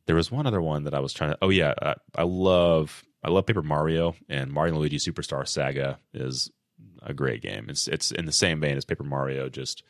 there 0.05 0.15
was 0.15 0.29
one 0.31 0.45
other 0.45 0.61
one 0.61 0.83
that 0.83 0.93
I 0.93 0.99
was 0.99 1.13
trying 1.13 1.31
to. 1.31 1.37
Oh 1.41 1.49
yeah, 1.49 1.73
I, 1.81 1.95
I 2.15 2.23
love 2.23 3.03
I 3.23 3.29
love 3.31 3.45
Paper 3.45 3.63
Mario 3.63 4.15
and 4.29 4.51
Mario 4.51 4.73
and 4.73 4.79
Luigi 4.81 4.97
Superstar 4.97 5.47
Saga 5.47 5.97
is 6.13 6.51
a 7.01 7.13
great 7.13 7.41
game. 7.41 7.67
It's 7.69 7.87
it's 7.87 8.11
in 8.11 8.25
the 8.25 8.31
same 8.31 8.59
vein 8.59 8.77
as 8.77 8.85
Paper 8.85 9.03
Mario, 9.03 9.49
just 9.49 9.83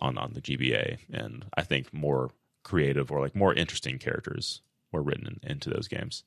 on 0.00 0.16
on 0.18 0.32
the 0.34 0.40
GBA, 0.40 0.98
and 1.12 1.44
I 1.56 1.62
think 1.62 1.92
more 1.92 2.30
creative 2.62 3.10
or 3.10 3.20
like 3.20 3.34
more 3.34 3.52
interesting 3.54 3.98
characters 3.98 4.62
were 4.92 5.02
written 5.02 5.38
in, 5.42 5.50
into 5.50 5.70
those 5.70 5.88
games. 5.88 6.24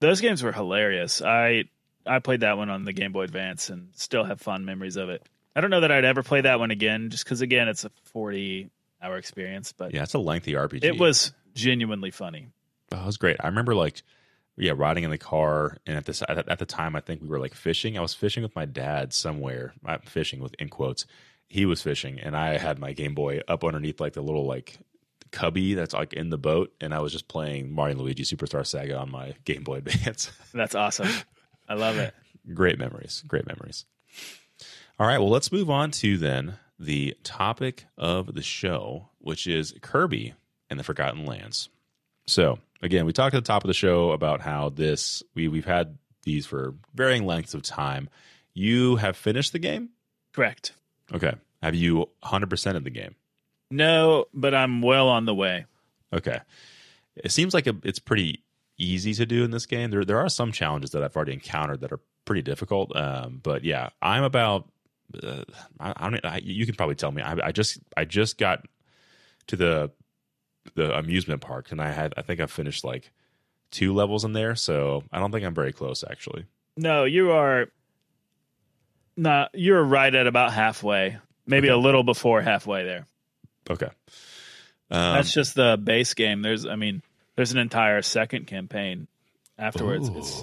Those 0.00 0.20
games 0.20 0.42
were 0.42 0.52
hilarious. 0.52 1.22
I 1.22 1.64
I 2.06 2.18
played 2.18 2.40
that 2.40 2.56
one 2.56 2.70
on 2.70 2.84
the 2.84 2.92
Game 2.92 3.12
Boy 3.12 3.22
Advance 3.24 3.70
and 3.70 3.88
still 3.94 4.24
have 4.24 4.40
fond 4.40 4.66
memories 4.66 4.96
of 4.96 5.08
it. 5.10 5.22
I 5.54 5.60
don't 5.60 5.70
know 5.70 5.80
that 5.80 5.92
I'd 5.92 6.04
ever 6.04 6.22
play 6.22 6.40
that 6.42 6.58
one 6.58 6.70
again, 6.70 7.10
just 7.10 7.24
because 7.24 7.40
again 7.40 7.68
it's 7.68 7.84
a 7.84 7.90
forty 8.04 8.70
hour 9.02 9.16
experience, 9.16 9.72
but 9.72 9.94
Yeah, 9.94 10.02
it's 10.02 10.14
a 10.14 10.18
lengthy 10.18 10.52
RPG. 10.52 10.84
it 10.84 10.98
was 10.98 11.32
genuinely 11.54 12.10
funny. 12.10 12.48
Oh, 12.92 13.02
it 13.02 13.06
was 13.06 13.16
great. 13.16 13.36
I 13.40 13.46
remember 13.48 13.74
like, 13.74 14.02
yeah, 14.56 14.72
riding 14.76 15.04
in 15.04 15.10
the 15.10 15.18
car, 15.18 15.78
and 15.86 15.96
at 15.96 16.04
this 16.04 16.22
at, 16.28 16.58
the 16.58 16.66
time, 16.66 16.96
I 16.96 17.00
think 17.00 17.22
we 17.22 17.28
were 17.28 17.38
like 17.38 17.54
fishing. 17.54 17.96
I 17.96 18.00
was 18.00 18.14
fishing 18.14 18.42
with 18.42 18.54
my 18.54 18.66
dad 18.66 19.12
somewhere. 19.12 19.72
I'm 19.84 20.00
fishing 20.00 20.40
with 20.40 20.54
in 20.58 20.68
quotes. 20.68 21.06
He 21.48 21.66
was 21.66 21.82
fishing, 21.82 22.20
and 22.20 22.36
I 22.36 22.58
had 22.58 22.78
my 22.78 22.92
Game 22.92 23.14
Boy 23.14 23.40
up 23.48 23.64
underneath 23.64 24.00
like 24.00 24.12
the 24.12 24.22
little 24.22 24.46
like 24.46 24.78
cubby 25.30 25.74
that's 25.74 25.94
like 25.94 26.12
in 26.12 26.30
the 26.30 26.38
boat, 26.38 26.72
and 26.80 26.94
I 26.94 27.00
was 27.00 27.12
just 27.12 27.28
playing 27.28 27.72
Mario 27.72 27.96
Luigi 27.96 28.24
Superstar 28.24 28.66
Saga 28.66 28.98
on 28.98 29.10
my 29.10 29.34
Game 29.44 29.62
Boy 29.62 29.76
Advance. 29.76 30.30
That's 30.52 30.74
awesome. 30.74 31.08
I 31.68 31.74
love 31.74 31.98
it. 31.98 32.14
great 32.52 32.78
memories. 32.78 33.22
Great 33.26 33.46
memories. 33.46 33.84
All 34.98 35.06
right, 35.06 35.18
well, 35.18 35.30
let's 35.30 35.52
move 35.52 35.70
on 35.70 35.92
to 35.92 36.18
then 36.18 36.58
the 36.78 37.16
topic 37.22 37.86
of 37.96 38.34
the 38.34 38.42
show, 38.42 39.08
which 39.18 39.46
is 39.46 39.74
Kirby 39.80 40.34
and 40.68 40.78
the 40.78 40.84
Forgotten 40.84 41.24
Lands. 41.24 41.68
So, 42.26 42.58
again, 42.82 43.06
we 43.06 43.12
talked 43.12 43.34
at 43.34 43.44
the 43.44 43.46
top 43.46 43.64
of 43.64 43.68
the 43.68 43.74
show 43.74 44.12
about 44.12 44.40
how 44.40 44.70
this 44.70 45.22
we 45.34 45.48
we've 45.48 45.64
had 45.64 45.98
these 46.22 46.46
for 46.46 46.74
varying 46.94 47.26
lengths 47.26 47.54
of 47.54 47.62
time. 47.62 48.08
You 48.54 48.96
have 48.96 49.16
finished 49.16 49.52
the 49.52 49.58
game? 49.58 49.90
Correct. 50.32 50.72
Okay. 51.12 51.34
Have 51.62 51.74
you 51.74 52.08
100% 52.24 52.76
of 52.76 52.84
the 52.84 52.90
game? 52.90 53.14
No, 53.70 54.26
but 54.34 54.54
I'm 54.54 54.82
well 54.82 55.08
on 55.08 55.24
the 55.24 55.34
way. 55.34 55.66
Okay. 56.12 56.40
It 57.16 57.30
seems 57.30 57.54
like 57.54 57.66
a, 57.66 57.76
it's 57.84 57.98
pretty 57.98 58.42
easy 58.78 59.14
to 59.14 59.26
do 59.26 59.44
in 59.44 59.50
this 59.50 59.66
game. 59.66 59.90
There 59.90 60.04
there 60.04 60.18
are 60.18 60.28
some 60.28 60.52
challenges 60.52 60.90
that 60.90 61.04
I've 61.04 61.14
already 61.14 61.32
encountered 61.32 61.80
that 61.82 61.92
are 61.92 62.00
pretty 62.24 62.42
difficult. 62.42 62.94
Um, 62.96 63.40
but 63.42 63.64
yeah, 63.64 63.90
I'm 64.00 64.24
about. 64.24 64.68
Uh, 65.22 65.44
I, 65.78 65.92
I 65.96 66.10
don't. 66.10 66.24
I, 66.24 66.40
you 66.42 66.66
can 66.66 66.74
probably 66.74 66.94
tell 66.94 67.12
me. 67.12 67.22
I, 67.22 67.48
I 67.48 67.52
just 67.52 67.78
I 67.96 68.04
just 68.04 68.38
got 68.38 68.64
to 69.48 69.56
the 69.56 69.90
the 70.74 70.96
amusement 70.96 71.40
park, 71.40 71.72
and 71.72 71.80
I 71.80 71.90
had 71.90 72.14
I 72.16 72.22
think 72.22 72.40
I 72.40 72.46
finished 72.46 72.84
like 72.84 73.10
two 73.70 73.94
levels 73.94 74.24
in 74.24 74.32
there. 74.32 74.54
So 74.54 75.04
I 75.12 75.18
don't 75.18 75.30
think 75.32 75.44
I'm 75.44 75.54
very 75.54 75.72
close 75.72 76.04
actually. 76.08 76.44
No, 76.76 77.04
you 77.04 77.32
are 77.32 77.66
not 79.16 79.50
you're 79.54 79.82
right 79.82 80.14
at 80.14 80.26
about 80.26 80.52
halfway. 80.52 81.18
Maybe 81.46 81.68
Okay. 81.68 81.74
a 81.74 81.78
little 81.82 82.02
before 82.04 82.40
halfway 82.42 82.84
there. 82.84 83.06
Okay. 83.68 83.88
Um, 84.90 85.14
That's 85.14 85.32
just 85.32 85.54
the 85.54 85.78
base 85.82 86.14
game. 86.14 86.42
There's 86.42 86.66
I 86.66 86.76
mean, 86.76 87.02
there's 87.36 87.52
an 87.52 87.58
entire 87.58 88.02
second 88.02 88.46
campaign 88.46 89.06
afterwards. 89.58 90.08
It's 90.08 90.42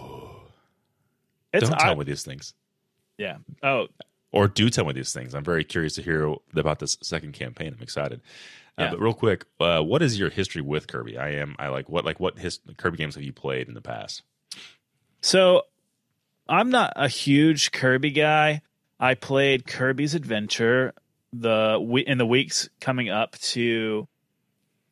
it's 1.53 1.69
don't 1.69 1.80
tell 1.80 1.91
I- 1.91 1.95
me 1.95 2.03
these 2.06 2.23
things, 2.23 2.53
yeah. 3.17 3.38
Oh, 3.63 3.88
or 4.32 4.47
do 4.47 4.69
tell 4.69 4.86
me 4.86 4.93
these 4.93 5.13
things. 5.13 5.34
I'm 5.34 5.43
very 5.43 5.63
curious 5.63 5.95
to 5.95 6.01
hear 6.01 6.34
about 6.56 6.80
this 6.80 6.97
second 7.01 7.34
campaign. 7.34 7.73
I'm 7.75 7.82
excited. 7.82 8.21
Uh, 8.78 8.84
Yeah. 8.84 8.90
but 8.92 9.00
real 9.00 9.13
quick, 9.13 9.46
uh, 9.60 9.82
what 9.82 10.02
is 10.02 10.20
your 10.20 10.30
history 10.30 10.62
with 10.62 10.88
Kirby? 10.88 11.18
I 11.18 11.32
am. 11.36 11.56
I 11.58 11.70
like 11.70 11.90
what 11.90 12.06
like 12.06 12.20
what 12.20 12.38
his, 12.38 12.60
Kirby 12.78 12.98
games 12.98 13.16
have 13.16 13.24
you 13.24 13.34
played 13.34 13.68
in 13.68 13.74
the 13.74 13.82
past? 13.82 14.24
So 15.22 15.63
I'm 16.48 16.70
not 16.70 16.94
a 16.96 17.08
huge 17.08 17.72
Kirby 17.72 18.12
guy. 18.12 18.62
I 19.00 19.16
played 19.16 19.68
Kirby's 19.68 20.16
Adventure 20.16 20.94
the 21.34 22.04
in 22.08 22.18
the 22.18 22.26
weeks 22.26 22.70
coming 22.80 23.10
up 23.10 23.38
to 23.40 24.08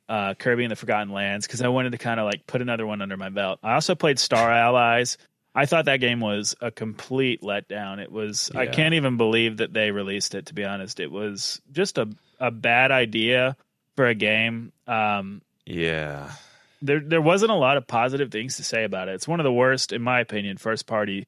uh, 0.09 0.33
Kirby 0.35 0.63
and 0.63 0.71
the 0.71 0.75
Forgotten 0.75 1.11
Lands 1.13 1.47
because 1.47 1.61
I 1.61 1.69
wanted 1.69 1.91
to 1.93 1.97
kind 1.97 2.19
of 2.19 2.25
like 2.25 2.45
put 2.45 2.61
another 2.61 2.85
one 2.85 3.01
under 3.01 3.17
my 3.17 3.29
belt. 3.29 3.59
I 3.63 3.73
also 3.73 3.95
played 3.95 4.19
Star 4.19 4.51
Allies. 4.51 5.17
I 5.55 5.65
thought 5.65 5.85
that 5.85 6.01
game 6.01 6.19
was 6.19 6.53
a 6.59 6.69
complete 6.69 7.41
letdown. 7.41 7.99
It 7.99 8.11
was 8.11 8.51
I 8.53 8.67
can't 8.67 8.93
even 8.95 9.15
believe 9.17 9.57
that 9.57 9.73
they 9.73 9.91
released 9.91 10.35
it 10.35 10.47
to 10.47 10.53
be 10.53 10.65
honest. 10.65 10.99
It 10.99 11.11
was 11.11 11.61
just 11.71 11.97
a 11.97 12.09
a 12.39 12.51
bad 12.51 12.91
idea 12.91 13.55
for 13.95 14.05
a 14.07 14.15
game. 14.15 14.71
Um 14.87 15.41
Yeah. 15.65 16.31
there 16.81 16.99
there 16.99 17.21
wasn't 17.21 17.51
a 17.51 17.55
lot 17.55 17.77
of 17.77 17.87
positive 17.87 18.31
things 18.31 18.57
to 18.57 18.63
say 18.63 18.83
about 18.83 19.07
it. 19.09 19.15
It's 19.15 19.27
one 19.27 19.39
of 19.39 19.43
the 19.43 19.53
worst 19.53 19.93
in 19.93 20.01
my 20.01 20.19
opinion 20.19 20.57
first 20.57 20.85
party 20.87 21.27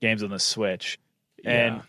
games 0.00 0.22
on 0.22 0.30
the 0.30 0.38
Switch. 0.38 0.98
And 1.44 1.82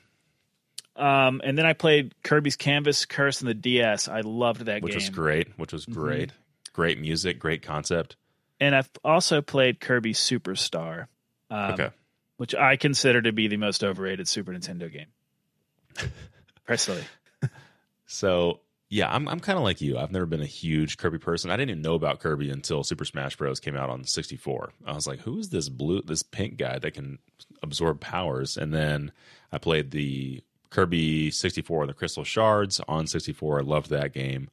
um 0.95 1.41
and 1.43 1.57
then 1.57 1.65
I 1.65 1.73
played 1.73 2.13
Kirby's 2.23 2.55
Canvas 2.55 3.05
Curse 3.05 3.41
on 3.41 3.47
the 3.47 3.53
DS. 3.53 4.07
I 4.07 4.21
loved 4.21 4.65
that 4.65 4.81
which 4.81 4.91
game. 4.93 4.97
Which 4.97 5.07
was 5.07 5.09
great. 5.09 5.47
Which 5.57 5.73
was 5.73 5.85
Mhm. 5.85 5.93
great. 5.93 6.31
Great 6.73 6.99
music. 6.99 7.39
Great 7.39 7.61
concept. 7.61 8.15
And 8.59 8.75
I've 8.75 8.89
also 9.03 9.41
played 9.41 9.79
Kirby 9.79 10.13
Superstar. 10.13 11.07
Um, 11.49 11.73
okay. 11.73 11.89
which 12.37 12.53
I 12.55 12.75
consider 12.77 13.21
to 13.23 13.31
be 13.33 13.47
the 13.47 13.57
most 13.57 13.83
overrated 13.83 14.27
Super 14.27 14.53
Nintendo 14.53 14.89
game. 14.91 15.07
Personally. 16.65 17.03
So 18.05 18.59
yeah, 18.89 19.13
I'm 19.13 19.27
I'm 19.27 19.39
kind 19.39 19.57
of 19.57 19.63
like 19.63 19.81
you. 19.81 19.97
I've 19.97 20.11
never 20.11 20.25
been 20.25 20.41
a 20.41 20.47
huge 20.47 20.97
Kirby 20.97 21.19
person. 21.19 21.51
I 21.51 21.57
didn't 21.57 21.69
even 21.69 21.81
know 21.83 21.93
about 21.93 22.19
Kirby 22.19 22.49
until 22.49 22.83
Super 22.83 23.05
Smash 23.05 23.35
Bros. 23.35 23.59
came 23.59 23.75
out 23.75 23.89
on 23.89 24.03
64. 24.03 24.73
I 24.85 24.93
was 24.93 25.05
like, 25.05 25.19
who 25.19 25.37
is 25.37 25.49
this 25.49 25.69
blue, 25.69 26.01
this 26.01 26.23
pink 26.23 26.57
guy 26.57 26.79
that 26.79 26.95
can 26.95 27.19
absorb 27.61 27.99
powers? 27.99 28.57
And 28.57 28.73
then 28.73 29.11
I 29.51 29.59
played 29.59 29.91
the 29.91 30.41
Kirby 30.71 31.29
64 31.29 31.83
and 31.83 31.89
the 31.89 31.93
Crystal 31.93 32.23
Shards 32.23 32.81
on 32.87 33.05
64. 33.05 33.59
I 33.59 33.61
loved 33.61 33.91
that 33.91 34.11
game. 34.13 34.49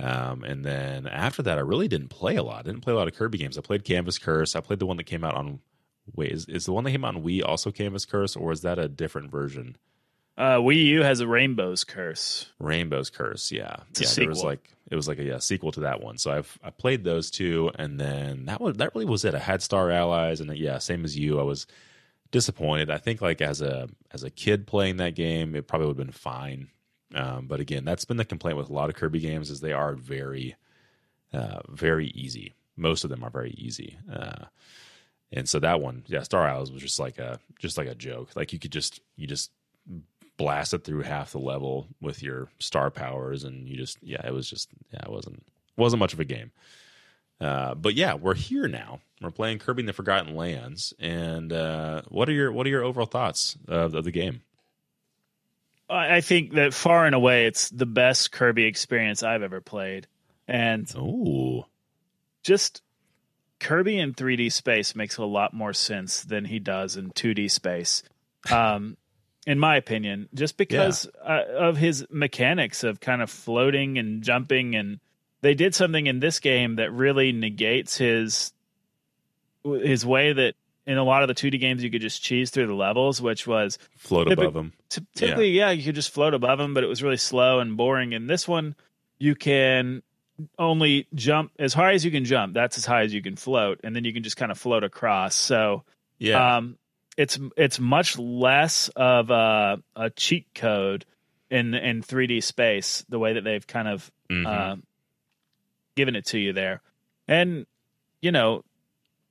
Um, 0.00 0.44
and 0.44 0.64
then 0.64 1.06
after 1.06 1.42
that, 1.42 1.58
I 1.58 1.62
really 1.62 1.88
didn't 1.88 2.08
play 2.08 2.36
a 2.36 2.42
lot. 2.42 2.60
I 2.60 2.62
didn't 2.62 2.82
play 2.82 2.92
a 2.92 2.96
lot 2.96 3.08
of 3.08 3.14
Kirby 3.14 3.38
games. 3.38 3.56
I 3.56 3.62
played 3.62 3.84
Canvas 3.84 4.18
Curse. 4.18 4.54
I 4.54 4.60
played 4.60 4.78
the 4.80 4.86
one 4.86 4.98
that 4.98 5.04
came 5.04 5.24
out 5.24 5.34
on. 5.34 5.60
Wait, 6.14 6.30
is, 6.30 6.46
is 6.46 6.66
the 6.66 6.72
one 6.72 6.84
that 6.84 6.92
came 6.92 7.04
out 7.04 7.16
on 7.16 7.22
Wii 7.22 7.42
also 7.44 7.70
Canvas 7.70 8.04
Curse, 8.04 8.36
or 8.36 8.52
is 8.52 8.62
that 8.62 8.78
a 8.78 8.88
different 8.88 9.30
version? 9.30 9.76
Uh, 10.38 10.58
Wii 10.58 10.84
U 10.84 11.02
has 11.02 11.20
a 11.20 11.26
Rainbow's 11.26 11.82
Curse. 11.82 12.46
Rainbow's 12.60 13.10
Curse, 13.10 13.50
yeah, 13.50 13.78
It's 13.90 14.16
yeah. 14.16 14.22
There 14.22 14.28
was 14.28 14.44
like 14.44 14.72
it 14.88 14.94
was 14.94 15.08
like 15.08 15.18
a 15.18 15.24
yeah, 15.24 15.38
sequel 15.38 15.72
to 15.72 15.80
that 15.80 16.00
one. 16.00 16.16
So 16.16 16.30
I've 16.30 16.58
I 16.62 16.70
played 16.70 17.02
those 17.02 17.32
two, 17.32 17.72
and 17.74 17.98
then 17.98 18.46
that 18.46 18.60
was 18.60 18.76
that 18.76 18.94
really 18.94 19.04
was 19.04 19.24
it. 19.24 19.34
I 19.34 19.40
had 19.40 19.62
Star 19.62 19.90
Allies, 19.90 20.40
and 20.40 20.56
yeah, 20.56 20.78
same 20.78 21.04
as 21.04 21.18
you, 21.18 21.40
I 21.40 21.42
was 21.42 21.66
disappointed. 22.30 22.88
I 22.88 22.98
think 22.98 23.20
like 23.20 23.40
as 23.40 23.60
a 23.60 23.88
as 24.12 24.22
a 24.22 24.30
kid 24.30 24.68
playing 24.68 24.98
that 24.98 25.16
game, 25.16 25.56
it 25.56 25.66
probably 25.66 25.88
would 25.88 25.98
have 25.98 26.06
been 26.06 26.12
fine. 26.12 26.68
Um, 27.14 27.46
but 27.48 27.58
again, 27.58 27.84
that's 27.84 28.04
been 28.04 28.16
the 28.16 28.24
complaint 28.24 28.58
with 28.58 28.70
a 28.70 28.72
lot 28.72 28.90
of 28.90 28.94
Kirby 28.94 29.18
games 29.18 29.50
is 29.50 29.60
they 29.60 29.72
are 29.72 29.94
very, 29.94 30.54
uh, 31.32 31.60
very 31.68 32.08
easy. 32.08 32.54
Most 32.76 33.02
of 33.02 33.10
them 33.10 33.24
are 33.24 33.30
very 33.30 33.52
easy. 33.52 33.98
Uh, 34.12 34.44
and 35.32 35.48
so 35.48 35.58
that 35.58 35.80
one, 35.80 36.04
yeah, 36.06 36.22
Star 36.22 36.46
Allies 36.46 36.70
was 36.70 36.82
just 36.82 37.00
like 37.00 37.18
a 37.18 37.40
just 37.58 37.76
like 37.76 37.88
a 37.88 37.94
joke. 37.94 38.36
Like 38.36 38.52
you 38.52 38.58
could 38.58 38.72
just 38.72 39.00
you 39.16 39.26
just 39.26 39.50
blast 40.38 40.72
it 40.72 40.84
through 40.84 41.02
half 41.02 41.32
the 41.32 41.38
level 41.38 41.88
with 42.00 42.22
your 42.22 42.48
star 42.58 42.90
powers, 42.90 43.44
and 43.44 43.68
you 43.68 43.76
just 43.76 43.98
yeah, 44.02 44.26
it 44.26 44.32
was 44.32 44.48
just 44.48 44.70
yeah, 44.90 45.00
it 45.04 45.10
wasn't 45.10 45.44
wasn't 45.76 46.00
much 46.00 46.14
of 46.14 46.20
a 46.20 46.24
game. 46.24 46.50
Uh, 47.40 47.74
but 47.74 47.94
yeah, 47.94 48.14
we're 48.14 48.34
here 48.34 48.66
now. 48.66 49.00
We're 49.20 49.30
playing 49.30 49.58
Kirby 49.58 49.82
and 49.82 49.88
the 49.88 49.92
Forgotten 49.92 50.34
Lands, 50.34 50.94
and 50.98 51.52
uh, 51.52 52.02
what 52.08 52.28
are 52.28 52.32
your 52.32 52.50
what 52.50 52.66
are 52.66 52.70
your 52.70 52.84
overall 52.84 53.06
thoughts 53.06 53.58
of, 53.68 53.94
of 53.94 54.04
the 54.04 54.10
game? 54.10 54.40
I 55.90 56.16
I 56.16 56.20
think 56.20 56.54
that 56.54 56.72
far 56.72 57.04
and 57.04 57.14
away, 57.14 57.46
it's 57.46 57.68
the 57.68 57.86
best 57.86 58.32
Kirby 58.32 58.64
experience 58.64 59.22
I've 59.22 59.42
ever 59.42 59.60
played. 59.60 60.06
And 60.46 60.90
Oh, 60.96 61.66
just 62.42 62.82
Kirby 63.60 63.98
in 63.98 64.14
3D 64.14 64.50
space 64.52 64.94
makes 64.94 65.16
a 65.18 65.24
lot 65.24 65.52
more 65.52 65.72
sense 65.72 66.22
than 66.22 66.44
he 66.44 66.58
does 66.58 66.96
in 66.96 67.10
2D 67.10 67.50
space. 67.50 68.02
Um, 68.50 68.96
in 69.48 69.58
my 69.58 69.76
opinion, 69.76 70.28
just 70.34 70.58
because 70.58 71.08
uh, 71.26 71.42
of 71.56 71.78
his 71.78 72.04
mechanics 72.10 72.84
of 72.84 73.00
kind 73.00 73.22
of 73.22 73.30
floating 73.30 73.96
and 73.96 74.22
jumping, 74.22 74.76
and 74.76 75.00
they 75.40 75.54
did 75.54 75.74
something 75.74 76.06
in 76.06 76.20
this 76.20 76.38
game 76.38 76.76
that 76.76 76.92
really 76.92 77.32
negates 77.32 77.96
his 77.96 78.52
his 79.64 80.04
way 80.04 80.34
that 80.34 80.54
in 80.86 80.98
a 80.98 81.02
lot 81.02 81.22
of 81.22 81.28
the 81.28 81.34
2D 81.34 81.58
games 81.60 81.82
you 81.82 81.90
could 81.90 82.02
just 82.02 82.22
cheese 82.22 82.50
through 82.50 82.66
the 82.66 82.74
levels, 82.74 83.22
which 83.22 83.46
was 83.46 83.78
float 83.96 84.30
above 84.30 84.52
them. 84.52 84.74
Ty- 84.90 85.06
typically, 85.14 85.48
yeah. 85.48 85.70
you 85.70 85.82
could 85.82 85.94
just 85.94 86.12
float 86.12 86.34
above 86.34 86.58
them, 86.58 86.74
but 86.74 86.84
it 86.84 86.86
was 86.86 87.02
really 87.02 87.16
slow 87.16 87.60
and 87.60 87.74
boring. 87.74 88.12
In 88.12 88.26
this 88.26 88.46
one, 88.46 88.74
you 89.18 89.34
can 89.34 90.02
only 90.58 91.08
jump 91.14 91.52
as 91.58 91.72
high 91.72 91.94
as 91.94 92.04
you 92.04 92.10
can 92.10 92.26
jump. 92.26 92.52
That's 92.52 92.76
as 92.76 92.84
high 92.84 93.04
as 93.04 93.14
you 93.14 93.22
can 93.22 93.36
float, 93.36 93.80
and 93.82 93.96
then 93.96 94.04
you 94.04 94.12
can 94.12 94.22
just 94.22 94.36
kind 94.36 94.52
of 94.52 94.58
float 94.58 94.84
across. 94.84 95.34
So, 95.34 95.84
Yeah, 96.18 96.58
um, 96.58 96.76
it's 97.18 97.38
it's 97.56 97.78
much 97.78 98.16
less 98.18 98.88
of 98.96 99.28
a, 99.30 99.82
a 99.94 100.08
cheat 100.10 100.46
code 100.54 101.04
in 101.50 101.74
in 101.74 102.00
3D 102.02 102.42
space. 102.42 103.04
The 103.10 103.18
way 103.18 103.34
that 103.34 103.44
they've 103.44 103.66
kind 103.66 103.88
of 103.88 104.10
Mhm. 104.30 104.46
uh, 104.46 104.76
given 105.96 106.14
it 106.16 106.26
to 106.26 106.38
you 106.38 106.52
there. 106.52 106.80
And, 107.26 107.66
you 108.22 108.30
know, 108.30 108.62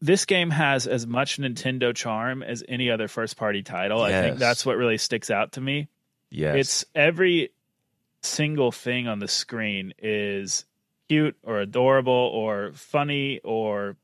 this 0.01 0.25
game 0.25 0.49
has 0.49 0.85
as 0.87 1.07
much 1.07 1.37
Nintendo 1.37 1.95
charm 1.95 2.43
as 2.43 2.63
any 2.67 2.89
other 2.91 3.07
first 3.07 3.37
party 3.37 3.63
title. 3.63 4.01
I 4.01 4.11
think 4.11 4.37
that's 4.37 4.65
what 4.65 4.75
really 4.77 4.97
sticks 4.97 5.31
out 5.31 5.53
to 5.53 5.61
me. 5.61 5.87
yes, 6.29 6.55
It's 6.57 6.85
every 6.93 7.51
single 8.21 8.71
thing 8.71 9.07
on 9.07 9.19
the 9.19 9.27
screen 9.27 9.93
is 9.99 10.65
cute 11.07 11.37
or 11.43 11.59
adorable 11.61 12.11
or 12.13 12.71
funny 12.73 13.39
or 13.43 13.95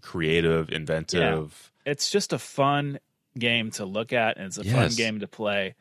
creative, 0.00 0.70
inventive. 0.70 1.71
It's 1.84 2.10
just 2.10 2.32
a 2.32 2.38
fun 2.38 2.98
game 3.38 3.70
to 3.72 3.84
look 3.84 4.12
at 4.12 4.36
and 4.36 4.46
it's 4.46 4.58
a 4.58 4.64
fun 4.64 4.90
game 4.90 5.20
to 5.20 5.26
play 5.26 5.74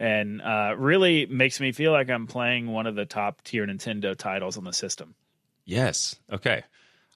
and 0.00 0.40
uh, 0.40 0.74
really 0.76 1.26
makes 1.26 1.60
me 1.60 1.72
feel 1.72 1.92
like 1.92 2.10
I'm 2.10 2.26
playing 2.26 2.68
one 2.68 2.86
of 2.86 2.94
the 2.94 3.04
top 3.04 3.42
tier 3.42 3.66
Nintendo 3.66 4.16
titles 4.16 4.56
on 4.56 4.64
the 4.64 4.72
system. 4.72 5.14
Yes. 5.64 6.16
Okay. 6.30 6.62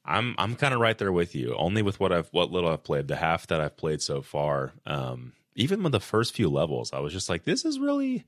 I'm 0.04 0.34
I'm 0.36 0.56
kind 0.56 0.74
of 0.74 0.80
right 0.80 0.98
there 0.98 1.12
with 1.12 1.34
you. 1.34 1.54
Only 1.54 1.82
with 1.82 2.00
what 2.00 2.12
I've 2.12 2.28
what 2.32 2.50
little 2.50 2.70
I've 2.70 2.82
played, 2.82 3.06
the 3.06 3.16
half 3.16 3.46
that 3.46 3.60
I've 3.60 3.76
played 3.76 4.02
so 4.02 4.20
far. 4.20 4.72
Um, 4.84 5.32
even 5.54 5.82
with 5.82 5.92
the 5.92 6.00
first 6.00 6.34
few 6.34 6.48
levels, 6.48 6.92
I 6.92 6.98
was 6.98 7.12
just 7.12 7.28
like, 7.28 7.44
this 7.44 7.64
is 7.64 7.78
really 7.78 8.24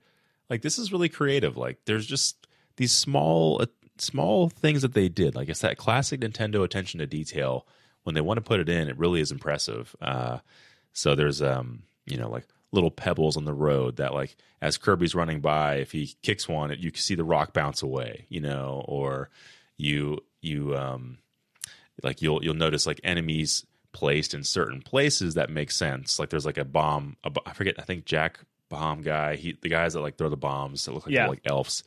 like 0.49 0.63
this 0.63 0.79
is 0.79 0.93
really 0.93 1.09
creative. 1.09 1.57
Like 1.57 1.79
there's 1.87 2.07
just 2.07 2.47
these 2.77 2.93
small 2.93 3.61
uh, 3.61 3.67
small 3.99 4.49
things 4.49 4.83
that 4.83 4.95
they 4.95 5.09
did. 5.09 5.35
Like 5.35 5.49
it's 5.49 5.61
that 5.61 5.77
classic 5.77 6.21
Nintendo 6.21 6.63
attention 6.63 7.01
to 7.01 7.07
detail. 7.07 7.67
When 8.05 8.15
they 8.15 8.21
want 8.21 8.39
to 8.39 8.43
put 8.43 8.61
it 8.61 8.69
in, 8.69 8.89
it 8.89 8.99
really 8.99 9.21
is 9.21 9.33
impressive. 9.33 9.95
Uh, 10.01 10.39
so 10.93 11.15
there's 11.15 11.43
um 11.43 11.83
you 12.07 12.17
know 12.17 12.31
like 12.31 12.47
little 12.73 12.91
pebbles 12.91 13.37
on 13.37 13.45
the 13.45 13.53
road 13.55 13.97
that 13.97 14.15
like 14.15 14.37
as 14.63 14.79
Kirby's 14.79 15.15
running 15.15 15.41
by, 15.41 15.77
if 15.77 15.93
he 15.93 16.15
kicks 16.23 16.49
one, 16.49 16.75
you 16.79 16.91
can 16.91 17.01
see 17.01 17.15
the 17.15 17.25
rock 17.25 17.53
bounce 17.53 17.83
away. 17.83 18.27
You 18.29 18.41
know, 18.41 18.85
or 18.87 19.31
you 19.77 20.21
you 20.41 20.77
um 20.77 21.19
like 22.03 22.23
you'll 22.23 22.43
you'll 22.45 22.55
notice 22.55 22.87
like 22.87 23.01
enemies 23.05 23.65
placed 23.93 24.35
in 24.35 24.43
certain 24.45 24.83
places 24.83 25.35
that 25.35 25.49
make 25.51 25.71
sense 25.71 26.19
like 26.19 26.29
there's 26.29 26.45
like 26.45 26.59
a 26.59 26.65
bomb 26.65 27.17
a, 27.23 27.31
i 27.47 27.53
forget 27.53 27.77
i 27.79 27.83
think 27.83 28.05
jack 28.05 28.41
bomb 28.69 29.03
guy 29.03 29.37
he 29.37 29.57
the 29.63 29.69
guys 29.69 29.93
that 29.93 30.01
like 30.01 30.17
throw 30.19 30.29
the 30.29 30.37
bombs 30.37 30.85
that 30.85 30.93
look 30.93 31.07
like 31.07 31.15
Yeah. 31.15 31.29
like 31.29 31.41
elves 31.47 31.85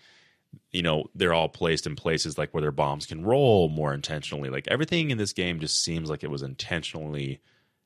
you 0.71 0.81
know 0.81 1.09
they're 1.15 1.33
all 1.33 1.49
placed 1.49 1.87
in 1.87 1.95
places 1.95 2.37
like 2.37 2.53
where 2.53 2.61
their 2.61 2.71
bombs 2.71 3.05
can 3.05 3.25
roll 3.25 3.69
more 3.69 3.93
intentionally. 3.93 4.49
Like 4.49 4.67
everything 4.67 5.11
in 5.11 5.17
this 5.17 5.33
game 5.33 5.59
just 5.59 5.83
seems 5.83 6.09
like 6.09 6.23
it 6.23 6.31
was 6.31 6.41
intentionally 6.41 7.39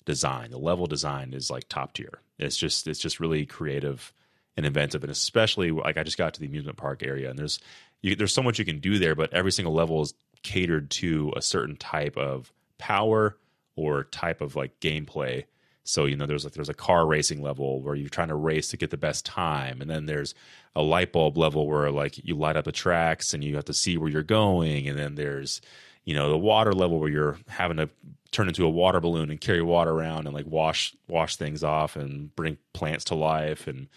designed. 0.06 0.54
The 0.54 0.58
level 0.58 0.88
design 0.88 1.34
is 1.34 1.50
like 1.50 1.68
top 1.70 1.94
tier. 1.94 2.22
It's 2.40 2.58
just 2.58 2.88
it's 2.88 3.00
just 3.00 3.20
really 3.20 3.46
creative 3.46 4.14
and 4.58 4.66
inventive 4.66 5.02
and 5.02 5.10
especially 5.10 5.72
like 5.72 5.96
i 5.96 6.04
just 6.04 6.18
got 6.18 6.34
to 6.34 6.42
the 6.42 6.46
amusement 6.46 6.76
park 6.76 7.04
area 7.04 7.30
and 7.30 7.40
there's 7.40 7.58
you, 8.02 8.18
there's 8.18 8.34
so 8.34 8.44
much 8.44 8.60
you 8.60 8.66
can 8.66 8.80
do 8.80 9.00
there 9.00 9.16
but 9.16 9.34
every 9.34 9.52
single 9.52 9.74
level 9.74 10.02
is 10.02 10.14
catered 10.44 10.90
to 10.90 11.32
a 11.36 11.42
certain 11.42 11.76
type 11.78 12.18
of 12.18 12.52
power 12.78 13.38
or 13.76 14.04
type 14.06 14.42
of 14.42 14.56
like 14.56 14.80
gameplay. 14.80 15.46
So 15.84 16.06
you 16.06 16.16
know 16.16 16.26
there's 16.26 16.44
like 16.44 16.54
there's 16.54 16.70
a 16.70 16.74
car 16.74 17.06
racing 17.06 17.42
level 17.42 17.82
where 17.82 17.96
you're 17.96 18.10
trying 18.10 18.28
to 18.28 18.36
race 18.36 18.70
to 18.70 18.78
get 18.78 18.92
the 18.92 18.98
best 18.98 19.26
time 19.26 19.82
and 19.82 19.90
then 19.90 20.06
there's 20.06 20.36
a 20.76 20.82
light 20.82 21.12
bulb 21.12 21.38
level 21.38 21.68
where 21.68 21.92
like 21.92 22.18
you 22.24 22.36
light 22.36 22.56
up 22.56 22.66
the 22.66 22.72
tracks 22.72 23.34
and 23.34 23.44
you 23.44 23.56
have 23.56 23.66
to 23.66 23.74
see 23.74 23.98
where 23.98 24.10
you're 24.10 24.24
going. 24.24 24.88
And 24.88 24.98
then 24.98 25.16
there's 25.16 25.62
you 26.06 26.14
know 26.14 26.30
the 26.30 26.38
water 26.38 26.74
level 26.74 27.00
where 27.00 27.10
you're 27.10 27.38
having 27.48 27.78
to 27.78 27.90
turn 28.32 28.48
into 28.48 28.66
a 28.66 28.70
water 28.70 29.00
balloon 29.02 29.30
and 29.30 29.42
carry 29.42 29.62
water 29.62 29.92
around 29.92 30.26
and 30.28 30.34
like 30.34 30.46
wash 30.48 30.96
wash 31.08 31.36
things 31.36 31.64
off 31.64 31.96
and 31.96 32.34
bring 32.36 32.58
plants 32.74 33.06
to 33.06 33.16
life. 33.16 33.68
And 33.68 33.88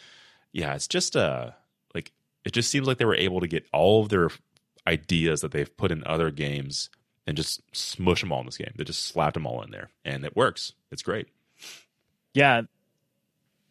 yeah 0.52 0.74
it's 0.74 0.88
just 0.88 1.16
uh 1.16 1.50
like 1.94 2.12
it 2.44 2.52
just 2.52 2.70
seems 2.70 2.86
like 2.86 2.98
they 2.98 3.04
were 3.04 3.14
able 3.14 3.40
to 3.40 3.46
get 3.46 3.66
all 3.72 4.02
of 4.02 4.08
their 4.08 4.30
ideas 4.86 5.40
that 5.40 5.52
they've 5.52 5.76
put 5.76 5.90
in 5.92 6.02
other 6.06 6.30
games 6.30 6.90
and 7.26 7.36
just 7.36 7.62
smush 7.74 8.20
them 8.20 8.32
all 8.32 8.40
in 8.40 8.46
this 8.46 8.58
game. 8.58 8.72
They 8.76 8.84
just 8.84 9.06
slapped 9.06 9.34
them 9.34 9.46
all 9.46 9.62
in 9.62 9.70
there 9.70 9.90
and 10.04 10.24
it 10.24 10.36
works. 10.36 10.72
It's 10.90 11.02
great. 11.02 11.28
Yeah, 12.34 12.62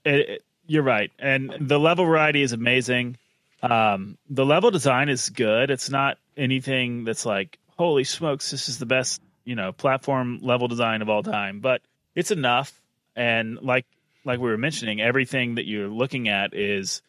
it, 0.06 0.30
it- 0.30 0.44
you're 0.68 0.84
right, 0.84 1.12
and 1.20 1.54
the 1.60 1.80
level 1.80 2.06
variety 2.06 2.42
is 2.42 2.54
amazing. 2.54 3.18
Um, 3.62 4.18
the 4.30 4.46
level 4.46 4.72
design 4.72 5.10
is 5.10 5.30
good. 5.30 5.70
It's 5.72 5.90
not 5.90 6.18
anything 6.36 7.04
that's 7.06 7.26
like, 7.26 7.58
holy 7.78 8.04
smokes, 8.04 8.52
this 8.52 8.68
is 8.70 8.78
the 8.78 8.86
best, 8.86 9.22
you 9.46 9.56
know, 9.56 9.72
platform 9.72 10.40
level 10.42 10.68
design 10.68 11.02
of 11.02 11.10
all 11.10 11.24
time. 11.24 11.60
But 11.62 11.82
it's 12.16 12.32
enough. 12.32 12.72
and 13.16 13.60
like 13.62 13.86
like 14.26 14.40
we 14.40 14.50
were 14.50 14.58
mentioning, 14.58 15.02
everything 15.02 15.56
that 15.56 15.66
you're 15.68 15.88
looking 15.90 16.30
at 16.30 16.54
is 16.54 17.02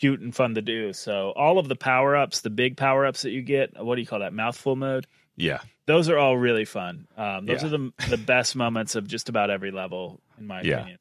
cute 0.00 0.20
and 0.20 0.34
fun 0.34 0.54
to 0.54 0.62
do. 0.62 0.92
So 0.92 1.30
all 1.34 1.58
of 1.58 1.66
the 1.68 1.76
power 1.76 2.14
ups, 2.16 2.40
the 2.40 2.50
big 2.50 2.76
power 2.76 3.06
ups 3.06 3.22
that 3.22 3.30
you 3.30 3.40
get, 3.42 3.82
what 3.82 3.94
do 3.96 4.00
you 4.02 4.06
call 4.06 4.18
that? 4.20 4.32
Mouthful 4.34 4.76
mode. 4.76 5.06
Yeah, 5.36 5.60
those 5.86 6.08
are 6.10 6.18
all 6.18 6.36
really 6.36 6.64
fun. 6.66 7.06
Um, 7.16 7.46
those 7.46 7.62
Yeah. 7.62 7.68
are 7.68 7.70
the 7.70 7.92
the 8.10 8.16
best 8.18 8.54
moments 8.56 8.94
of 8.96 9.06
just 9.08 9.28
about 9.28 9.50
every 9.50 9.70
level, 9.70 10.20
in 10.38 10.46
my 10.46 10.60
Yeah. 10.62 10.76
opinion. 10.80 10.98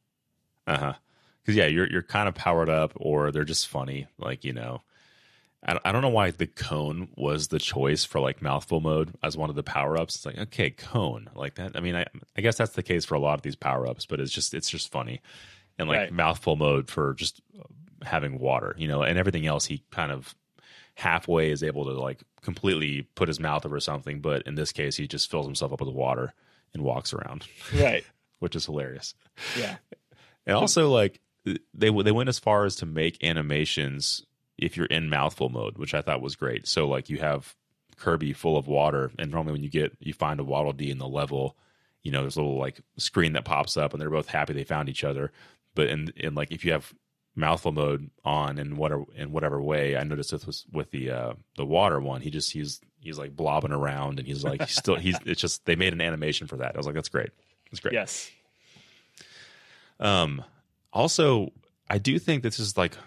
Uh 0.68 0.78
huh. 0.78 0.94
Because 1.42 1.56
yeah, 1.56 1.66
you're 1.68 1.89
you're 1.89 2.02
kind 2.04 2.28
of 2.30 2.36
powered 2.36 2.70
up, 2.70 2.94
or 2.96 3.32
they're 3.32 3.44
just 3.44 3.68
funny. 3.68 4.08
Like 4.20 4.44
you 4.44 4.54
know, 4.54 4.82
I 5.64 5.74
don't, 5.74 5.86
I 5.86 5.92
don't 5.92 6.02
know 6.02 6.10
why 6.10 6.32
the 6.32 6.48
cone 6.48 7.10
was 7.16 7.48
the 7.48 7.60
choice 7.60 8.06
for 8.06 8.20
like 8.20 8.42
mouthful 8.42 8.80
mode 8.80 9.14
as 9.24 9.36
one 9.38 9.50
of 9.50 9.56
the 9.56 9.64
power 9.64 9.98
ups. 9.98 10.16
It's 10.16 10.26
like 10.26 10.38
okay, 10.38 10.70
cone 10.70 11.30
like 11.36 11.56
that. 11.56 11.72
I 11.76 11.80
mean, 11.80 11.96
I 11.96 12.06
I 12.38 12.42
guess 12.42 12.58
that's 12.58 12.74
the 12.74 12.84
case 12.84 13.06
for 13.06 13.16
a 13.16 13.20
lot 13.20 13.36
of 13.36 13.42
these 13.42 13.56
power 13.56 13.88
ups, 13.88 14.06
but 14.06 14.20
it's 14.20 14.32
just 14.32 14.54
it's 14.54 14.70
just 14.70 14.92
funny, 14.92 15.22
and 15.80 15.88
like 15.89 15.98
Right. 16.00 16.14
mouthful 16.14 16.56
mode 16.56 16.89
for 16.89 17.14
just 17.16 17.42
uh, 17.60 17.64
having 18.06 18.38
water, 18.39 18.76
you 18.78 18.88
know, 18.88 19.02
and 19.02 19.18
everything 19.18 19.46
else 19.48 19.66
he 19.66 19.84
kind 19.92 20.12
of 20.12 20.36
halfway 20.96 21.50
is 21.50 21.64
able 21.64 21.86
to 21.86 21.92
like 21.94 22.22
completely 22.42 23.04
put 23.16 23.28
his 23.28 23.39
mouth 23.39 23.66
over 23.66 23.80
something, 23.80 24.20
but 24.20 24.44
in 24.46 24.56
this 24.56 24.72
case, 24.72 24.98
he 24.98 25.08
just 25.08 25.32
fills 25.32 25.46
himself 25.48 25.72
up 25.74 25.80
with 25.80 25.89
water 25.89 26.34
and 26.74 26.84
walks 26.84 27.14
around, 27.14 27.46
Right. 27.74 28.04
which 28.39 28.56
is 28.56 28.66
hilarious. 28.66 29.16
Yeah. 29.58 29.78
And 30.46 30.56
also, 30.56 30.89
like 30.89 31.20
they 31.46 31.89
they 31.89 32.12
went 32.12 32.30
as 32.30 32.39
far 32.39 32.66
as 32.66 32.76
to 32.78 32.86
make 32.86 33.24
animations 33.24 34.26
if 34.58 34.78
you're 34.78 34.86
in 34.88 35.10
mouthful 35.10 35.50
mode, 35.50 35.78
which 35.78 35.94
I 35.94 36.02
thought 36.02 36.22
was 36.22 36.36
great. 36.36 36.68
So 36.68 36.88
like 36.88 37.10
you 37.10 37.18
have 37.18 37.56
Kirby 37.98 38.34
full 38.34 38.58
of 38.58 38.68
water, 38.68 39.12
and 39.18 39.32
normally 39.32 39.54
when 39.54 39.64
you 39.64 39.70
get 39.70 39.98
you 40.00 40.14
find 40.14 40.39
a 40.39 40.44
Waddle 40.44 40.74
Dee 40.74 40.92
in 40.92 41.00
the 41.00 41.08
level, 41.08 41.58
you 42.04 42.12
know, 42.12 42.22
there's 42.22 42.38
a 42.38 42.42
little 42.42 42.60
like 42.60 42.82
screen 42.98 43.34
that 43.34 43.46
pops 43.46 43.78
up, 43.78 43.94
and 43.94 44.02
they're 44.02 44.10
both 44.10 44.28
happy 44.28 44.54
they 44.54 44.64
found 44.64 44.89
each 44.89 45.04
other. 45.04 45.32
But 45.76 45.88
in 45.88 46.14
in 46.16 46.36
like 46.36 46.52
if 46.52 46.64
you 46.64 46.72
have 46.74 46.94
mouthful 47.36 47.72
mode 47.72 48.10
on 48.26 48.60
in 48.60 48.76
whatever 48.76 49.06
in 49.16 49.32
whatever 49.32 49.62
way, 49.62 49.98
I 49.98 50.04
noticed 50.04 50.32
this 50.32 50.46
was 50.46 50.66
with 50.72 50.92
the 50.92 51.10
uh 51.10 51.34
the 51.58 51.66
water 51.66 52.00
one. 52.00 52.22
He 52.22 52.30
just 52.30 52.52
he's 52.52 52.82
he's 53.00 53.18
like 53.18 53.36
blobbing 53.36 53.72
around, 53.72 54.20
and 54.20 54.28
he's 54.28 54.44
like 54.44 54.62
he's 54.62 54.76
still 54.78 54.96
he's 54.96 55.18
it's 55.26 55.42
just 55.42 55.66
they 55.66 55.76
made 55.76 55.94
an 55.94 56.02
animation 56.02 56.48
for 56.48 56.58
that. 56.58 56.76
I 56.76 56.78
was 56.78 56.86
like, 56.86 56.96
that's 56.96 57.10
great. 57.10 57.30
That's 57.72 57.80
great. 57.80 57.94
Yes. 57.94 58.30
Um, 60.00 60.44
also, 60.94 61.52
I 61.89 61.98
do 61.98 62.20
think 62.20 62.44
this 62.44 62.60
is 62.60 62.78
like 62.78 62.98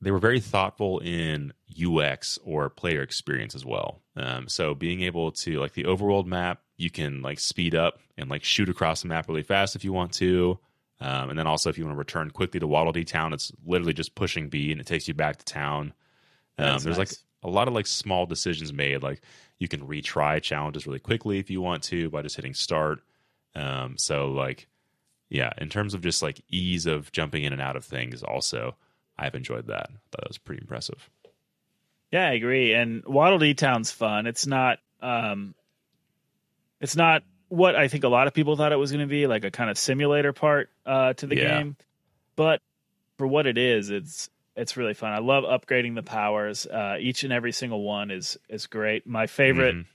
they 0.00 0.10
were 0.10 0.18
very 0.18 0.40
thoughtful 0.40 0.98
in 0.98 1.52
UX 1.80 2.38
or 2.44 2.68
player 2.68 3.02
experience 3.02 3.54
as 3.54 3.64
well. 3.64 4.00
Um, 4.16 4.48
so 4.48 4.74
being 4.74 5.02
able 5.02 5.30
to 5.32 5.60
like 5.60 5.74
the 5.74 5.84
overworld 5.84 6.26
map, 6.26 6.60
you 6.76 6.90
can 6.90 7.22
like 7.22 7.38
speed 7.38 7.74
up 7.74 8.00
and 8.18 8.28
like 8.28 8.42
shoot 8.42 8.68
across 8.68 9.02
the 9.02 9.08
map 9.08 9.28
really 9.28 9.44
fast 9.44 9.76
if 9.76 9.84
you 9.84 9.92
want 9.92 10.12
to. 10.14 10.58
Um, 11.00 11.30
and 11.30 11.38
then 11.38 11.46
also 11.46 11.70
if 11.70 11.78
you 11.78 11.84
want 11.84 11.94
to 11.94 11.98
return 11.98 12.30
quickly 12.30 12.60
to 12.60 12.66
Waddle 12.66 12.92
Dee 12.92 13.04
Town, 13.04 13.32
it's 13.32 13.52
literally 13.64 13.92
just 13.92 14.14
pushing 14.14 14.48
B 14.48 14.72
and 14.72 14.80
it 14.80 14.86
takes 14.86 15.06
you 15.06 15.14
back 15.14 15.38
to 15.38 15.44
town. 15.44 15.92
Um, 16.58 16.78
there's 16.80 16.98
like 16.98 17.12
a 17.42 17.48
lot 17.48 17.68
of 17.68 17.74
like 17.74 17.86
small 17.86 18.26
decisions 18.26 18.72
made. 18.72 19.02
Like 19.02 19.20
you 19.58 19.68
can 19.68 19.86
retry 19.86 20.42
challenges 20.42 20.86
really 20.86 20.98
quickly 20.98 21.38
if 21.38 21.50
you 21.50 21.60
want 21.60 21.84
to 21.84 22.10
by 22.10 22.22
just 22.22 22.36
hitting 22.36 22.54
start. 22.54 23.00
Um, 23.54 23.96
so 23.98 24.32
like 24.32 24.68
yeah, 25.32 25.50
in 25.58 25.68
terms 25.68 25.94
of 25.94 26.02
just 26.02 26.22
like 26.22 26.40
ease 26.48 26.86
of 26.86 27.10
jumping 27.12 27.44
in 27.44 27.52
and 27.52 27.62
out 27.62 27.76
of 27.76 27.84
things, 27.84 28.22
also 28.22 28.76
I've 29.18 29.34
enjoyed 29.34 29.66
that. 29.68 29.86
I 29.90 29.94
thought 30.10 30.20
that 30.22 30.28
was 30.28 30.38
pretty 30.38 30.60
impressive. 30.62 31.08
Yeah, 32.10 32.28
I 32.28 32.32
agree. 32.32 32.74
And 32.74 33.04
Waddle 33.06 33.38
Dee 33.38 33.54
Town's 33.54 33.90
fun. 33.90 34.26
It's 34.26 34.46
not 34.46 34.78
um 35.00 35.54
it's 36.80 36.96
not 36.96 37.22
what 37.48 37.76
I 37.76 37.88
think 37.88 38.04
a 38.04 38.08
lot 38.08 38.26
of 38.26 38.34
people 38.34 38.56
thought 38.56 38.72
it 38.72 38.76
was 38.76 38.90
going 38.90 39.00
to 39.02 39.10
be, 39.10 39.26
like 39.26 39.44
a 39.44 39.50
kind 39.50 39.70
of 39.70 39.78
simulator 39.78 40.32
part 40.32 40.68
uh 40.86 41.12
to 41.14 41.26
the 41.26 41.36
Yeah. 41.36 41.58
game. 41.58 41.76
But 42.36 42.60
for 43.18 43.26
what 43.26 43.46
it 43.46 43.58
is, 43.58 43.90
it's 43.90 44.28
it's 44.56 44.76
really 44.76 44.94
fun. 44.94 45.12
I 45.12 45.18
love 45.18 45.44
upgrading 45.44 45.94
the 45.94 46.02
powers. 46.02 46.66
Uh 46.66 46.96
each 47.00 47.24
and 47.24 47.32
every 47.32 47.52
single 47.52 47.82
one 47.82 48.10
is 48.10 48.38
is 48.48 48.66
great. 48.66 49.06
My 49.06 49.26
favorite 49.26 49.76
Mhm. 49.76 49.86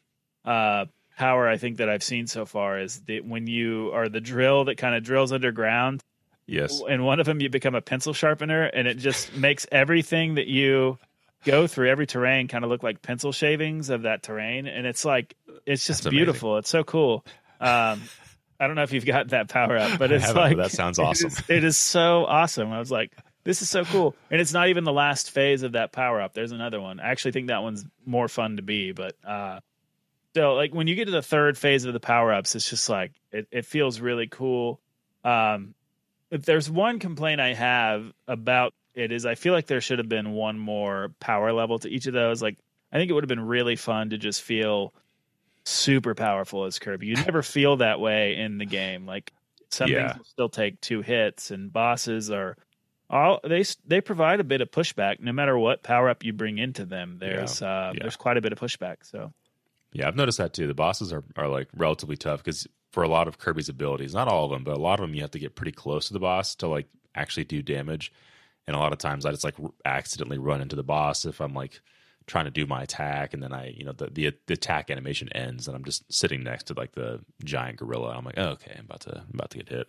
uh 0.46 0.86
power 1.18 1.48
I 1.48 1.58
think 1.58 1.78
that 1.78 1.90
I've 1.90 2.04
seen 2.04 2.28
so 2.28 2.46
far 2.46 2.80
is 2.80 3.02
that 3.02 3.26
when 3.26 3.48
you 3.48 3.92
are 3.94 4.08
the 4.10 4.22
drill 4.22 4.66
that 4.66 4.78
kind 4.78 4.96
of 4.96 5.04
drills 5.04 5.32
underground 5.32 6.04
Yes. 6.46 6.82
in 6.88 7.04
one 7.04 7.20
of 7.20 7.26
them 7.26 7.42
you 7.42 7.50
become 7.50 7.76
a 7.76 7.82
pencil 7.82 8.14
sharpener 8.14 8.64
and 8.64 8.88
it 8.88 8.96
just 8.98 9.36
makes 9.36 9.68
everything 9.72 10.36
that 10.36 10.48
you 10.48 10.98
go 11.44 11.68
through 11.68 11.90
every 11.90 12.08
terrain 12.08 12.48
kind 12.48 12.64
of 12.64 12.70
look 12.70 12.84
like 12.84 13.02
pencil 13.02 13.32
shavings 13.32 13.90
of 13.90 14.04
that 14.04 14.24
terrain 14.24 14.66
and 14.68 14.88
it's 14.88 15.04
like 15.04 15.36
it's 15.66 15.86
just 15.86 16.04
That's 16.04 16.08
amazing. 16.08 16.18
beautiful 16.26 16.58
it's 16.58 16.70
so 16.70 16.84
cool 16.84 17.26
um 17.60 18.02
i 18.60 18.66
don't 18.68 18.76
know 18.76 18.84
if 18.84 18.92
you've 18.94 19.06
got 19.06 19.30
that 19.30 19.50
power 19.50 19.78
up 19.78 20.00
but 20.00 20.12
it's 20.12 20.34
like 20.34 20.56
that 20.58 20.72
sounds 20.72 21.00
awesome. 21.00 21.28
is- 21.28 21.44
it 21.50 21.64
is 21.64 21.78
so 21.78 22.26
awesome 22.26 22.72
i 22.72 22.80
was 22.80 22.92
like 22.92 23.12
this 23.44 23.62
is 23.62 23.70
so 23.70 23.84
cool 23.86 24.16
and 24.32 24.40
it's 24.42 24.52
not 24.54 24.68
even 24.70 24.84
the 24.84 24.92
last 24.94 25.32
phase 25.32 25.64
of 25.64 25.74
that 25.74 25.92
power 25.92 26.20
up 26.22 26.34
there's 26.34 26.52
another 26.52 26.80
one 26.82 27.00
i 27.00 27.10
actually 27.10 27.32
think 27.32 27.48
that 27.48 27.62
one's 27.62 27.86
more 28.06 28.28
fun 28.28 28.56
to 28.58 28.62
be 28.64 28.92
but 28.94 29.14
uh 29.26 29.60
so 30.38 30.54
like 30.54 30.74
when 30.74 30.88
you 30.88 30.96
get 30.96 31.06
to 31.06 31.12
the 31.12 31.22
third 31.22 31.58
phase 31.58 31.86
of 31.86 31.94
the 31.94 32.00
power 32.00 32.32
ups 32.32 32.56
it's 32.56 32.70
just 32.70 32.90
like 32.90 33.12
it, 33.32 33.48
it 33.52 33.66
feels 33.66 34.00
really 34.00 34.28
cool 34.28 34.80
um 35.24 35.74
if 36.32 36.44
there's 36.46 36.70
one 36.70 37.00
complaint 37.00 37.40
I 37.42 37.54
have 37.54 38.12
about 38.28 38.74
it 38.94 39.12
is 39.12 39.26
I 39.26 39.36
feel 39.36 39.54
like 39.54 39.68
there 39.68 39.80
should 39.82 40.00
have 40.00 40.10
been 40.10 40.32
one 40.32 40.58
more 40.60 41.10
power 41.20 41.54
level 41.54 41.80
to 41.80 41.90
each 41.90 42.08
of 42.08 42.14
those. 42.14 42.42
Like 42.42 42.58
I 42.92 42.98
think 42.98 43.10
it 43.10 43.14
would 43.14 43.24
have 43.24 43.30
been 43.30 43.46
really 43.46 43.76
fun 43.76 44.10
to 44.10 44.18
just 44.18 44.42
feel 44.42 44.94
super 45.66 46.16
powerful 46.16 46.66
as 46.66 46.80
Kirby. 46.80 47.08
You 47.08 47.16
never 47.16 47.42
feel 47.44 47.78
that 47.78 48.00
way 48.00 48.36
in 48.38 48.58
the 48.58 48.66
game. 48.66 49.06
Like 49.06 49.32
some 49.70 49.90
Yeah. 49.92 50.08
things 50.08 50.18
will 50.18 50.26
still 50.26 50.50
take 50.50 50.82
two 50.82 51.02
hits, 51.02 51.52
and 51.52 51.72
bosses 51.72 52.32
are 52.32 52.58
all 53.10 53.40
they 53.44 53.64
they 53.86 54.02
provide 54.02 54.40
a 54.40 54.44
bit 54.44 54.62
of 54.62 54.70
pushback 54.72 55.20
no 55.20 55.32
matter 55.32 55.58
what 55.58 55.84
power 55.84 56.10
up 56.10 56.26
you 56.26 56.34
bring 56.34 56.58
into 56.58 56.86
them. 56.86 57.18
There's 57.20 57.62
uh, 57.62 57.92
Yeah. 57.94 58.00
there's 58.02 58.16
quite 58.18 58.38
a 58.38 58.42
bit 58.42 58.52
of 58.52 58.60
pushback. 58.60 58.98
So 59.04 59.32
Yeah, 59.98 60.08
I've 60.08 60.16
noticed 60.16 60.38
that 60.38 60.54
too. 60.54 60.68
The 60.68 60.76
bosses 60.76 61.12
are, 61.12 61.24
are 61.36 61.48
like 61.48 61.70
relatively 61.76 62.18
tough 62.18 62.44
because 62.44 62.68
for 62.92 63.02
a 63.02 63.08
lot 63.08 63.28
of 63.28 63.40
Kirby's 63.40 63.68
abilities, 63.68 64.14
not 64.14 64.28
all 64.28 64.46
of 64.46 64.52
them, 64.52 64.64
but 64.64 64.78
a 64.78 64.80
lot 64.80 65.00
of 65.00 65.04
them, 65.04 65.16
you 65.16 65.22
have 65.22 65.32
to 65.32 65.40
get 65.40 65.56
pretty 65.56 65.72
close 65.72 66.08
to 66.08 66.14
the 66.14 66.20
boss 66.20 66.54
to 66.58 66.68
like 66.68 66.86
actually 67.16 67.46
do 67.46 67.64
damage. 67.64 68.14
And 68.68 68.76
a 68.76 68.80
lot 68.80 68.94
of 68.94 69.00
times, 69.00 69.26
I 69.26 69.32
just 69.32 69.44
like 69.44 69.56
accidentally 69.86 70.38
run 70.38 70.62
into 70.62 70.76
the 70.76 70.84
boss 70.84 71.26
if 71.26 71.42
I'm 71.42 71.56
like 71.56 71.82
trying 72.28 72.46
to 72.46 72.52
do 72.52 72.68
my 72.68 72.84
attack, 72.84 73.34
and 73.34 73.42
then 73.42 73.52
I, 73.52 73.70
you 73.76 73.86
know, 73.86 73.92
the 73.94 74.08
the, 74.12 74.34
the 74.46 74.54
attack 74.54 74.92
animation 74.92 75.30
ends, 75.30 75.68
and 75.68 75.76
I'm 75.76 75.84
just 75.84 76.04
sitting 76.14 76.44
next 76.44 76.66
to 76.66 76.76
like 76.76 76.92
the 76.92 77.22
giant 77.44 77.78
gorilla. 77.78 78.16
I'm 78.16 78.26
like, 78.26 78.38
oh, 78.38 78.50
okay, 78.50 78.76
I'm 78.78 78.86
about 78.86 79.02
to 79.02 79.18
I'm 79.18 79.34
about 79.34 79.50
to 79.52 79.58
get 79.58 79.70
hit. 79.70 79.88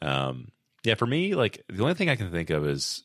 Um, 0.00 0.52
yeah, 0.84 0.94
for 0.94 1.06
me, 1.06 1.34
like 1.34 1.64
the 1.68 1.82
only 1.82 1.94
thing 1.94 2.08
I 2.08 2.14
can 2.16 2.30
think 2.30 2.50
of 2.50 2.64
is 2.64 3.02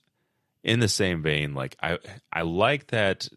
in 0.63 0.79
the 0.79 0.87
same 0.87 1.23
vein. 1.23 1.55
Like 1.55 1.75
I 1.81 1.97
I 2.31 2.43
like 2.43 2.87
that 2.87 3.29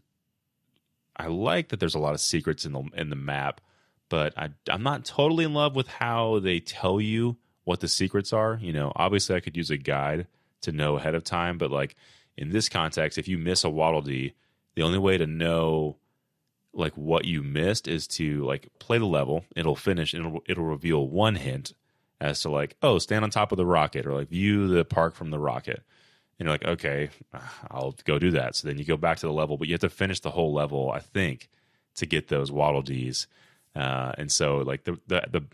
I 1.17 1.27
like 1.29 1.69
that 1.69 1.81
there's 1.81 1.95
a 1.95 2.01
lot 2.01 2.15
of 2.15 2.21
secrets 2.21 2.65
in 2.65 2.73
the 2.73 2.83
in 2.95 3.11
the 3.11 3.17
map, 3.17 3.61
but 4.09 4.37
I 4.37 4.51
I'm 4.71 4.83
not 4.83 5.05
totally 5.05 5.45
in 5.45 5.55
love 5.55 5.75
with 5.75 5.89
how 5.89 6.41
they 6.41 6.61
tell 6.61 7.01
you 7.01 7.37
what 7.65 7.81
the 7.81 7.89
secrets 7.89 8.33
are. 8.33 8.59
You 8.61 8.73
know, 8.73 8.93
obviously 8.95 9.37
I 9.37 9.41
could 9.41 9.57
use 9.57 9.71
a 9.71 9.77
guide 9.77 10.27
to 10.63 10.73
know 10.73 10.97
ahead 10.97 11.15
of 11.15 11.25
time, 11.25 11.59
but 11.59 11.71
like 11.71 11.97
in 12.37 12.51
this 12.51 12.69
context, 12.69 13.19
if 13.19 13.29
you 13.29 13.39
miss 13.39 13.65
a 13.65 13.71
Waddle 13.71 14.03
Dee, 14.03 14.35
the 14.75 14.83
only 14.83 14.99
way 14.99 15.17
to 15.17 15.27
know 15.27 15.97
like 16.73 16.93
what 16.97 17.25
you 17.25 17.43
missed 17.43 17.89
is 17.89 18.07
to 18.07 18.45
like 18.45 18.69
play 18.79 18.99
the 18.99 19.07
level. 19.07 19.45
It'll 19.57 19.77
finish. 19.77 20.15
It'll 20.15 20.43
it'll 20.47 20.65
reveal 20.65 21.09
one 21.09 21.37
hint 21.37 21.73
as 22.21 22.41
to 22.43 22.51
like 22.51 22.77
oh 22.83 22.99
stand 22.99 23.25
on 23.25 23.31
top 23.31 23.53
of 23.53 23.59
the 23.59 23.67
rocket 23.67 24.07
or 24.07 24.15
like 24.15 24.29
view 24.29 24.69
the 24.69 24.85
park 24.85 25.15
from 25.15 25.31
the 25.31 25.39
rocket. 25.39 25.83
And 26.39 26.47
you're 26.47 26.55
like, 26.55 26.65
okay, 26.65 27.11
I'll 27.71 27.95
go 28.05 28.19
do 28.19 28.31
that. 28.33 28.57
So 28.57 28.69
then 28.69 28.79
you 28.79 28.85
go 28.85 28.97
back 28.97 29.19
to 29.19 29.27
the 29.27 29.33
level, 29.33 29.57
but 29.57 29.69
you 29.69 29.75
have 29.75 29.81
to 29.81 29.89
finish 29.89 30.21
the 30.21 30.31
whole 30.31 30.53
level, 30.53 30.91
I 30.91 31.01
think, 31.01 31.49
to 31.97 32.07
get 32.07 32.29
those 32.29 32.53
Waddle 32.53 32.83
Dees. 32.83 33.27
Uh, 33.75 34.13
and 34.17 34.31
so, 34.33 34.59
like 34.59 34.85
the, 34.85 34.99
the 35.07 35.25
the 35.31 35.45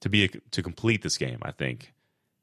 to 0.00 0.08
be 0.08 0.24
a, 0.24 0.28
to 0.28 0.62
complete 0.62 1.02
this 1.02 1.16
game, 1.16 1.38
I 1.42 1.52
think 1.52 1.92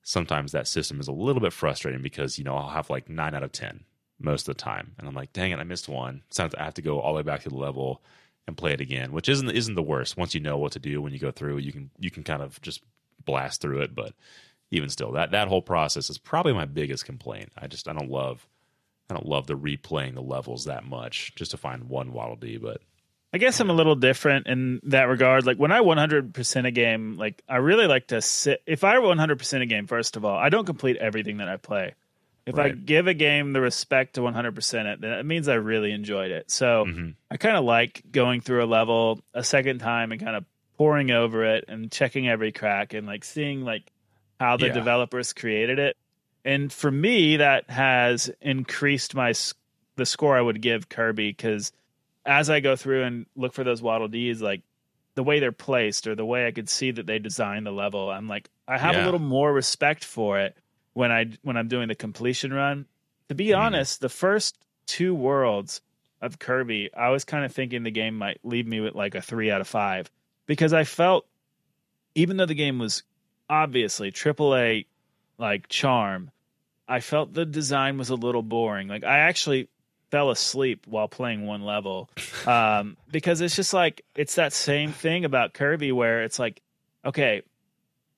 sometimes 0.01 0.53
that 0.53 0.67
system 0.67 0.99
is 0.99 1.07
a 1.07 1.13
little 1.13 1.41
bit 1.41 1.53
frustrating 1.53 2.01
because 2.01 2.37
you 2.37 2.45
know 2.45 2.55
I'll 2.55 2.69
have 2.69 2.89
like 2.89 3.09
nine 3.09 3.35
out 3.35 3.43
of 3.43 3.51
ten 3.51 3.83
most 4.19 4.47
of 4.47 4.55
the 4.55 4.61
time, 4.61 4.93
and 4.97 5.07
I'm 5.07 5.15
like, 5.15 5.33
dang 5.33 5.51
it, 5.51 5.59
I 5.59 5.63
missed 5.63 5.89
one. 5.89 6.23
So 6.29 6.49
I 6.57 6.63
have 6.63 6.73
to 6.75 6.81
go 6.81 6.99
all 6.99 7.13
the 7.13 7.17
way 7.17 7.23
back 7.23 7.43
to 7.43 7.49
the 7.49 7.57
level 7.57 8.01
and 8.47 8.57
play 8.57 8.73
it 8.73 8.81
again, 8.81 9.11
which 9.11 9.29
isn't 9.29 9.49
isn't 9.49 9.75
the 9.75 9.81
worst. 9.81 10.17
Once 10.17 10.33
you 10.33 10.39
know 10.39 10.57
what 10.57 10.71
to 10.73 10.79
do 10.79 11.01
when 11.01 11.11
you 11.11 11.19
go 11.19 11.31
through, 11.31 11.57
you 11.57 11.73
can 11.73 11.89
you 11.99 12.11
can 12.11 12.23
kind 12.23 12.41
of 12.41 12.61
just 12.61 12.81
blast 13.25 13.61
through 13.61 13.81
it, 13.81 13.93
but 13.93 14.13
even 14.71 14.89
still 14.89 15.11
that 15.11 15.31
that 15.31 15.47
whole 15.47 15.61
process 15.61 16.09
is 16.09 16.17
probably 16.17 16.53
my 16.53 16.65
biggest 16.65 17.05
complaint 17.05 17.51
i 17.57 17.67
just 17.67 17.87
i 17.87 17.93
don't 17.93 18.09
love 18.11 18.47
i 19.09 19.13
don't 19.13 19.25
love 19.27 19.47
the 19.47 19.55
replaying 19.57 20.13
the 20.13 20.21
levels 20.21 20.65
that 20.65 20.83
much 20.85 21.33
just 21.35 21.51
to 21.51 21.57
find 21.57 21.89
one 21.89 22.11
waddle 22.13 22.35
dee 22.35 22.57
but 22.57 22.81
I 23.31 23.37
guess 23.37 23.59
I'm 23.59 23.69
a 23.69 23.73
little 23.73 23.93
different 23.93 24.47
in 24.47 24.79
that 24.85 25.03
regard. 25.03 25.45
Like 25.45 25.57
when 25.57 25.71
I 25.71 25.81
100% 25.81 26.65
a 26.65 26.71
game, 26.71 27.15
like 27.15 27.43
I 27.47 27.57
really 27.57 27.85
like 27.85 28.07
to 28.07 28.23
sit. 28.23 28.63
If 28.65 28.83
I 28.83 28.95
100% 28.95 29.61
a 29.61 29.65
game, 29.67 29.85
first 29.85 30.17
of 30.17 30.25
all, 30.25 30.35
I 30.35 30.49
don't 30.49 30.65
complete 30.65 30.97
everything 30.97 31.37
that 31.37 31.47
I 31.47 31.57
play. 31.57 31.93
If 32.47 32.57
I 32.57 32.69
give 32.69 33.05
a 33.05 33.13
game 33.13 33.53
the 33.53 33.61
respect 33.61 34.15
to 34.15 34.21
100% 34.21 34.85
it, 34.87 35.01
then 35.01 35.11
it 35.11 35.27
means 35.27 35.47
I 35.47 35.53
really 35.53 35.91
enjoyed 35.91 36.31
it. 36.31 36.49
So 36.49 36.85
Mhm. 36.85 37.13
I 37.29 37.37
kind 37.37 37.55
of 37.55 37.63
like 37.65 38.01
going 38.11 38.41
through 38.41 38.63
a 38.63 38.65
level 38.65 39.21
a 39.35 39.43
second 39.43 39.77
time 39.77 40.11
and 40.11 40.19
kind 40.19 40.35
of 40.35 40.43
pouring 40.79 41.11
over 41.11 41.45
it 41.45 41.65
and 41.67 41.91
checking 41.91 42.27
every 42.27 42.51
crack 42.51 42.95
and 42.95 43.05
like 43.05 43.23
seeing 43.23 43.63
like 43.63 43.91
how 44.39 44.57
the 44.57 44.67
Yeah. 44.67 44.73
developers 44.73 45.33
created 45.33 45.79
it. 45.79 45.97
And 46.45 46.71
for 46.71 46.89
me, 46.89 47.37
that 47.37 47.69
has 47.69 48.31
increased 48.41 49.13
my 49.15 49.33
the 49.97 50.05
score 50.05 50.37
I 50.37 50.41
would 50.41 50.61
give 50.61 50.87
Kirby 50.87 51.29
because 51.31 51.71
as 52.25 52.49
I 52.49 52.61
go 52.61 52.75
through 52.77 53.03
and 53.03 53.25
look 53.35 53.53
for 53.53 53.65
those 53.65 53.81
Waddle 53.81 54.07
Dees, 54.07 54.41
like 54.41 54.61
the 55.15 55.23
way 55.23 55.39
they're 55.41 55.51
placed 55.51 56.07
or 56.07 56.15
the 56.15 56.25
way 56.25 56.47
I 56.47 56.51
could 56.51 56.69
see 56.69 56.91
that 56.91 57.05
they 57.05 57.19
designed 57.19 57.65
the 57.65 57.71
level, 57.71 58.09
I'm 58.09 58.27
like 58.27 58.49
I 58.67 58.77
have 58.77 58.95
Yeah. 58.95 59.03
a 59.03 59.05
little 59.05 59.19
more 59.19 59.51
respect 59.51 60.05
for 60.05 60.39
it 60.39 60.55
when 60.93 61.11
I 61.11 61.25
when 61.43 61.57
I'm 61.57 61.67
doing 61.67 61.89
the 61.89 61.95
completion 61.95 62.53
run. 62.53 62.85
To 63.27 63.35
be 63.35 63.47
Mhm. 63.47 63.57
honest, 63.59 63.99
the 63.99 64.09
first 64.09 64.57
two 64.85 65.13
worlds 65.13 65.81
of 66.21 66.39
Kirby, 66.39 66.93
I 66.93 67.09
was 67.09 67.25
kind 67.25 67.43
of 67.45 67.53
thinking 67.53 67.83
the 67.83 67.91
game 67.91 68.15
might 68.17 68.39
leave 68.43 68.67
me 68.67 68.79
with 68.79 68.95
like 68.95 69.15
a 69.15 69.21
three 69.21 69.51
out 69.51 69.61
of 69.61 69.67
five 69.67 70.09
because 70.45 70.73
I 70.73 70.83
felt, 70.85 71.27
even 72.15 72.37
though 72.37 72.45
the 72.45 72.55
game 72.55 72.79
was 72.79 73.03
obviously 73.49 74.11
AAA 74.11 74.85
like 75.37 75.67
charm, 75.69 76.31
I 76.87 76.99
felt 76.99 77.33
the 77.33 77.45
design 77.45 77.97
was 77.97 78.09
a 78.09 78.15
little 78.15 78.41
boring. 78.43 78.87
Like 78.87 79.03
I 79.03 79.19
actually 79.19 79.67
fell 80.11 80.31
asleep 80.31 80.85
while 80.87 81.07
playing 81.07 81.45
one 81.45 81.63
level 81.63 82.09
um, 82.47 82.97
because 83.11 83.41
it's 83.41 83.55
just 83.55 83.73
like 83.73 84.03
it's 84.15 84.35
that 84.35 84.53
same 84.53 84.91
thing 84.91 85.25
about 85.25 85.53
Kirby 85.53 85.91
where 85.91 86.23
it's 86.23 86.39
like, 86.39 86.61
okay, 87.05 87.41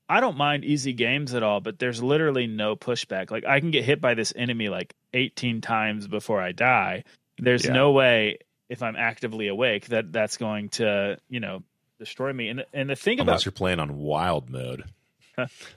I 0.10 0.20
don't 0.20 0.38
mind 0.38 0.66
easy 0.66 0.94
games 0.94 1.34
at 1.34 1.44
all, 1.44 1.62
but 1.62 1.80
there's 1.80 2.02
literally 2.04 2.48
no 2.48 2.76
pushback. 2.76 3.32
Like 3.32 3.46
I 3.46 3.60
can 3.60 3.72
get 3.72 3.86
hit 3.86 4.02
by 4.02 4.14
this 4.14 4.34
enemy 4.36 4.68
like 4.70 4.94
18 5.14 5.62
times 5.62 6.08
before 6.08 6.42
I 6.42 6.52
die. 6.52 7.04
There's 7.38 7.66
Yeah. 7.66 7.74
no 7.74 7.92
way 7.92 8.40
if 8.68 8.84
I'm 8.84 8.96
actively 8.96 9.48
awake 9.48 9.88
that 9.88 10.12
that's 10.12 10.38
going 10.38 10.70
to, 10.70 11.18
you 11.30 11.40
know, 11.40 11.64
destroy 12.00 12.32
me. 12.34 12.50
And 12.50 12.66
and 12.74 12.90
the 12.90 12.96
thing 12.96 13.20
about 13.20 13.32
Unless 13.32 13.42
about 13.42 13.46
you're 13.46 13.52
playing 13.58 13.80
on 13.80 13.98
wild 13.98 14.50
mode. 14.50 14.84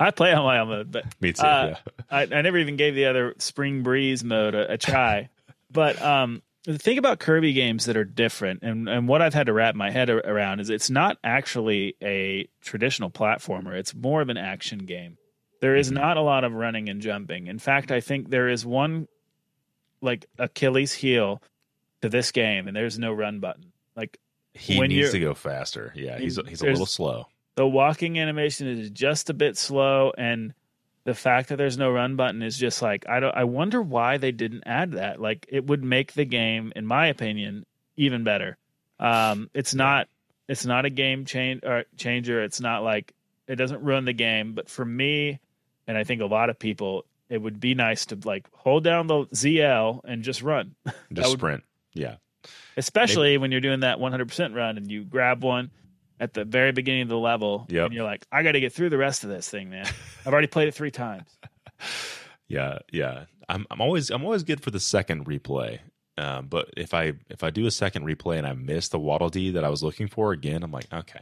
I 0.01 0.11
play 0.11 0.33
on 0.33 0.45
my 0.45 0.59
own 0.59 0.69
mode, 0.69 0.91
but 0.93 1.05
Me 1.21 1.33
too. 1.33 1.43
Uh, 1.43 1.75
yeah. 1.87 1.93
I, 2.11 2.23
I 2.23 2.43
never 2.43 2.59
even 2.59 2.77
gave 2.77 2.95
the 2.95 3.07
other 3.07 3.35
spring 3.39 3.83
breeze 3.83 4.23
mode 4.25 4.55
a, 4.55 4.73
a 4.73 4.79
try. 4.79 5.29
but 5.71 6.01
um, 6.03 6.43
the 6.65 6.79
thing 6.79 6.97
about 6.99 7.19
Kirby 7.19 7.53
games 7.53 7.85
that 7.87 7.97
are 7.97 8.05
different, 8.05 8.63
and, 8.63 8.89
and 8.89 9.07
what 9.07 9.21
I've 9.21 9.35
had 9.35 9.47
to 9.47 9.53
wrap 9.53 9.75
my 9.75 9.91
head 9.91 10.09
around, 10.09 10.61
is 10.61 10.71
it's 10.71 10.89
not 10.91 11.19
actually 11.23 11.95
a 12.03 12.49
traditional 12.63 13.11
platformer. 13.11 13.75
It's 13.75 13.95
more 13.95 14.23
of 14.23 14.29
an 14.31 14.39
action 14.39 14.79
game. 14.81 15.19
There 15.61 15.77
is 15.77 15.91
Mhm. 15.91 15.95
not 15.95 16.17
a 16.17 16.21
lot 16.23 16.45
of 16.45 16.53
running 16.53 16.89
and 16.89 17.01
jumping. 17.01 17.47
In 17.49 17.59
fact, 17.59 17.91
I 17.93 18.01
think 18.01 18.31
there 18.31 18.49
is 18.49 18.65
one 18.67 19.09
like 20.01 20.27
Achilles 20.39 20.93
heel 20.93 21.43
to 22.03 22.09
this 22.09 22.33
game, 22.33 22.67
and 22.69 22.77
there's 22.77 22.99
no 22.99 23.13
run 23.13 23.41
button. 23.41 23.73
Like 23.97 24.19
He 24.53 24.79
needs 24.81 25.13
to 25.13 25.21
go 25.21 25.35
faster. 25.35 25.93
Yeah, 25.95 26.19
he's 26.19 26.39
he's 26.49 26.61
a 26.63 26.67
little 26.67 26.87
slow. 26.87 27.29
The 27.57 27.67
walking 27.67 28.19
animation 28.19 28.67
is 28.67 28.91
just 28.91 29.31
a 29.31 29.35
bit 29.35 29.57
slow 29.57 30.13
and 30.17 30.55
the 31.05 31.15
fact 31.15 31.51
that 31.51 31.57
there's 31.57 31.77
no 31.79 31.91
run 31.91 32.17
button 32.17 32.43
is 32.43 32.57
just 32.57 32.81
like 32.83 33.07
I 33.09 33.21
don't 33.21 33.37
I 33.37 33.45
wonder 33.45 33.81
why 33.83 34.17
they 34.17 34.33
didn't 34.33 34.65
add 34.67 34.93
that. 34.93 35.21
Like 35.21 35.47
it 35.49 35.67
would 35.67 35.85
make 35.85 36.15
the 36.15 36.25
game 36.25 36.73
in 36.75 36.87
my 36.87 37.07
opinion 37.09 37.67
even 37.97 38.25
better. 38.25 38.57
Um 38.99 39.51
it's 39.55 39.75
not 39.75 40.09
it's 40.49 40.65
not 40.67 40.85
a 40.85 40.91
game 40.91 41.25
change 41.27 41.63
or 41.65 41.85
changer. 41.97 42.43
It's 42.43 42.61
not 42.61 42.83
like 42.83 43.13
it 43.47 43.57
doesn't 43.57 43.83
ruin 43.83 44.05
the 44.07 44.13
game, 44.15 44.55
but 44.55 44.69
for 44.69 44.85
me 44.85 45.41
and 45.87 45.99
I 45.99 46.05
think 46.05 46.23
a 46.23 46.27
lot 46.27 46.49
of 46.51 46.59
people 46.59 47.05
it 47.29 47.39
would 47.39 47.61
be 47.61 47.75
nice 47.75 48.07
to 48.07 48.19
like 48.25 48.47
hold 48.53 48.85
down 48.85 49.07
the 49.07 49.27
ZL 49.27 50.01
and 50.05 50.23
just 50.23 50.43
run. 50.43 50.75
Just 51.13 51.31
would- 51.31 51.39
sprint. 51.39 51.65
Yeah. 51.93 52.17
Especially 52.77 53.39
when 53.39 53.53
you're 53.53 53.61
doing 53.61 53.81
that 53.81 53.99
100% 53.99 54.55
run 54.55 54.77
and 54.77 54.91
you 54.91 55.05
grab 55.05 55.45
one 55.45 55.71
at 56.21 56.33
the 56.35 56.45
very 56.45 56.73
beginning 56.73 57.03
of 57.03 57.09
the 57.09 57.19
level 57.19 57.67
Yep. 57.69 57.87
and 57.87 57.95
you're 57.95 58.05
like, 58.05 58.27
I 58.31 58.43
got 58.43 58.53
to 58.53 58.61
get 58.61 58.73
through 58.73 58.91
the 58.91 58.99
rest 58.99 59.25
of 59.25 59.31
this 59.31 59.49
thing, 59.49 59.71
man. 59.71 59.87
I've 60.27 60.33
already 60.33 60.47
played 60.47 60.69
it 60.69 60.75
three 60.75 60.91
times. 60.91 61.29
Yeah, 62.47 62.79
yeah. 62.93 63.25
I'm 63.49 63.67
I'm 63.71 63.81
always 63.81 64.11
I'm 64.11 64.23
always 64.25 64.43
good 64.43 64.61
for 64.63 64.71
the 64.71 64.79
second 64.81 65.27
replay. 65.27 65.79
Um, 66.17 66.47
but 66.47 66.69
if 66.77 66.95
I 66.95 67.15
if 67.31 67.43
I 67.43 67.51
do 67.51 67.67
a 67.67 67.71
second 67.71 68.05
replay 68.05 68.37
and 68.39 68.47
I 68.47 68.53
miss 68.53 68.89
the 68.89 68.99
Waddle 68.99 69.31
Dee 69.31 69.51
that 69.53 69.65
I 69.65 69.69
was 69.71 69.83
looking 69.83 70.09
for 70.09 70.33
again, 70.33 70.63
I'm 70.63 70.71
like, 70.71 70.93
okay. 70.93 71.21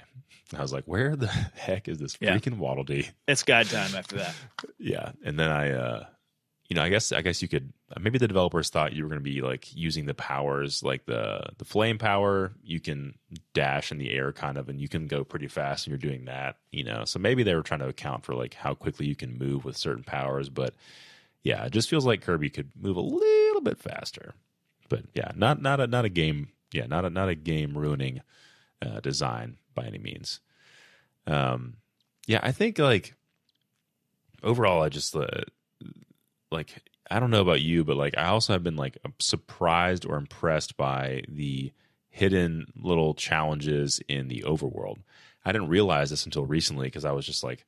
I 0.57 0.61
was 0.61 0.73
like, 0.73 0.85
where 0.85 1.17
the 1.17 1.27
heck 1.55 1.89
is 1.89 1.99
this 1.99 2.17
Yeah. 2.21 2.37
freaking 2.37 2.59
Waddle 2.59 2.85
Dee? 2.85 3.09
It's 3.27 3.43
guide 3.43 3.69
time 3.69 3.95
after 3.95 4.17
that. 4.17 4.35
Yeah, 4.79 5.13
and 5.25 5.39
then 5.39 5.49
I, 5.51 5.71
uh, 5.71 6.05
you 6.73 6.75
know, 6.75 6.85
I 6.85 6.89
guess 6.89 7.13
I 7.13 7.21
guess 7.21 7.43
you 7.43 7.49
could 7.49 7.71
maybe 8.01 8.17
the 8.17 8.27
developers 8.27 8.71
thought 8.71 8.95
you 8.95 9.03
were 9.03 9.11
going 9.11 9.21
to 9.21 9.23
be 9.23 9.43
like 9.43 9.77
using 9.77 10.07
the 10.07 10.15
powers, 10.15 10.83
like 10.83 11.05
the 11.05 11.51
the 11.59 11.67
flame 11.67 11.99
power. 11.99 12.55
You 12.65 12.81
can 12.81 13.19
dash 13.53 13.93
in 13.93 13.99
the 13.99 14.11
air, 14.11 14.33
kind 14.33 14.57
of, 14.57 14.71
and 14.71 14.81
you 14.81 14.89
can 14.89 15.07
go 15.07 15.23
pretty 15.23 15.49
fast, 15.49 15.87
and 15.87 15.91
you're 15.91 15.99
doing 16.11 16.25
that. 16.25 16.57
You 16.71 16.85
know, 16.85 17.05
so 17.05 17.19
maybe 17.19 17.43
they 17.43 17.55
were 17.55 17.63
trying 17.63 17.81
to 17.81 17.89
account 17.89 18.25
for 18.25 18.35
like 18.35 18.55
how 18.55 18.73
quickly 18.73 19.05
you 19.05 19.15
can 19.15 19.37
move 19.37 19.67
with 19.67 19.77
certain 19.77 20.03
powers, 20.03 20.49
but 20.49 20.73
yeah, 21.43 21.63
it 21.67 21.73
just 21.73 21.91
feels 21.91 22.07
like 22.07 22.23
Kirby 22.23 22.49
could 22.49 22.71
move 22.75 22.97
a 22.97 23.01
little 23.01 23.61
bit 23.61 23.77
faster. 23.77 24.33
But 24.89 25.05
yeah, 25.13 25.33
not 25.37 25.61
not 25.61 25.79
a 25.79 25.87
not 25.87 26.07
a 26.07 26.09
game. 26.09 26.49
Yeah, 26.73 26.87
not 26.87 27.05
a 27.05 27.11
not 27.11 27.29
a 27.29 27.35
game 27.35 27.77
ruining 27.77 28.23
uh, 28.81 29.01
design 29.01 29.59
by 29.75 29.85
any 29.85 29.99
means. 29.99 30.41
Um, 31.27 31.75
yeah, 32.27 32.41
I 32.43 32.51
think 32.51 32.79
like 32.79 33.15
overall, 34.43 34.83
I 34.83 34.89
just 34.89 35.15
uh, 35.15 35.27
like 36.53 36.83
I 37.11 37.21
don't 37.21 37.31
know 37.31 37.43
about 37.43 37.61
you, 37.61 37.85
but 37.85 37.97
like 37.97 38.17
I 38.17 38.27
also 38.27 38.53
have 38.53 38.63
been 38.63 38.77
like 38.77 38.99
surprised 39.19 40.07
or 40.07 40.17
impressed 40.17 40.77
by 40.77 41.25
the 41.29 41.73
hidden 42.09 42.73
little 42.77 43.15
challenges 43.15 44.01
in 44.09 44.29
the 44.29 44.45
overworld. 44.47 44.99
I 45.45 45.53
didn't 45.53 45.69
realize 45.69 46.11
this 46.11 46.25
until 46.25 46.47
recently 46.47 46.87
because 46.87 47.05
I 47.05 47.13
was 47.13 47.27
just 47.27 47.43
like, 47.43 47.65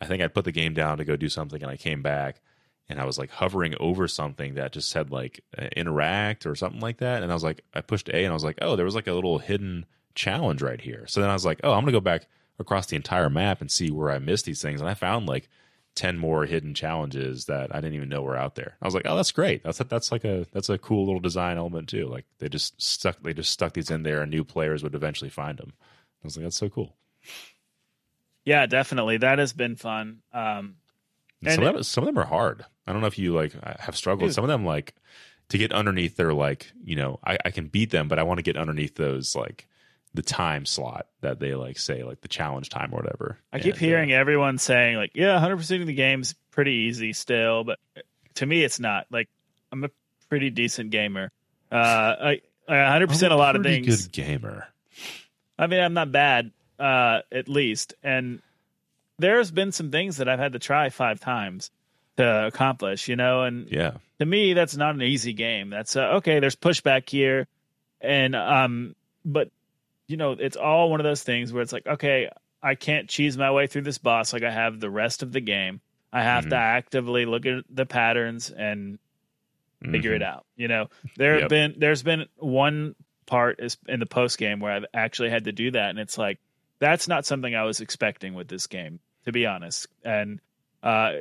I 0.00 0.06
think 0.06 0.22
I 0.22 0.28
put 0.28 0.44
the 0.44 0.52
game 0.52 0.74
down 0.74 0.98
to 0.98 1.04
go 1.04 1.16
do 1.16 1.28
something, 1.28 1.62
and 1.62 1.70
I 1.70 1.76
came 1.76 2.02
back 2.02 2.40
and 2.88 3.00
I 3.00 3.04
was 3.04 3.18
like 3.18 3.30
hovering 3.30 3.74
over 3.78 4.08
something 4.08 4.54
that 4.54 4.72
just 4.72 4.90
said 4.90 5.10
like 5.10 5.44
uh, 5.56 5.68
interact 5.76 6.46
or 6.46 6.54
something 6.54 6.80
like 6.80 6.98
that, 6.98 7.22
and 7.22 7.30
I 7.30 7.34
was 7.34 7.44
like, 7.44 7.62
I 7.74 7.80
pushed 7.82 8.08
A, 8.08 8.24
and 8.24 8.30
I 8.30 8.34
was 8.34 8.44
like, 8.44 8.58
oh, 8.62 8.76
there 8.76 8.84
was 8.84 8.94
like 8.94 9.08
a 9.08 9.12
little 9.12 9.38
hidden 9.38 9.86
challenge 10.14 10.62
right 10.62 10.80
here. 10.80 11.06
So 11.06 11.20
then 11.20 11.30
I 11.30 11.34
was 11.34 11.44
like, 11.44 11.60
oh, 11.62 11.72
I'm 11.72 11.82
gonna 11.82 11.92
go 11.92 12.00
back 12.00 12.26
across 12.58 12.86
the 12.86 12.96
entire 12.96 13.30
map 13.30 13.60
and 13.60 13.70
see 13.70 13.90
where 13.90 14.10
I 14.10 14.18
missed 14.18 14.46
these 14.46 14.62
things, 14.62 14.80
and 14.80 14.88
I 14.88 14.94
found 14.94 15.26
like 15.26 15.48
10 15.98 16.16
more 16.16 16.46
hidden 16.46 16.74
challenges 16.74 17.46
that 17.46 17.74
I 17.74 17.80
didn't 17.80 17.96
even 17.96 18.08
know 18.08 18.22
were 18.22 18.36
out 18.36 18.54
there. 18.54 18.76
I 18.80 18.86
was 18.86 18.94
like, 18.94 19.02
"Oh, 19.04 19.16
that's 19.16 19.32
great. 19.32 19.64
That's 19.64 19.78
that's 19.78 20.12
like 20.12 20.24
a 20.24 20.46
that's 20.52 20.68
a 20.68 20.78
cool 20.78 21.04
little 21.04 21.20
design 21.20 21.58
element 21.58 21.88
too. 21.88 22.06
Like 22.06 22.24
they 22.38 22.48
just 22.48 22.80
stuck 22.80 23.20
they 23.22 23.34
just 23.34 23.50
stuck 23.50 23.72
these 23.72 23.90
in 23.90 24.04
there 24.04 24.22
and 24.22 24.30
new 24.30 24.44
players 24.44 24.84
would 24.84 24.94
eventually 24.94 25.28
find 25.28 25.58
them." 25.58 25.72
I 25.76 26.26
was 26.26 26.36
like, 26.36 26.44
"That's 26.44 26.56
so 26.56 26.68
cool." 26.68 26.94
Yeah, 28.44 28.66
definitely. 28.66 29.18
That 29.18 29.38
has 29.38 29.52
been 29.52 29.76
fun. 29.76 30.22
Um, 30.32 30.76
And 31.44 31.54
some 31.54 31.64
of 31.64 31.74
them 31.74 31.82
some 31.82 32.04
of 32.04 32.06
them 32.06 32.18
are 32.18 32.26
hard. 32.26 32.64
I 32.86 32.92
don't 32.92 33.00
know 33.00 33.06
if 33.08 33.18
you 33.18 33.34
like 33.34 33.52
have 33.80 33.96
struggled. 33.96 34.28
Dude. 34.28 34.34
Some 34.34 34.44
of 34.44 34.48
them 34.48 34.64
like 34.64 34.94
to 35.50 35.58
get 35.58 35.72
underneath 35.72 36.16
their 36.16 36.32
like, 36.32 36.72
you 36.82 36.96
know, 36.96 37.18
I, 37.24 37.38
I 37.44 37.50
can 37.50 37.66
beat 37.66 37.90
them, 37.90 38.08
but 38.08 38.18
I 38.18 38.22
want 38.22 38.38
to 38.38 38.42
get 38.42 38.56
underneath 38.56 38.94
those 38.94 39.34
like 39.36 39.67
the 40.14 40.22
time 40.22 40.64
slot 40.66 41.06
that 41.20 41.38
they 41.38 41.54
like 41.54 41.78
say 41.78 42.02
like 42.02 42.20
the 42.20 42.28
challenge 42.28 42.70
time 42.70 42.90
or 42.92 42.96
whatever. 43.00 43.38
I 43.52 43.58
keep 43.58 43.74
And, 43.74 43.82
uh, 43.82 43.86
hearing 43.86 44.12
everyone 44.12 44.58
saying 44.58 44.96
like, 44.96 45.12
yeah, 45.14 45.38
100% 45.40 45.80
of 45.80 45.86
the 45.86 45.94
game's 45.94 46.34
pretty 46.50 46.72
easy 46.72 47.12
still, 47.12 47.64
but 47.64 47.78
to 48.34 48.46
me 48.46 48.64
it's 48.64 48.80
not. 48.80 49.06
Like 49.10 49.28
I'm 49.70 49.84
a 49.84 49.90
pretty 50.28 50.50
decent 50.50 50.90
gamer. 50.90 51.30
Uh 51.70 51.76
I, 51.76 52.40
I 52.68 52.74
100% 52.98 53.26
I'm 53.26 53.32
a 53.32 53.36
lot 53.36 53.56
of 53.56 53.62
things. 53.62 54.06
Good 54.06 54.12
gamer. 54.12 54.66
I 55.58 55.66
mean, 55.66 55.80
I'm 55.80 55.94
not 55.94 56.12
bad, 56.12 56.52
uh, 56.78 57.20
at 57.32 57.48
least. 57.48 57.94
And 58.02 58.40
there's 59.18 59.50
been 59.50 59.72
some 59.72 59.90
things 59.90 60.18
that 60.18 60.28
I've 60.28 60.38
had 60.38 60.52
to 60.52 60.58
try 60.60 60.88
five 60.90 61.18
times 61.20 61.70
to 62.16 62.46
accomplish, 62.46 63.08
you 63.08 63.16
know, 63.16 63.42
and 63.42 63.68
Yeah. 63.70 63.92
to 64.20 64.26
me, 64.26 64.52
that's 64.54 64.76
not 64.76 64.94
an 64.94 65.02
easy 65.02 65.32
game. 65.32 65.70
That's 65.70 65.96
uh, 65.96 66.14
okay. 66.16 66.38
There's 66.40 66.54
pushback 66.56 67.08
here, 67.10 67.46
and 68.00 68.34
um, 68.36 68.94
but 69.24 69.50
you 70.08 70.16
know, 70.16 70.32
it's 70.32 70.56
all 70.56 70.90
one 70.90 71.00
of 71.00 71.04
those 71.04 71.22
things 71.22 71.52
where 71.52 71.62
it's 71.62 71.72
like, 71.72 71.86
okay, 71.86 72.30
I 72.62 72.74
can't 72.74 73.08
cheese 73.08 73.38
my 73.38 73.50
way 73.52 73.66
through 73.66 73.82
this 73.82 73.98
boss 73.98 74.32
like 74.32 74.42
I 74.42 74.50
have 74.50 74.80
the 74.80 74.90
rest 74.90 75.22
of 75.22 75.32
the 75.32 75.40
game. 75.40 75.80
I 76.12 76.22
have 76.22 76.46
Mhm. 76.46 76.50
to 76.50 76.56
actively 76.56 77.26
look 77.26 77.44
at 77.46 77.64
the 77.70 77.86
patterns 77.86 78.50
and 78.50 78.98
figure 79.84 80.14
it 80.14 80.22
Mhm. 80.22 80.26
out. 80.26 80.46
You 80.56 80.66
know, 80.68 80.88
there 81.16 81.34
Yep. 81.34 81.40
have 81.42 81.48
been 81.50 81.74
there's 81.78 82.02
been 82.02 82.26
one 82.36 82.96
part 83.26 83.60
is 83.60 83.76
in 83.86 84.00
the 84.00 84.06
post 84.06 84.38
game 84.38 84.58
where 84.58 84.72
I've 84.72 84.86
actually 84.94 85.28
had 85.30 85.44
to 85.44 85.52
do 85.52 85.70
that, 85.72 85.90
and 85.90 85.98
it's 85.98 86.16
like 86.18 86.38
that's 86.78 87.06
not 87.06 87.26
something 87.26 87.54
I 87.54 87.64
was 87.64 87.80
expecting 87.80 88.34
with 88.34 88.48
this 88.48 88.66
game, 88.66 89.00
to 89.26 89.32
be 89.32 89.44
honest. 89.46 89.86
And 90.04 90.40
uh, 90.82 91.18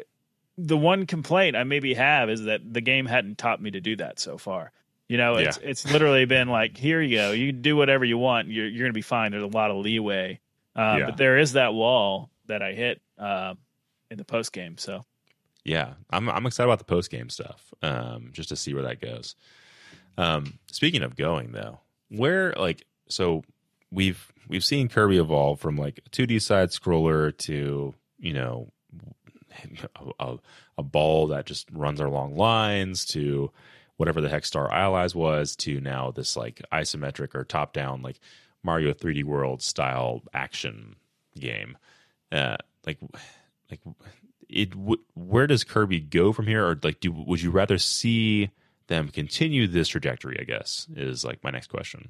the 0.57 0.77
one 0.77 1.05
complaint 1.05 1.55
I 1.55 1.63
maybe 1.65 1.93
have 1.95 2.29
is 2.29 2.43
that 2.43 2.61
the 2.73 2.81
game 2.81 3.05
hadn't 3.05 3.37
taught 3.37 3.61
me 3.61 3.71
to 3.71 3.81
do 3.81 3.97
that 3.97 4.19
so 4.19 4.37
far. 4.37 4.71
You 5.09 5.17
know, 5.17 5.35
it's 5.35 5.57
it's 5.63 5.89
literally 5.91 6.25
been 6.25 6.49
like, 6.49 6.75
here 6.77 7.01
you 7.01 7.17
go, 7.17 7.31
you 7.31 7.53
can 7.53 7.61
do 7.61 7.75
whatever 7.77 8.03
you 8.03 8.17
want, 8.17 8.49
you're 8.49 8.67
you're 8.67 8.85
gonna 8.85 8.93
be 8.93 9.01
fine. 9.01 9.31
There's 9.31 9.43
a 9.43 9.47
lot 9.47 9.71
of 9.71 9.77
leeway, 9.77 10.39
uh, 10.75 10.97
Yeah. 10.99 11.05
but 11.07 11.17
there 11.17 11.37
is 11.37 11.53
that 11.53 11.73
wall 11.73 12.29
that 12.47 12.61
I 12.61 12.73
hit 12.73 13.01
uh, 13.17 13.55
in 14.11 14.17
the 14.17 14.25
post 14.25 14.51
game. 14.51 14.77
So 14.77 15.05
yeah, 15.63 15.93
I'm 16.09 16.29
I'm 16.29 16.45
excited 16.45 16.67
about 16.67 16.79
the 16.79 16.85
post 16.85 17.09
game 17.09 17.29
stuff, 17.29 17.73
um, 17.81 18.31
just 18.33 18.49
to 18.49 18.55
see 18.57 18.73
where 18.73 18.83
that 18.83 18.99
goes. 18.99 19.35
Um, 20.17 20.59
speaking 20.71 21.03
of 21.03 21.15
going 21.15 21.51
though, 21.53 21.79
where 22.09 22.53
like 22.57 22.85
so 23.07 23.43
we've 23.91 24.31
we've 24.49 24.63
seen 24.65 24.89
Kirby 24.89 25.17
evolve 25.19 25.61
from 25.61 25.77
like 25.77 25.99
a 26.05 26.09
2D 26.09 26.41
side 26.41 26.69
scroller 26.71 27.35
to 27.39 27.93
you 28.19 28.33
know 28.33 28.71
a, 30.19 30.37
a 30.77 30.83
ball 30.83 31.27
that 31.27 31.45
just 31.45 31.69
runs 31.71 31.99
along 32.01 32.35
lines 32.35 33.05
to 33.05 33.51
whatever 33.97 34.21
the 34.21 34.29
heck 34.29 34.45
Star 34.45 34.71
Allies 34.71 35.13
was 35.13 35.55
to 35.57 35.81
now 35.81 36.11
this 36.11 36.37
like 36.37 36.61
isometric 36.71 37.35
or 37.35 37.43
top 37.43 37.73
down 37.73 38.01
like 38.01 38.19
Mario 38.63 38.93
3D 38.93 39.23
World 39.23 39.61
style 39.61 40.23
action 40.33 40.95
game. 41.39 41.77
Uh, 42.31 42.57
like, 42.85 42.99
like 43.69 43.79
it. 44.49 44.71
W- 44.71 45.01
where 45.15 45.47
does 45.47 45.63
Kirby 45.63 45.99
go 45.99 46.33
from 46.33 46.47
here, 46.47 46.65
or 46.67 46.79
like, 46.81 46.99
do 46.99 47.11
would 47.11 47.41
you 47.41 47.51
rather 47.51 47.77
see 47.77 48.49
them 48.87 49.09
continue 49.09 49.67
this 49.67 49.87
trajectory? 49.87 50.37
I 50.39 50.43
guess 50.43 50.87
is 50.95 51.23
like 51.23 51.43
my 51.43 51.49
next 51.49 51.67
question. 51.67 52.09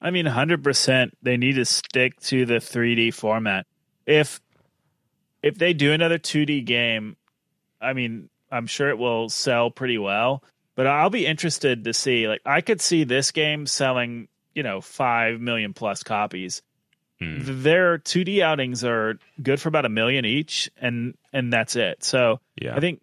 I 0.00 0.10
mean, 0.10 0.26
hundred 0.26 0.62
percent. 0.64 1.16
They 1.22 1.36
need 1.36 1.54
to 1.54 1.64
stick 1.64 2.20
to 2.22 2.46
the 2.46 2.54
3D 2.54 3.12
format. 3.12 3.66
If 4.06 4.40
if 5.42 5.56
they 5.58 5.74
do 5.74 5.92
another 5.92 6.18
2D 6.18 6.64
game, 6.64 7.16
I 7.80 7.92
mean, 7.92 8.30
I'm 8.50 8.66
sure 8.66 8.88
it 8.88 8.98
will 8.98 9.28
sell 9.28 9.70
pretty 9.70 9.98
well. 9.98 10.42
But 10.74 10.86
I'll 10.86 11.10
be 11.10 11.26
interested 11.26 11.84
to 11.84 11.92
see. 11.92 12.28
Like, 12.28 12.42
I 12.44 12.60
could 12.60 12.80
see 12.80 13.04
this 13.04 13.30
game 13.30 13.66
selling, 13.66 14.28
you 14.54 14.62
know, 14.62 14.80
five 14.80 15.40
million 15.40 15.72
plus 15.72 16.02
copies. 16.02 16.62
Hmm. 17.20 17.62
Their 17.62 17.98
2D 17.98 18.40
outings 18.42 18.84
are 18.84 19.18
good 19.40 19.60
for 19.60 19.68
about 19.68 19.84
a 19.84 19.88
million 19.88 20.24
each, 20.24 20.70
and 20.76 21.14
and 21.32 21.52
that's 21.52 21.76
it. 21.76 22.02
So 22.02 22.40
Yeah, 22.60 22.74
I 22.74 22.80
think 22.80 23.00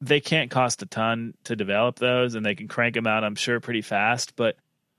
they 0.00 0.20
can't 0.20 0.50
cost 0.50 0.82
a 0.82 0.86
ton 0.86 1.34
to 1.44 1.56
develop 1.56 1.98
those, 1.98 2.34
and 2.34 2.44
they 2.44 2.54
can 2.54 2.68
crank 2.68 2.94
them 2.94 3.06
out. 3.06 3.24
I'm 3.24 3.34
sure 3.34 3.60
pretty 3.60 3.82
fast. 3.82 4.36
But 4.36 4.56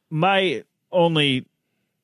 my 0.10 0.64
only 0.92 1.46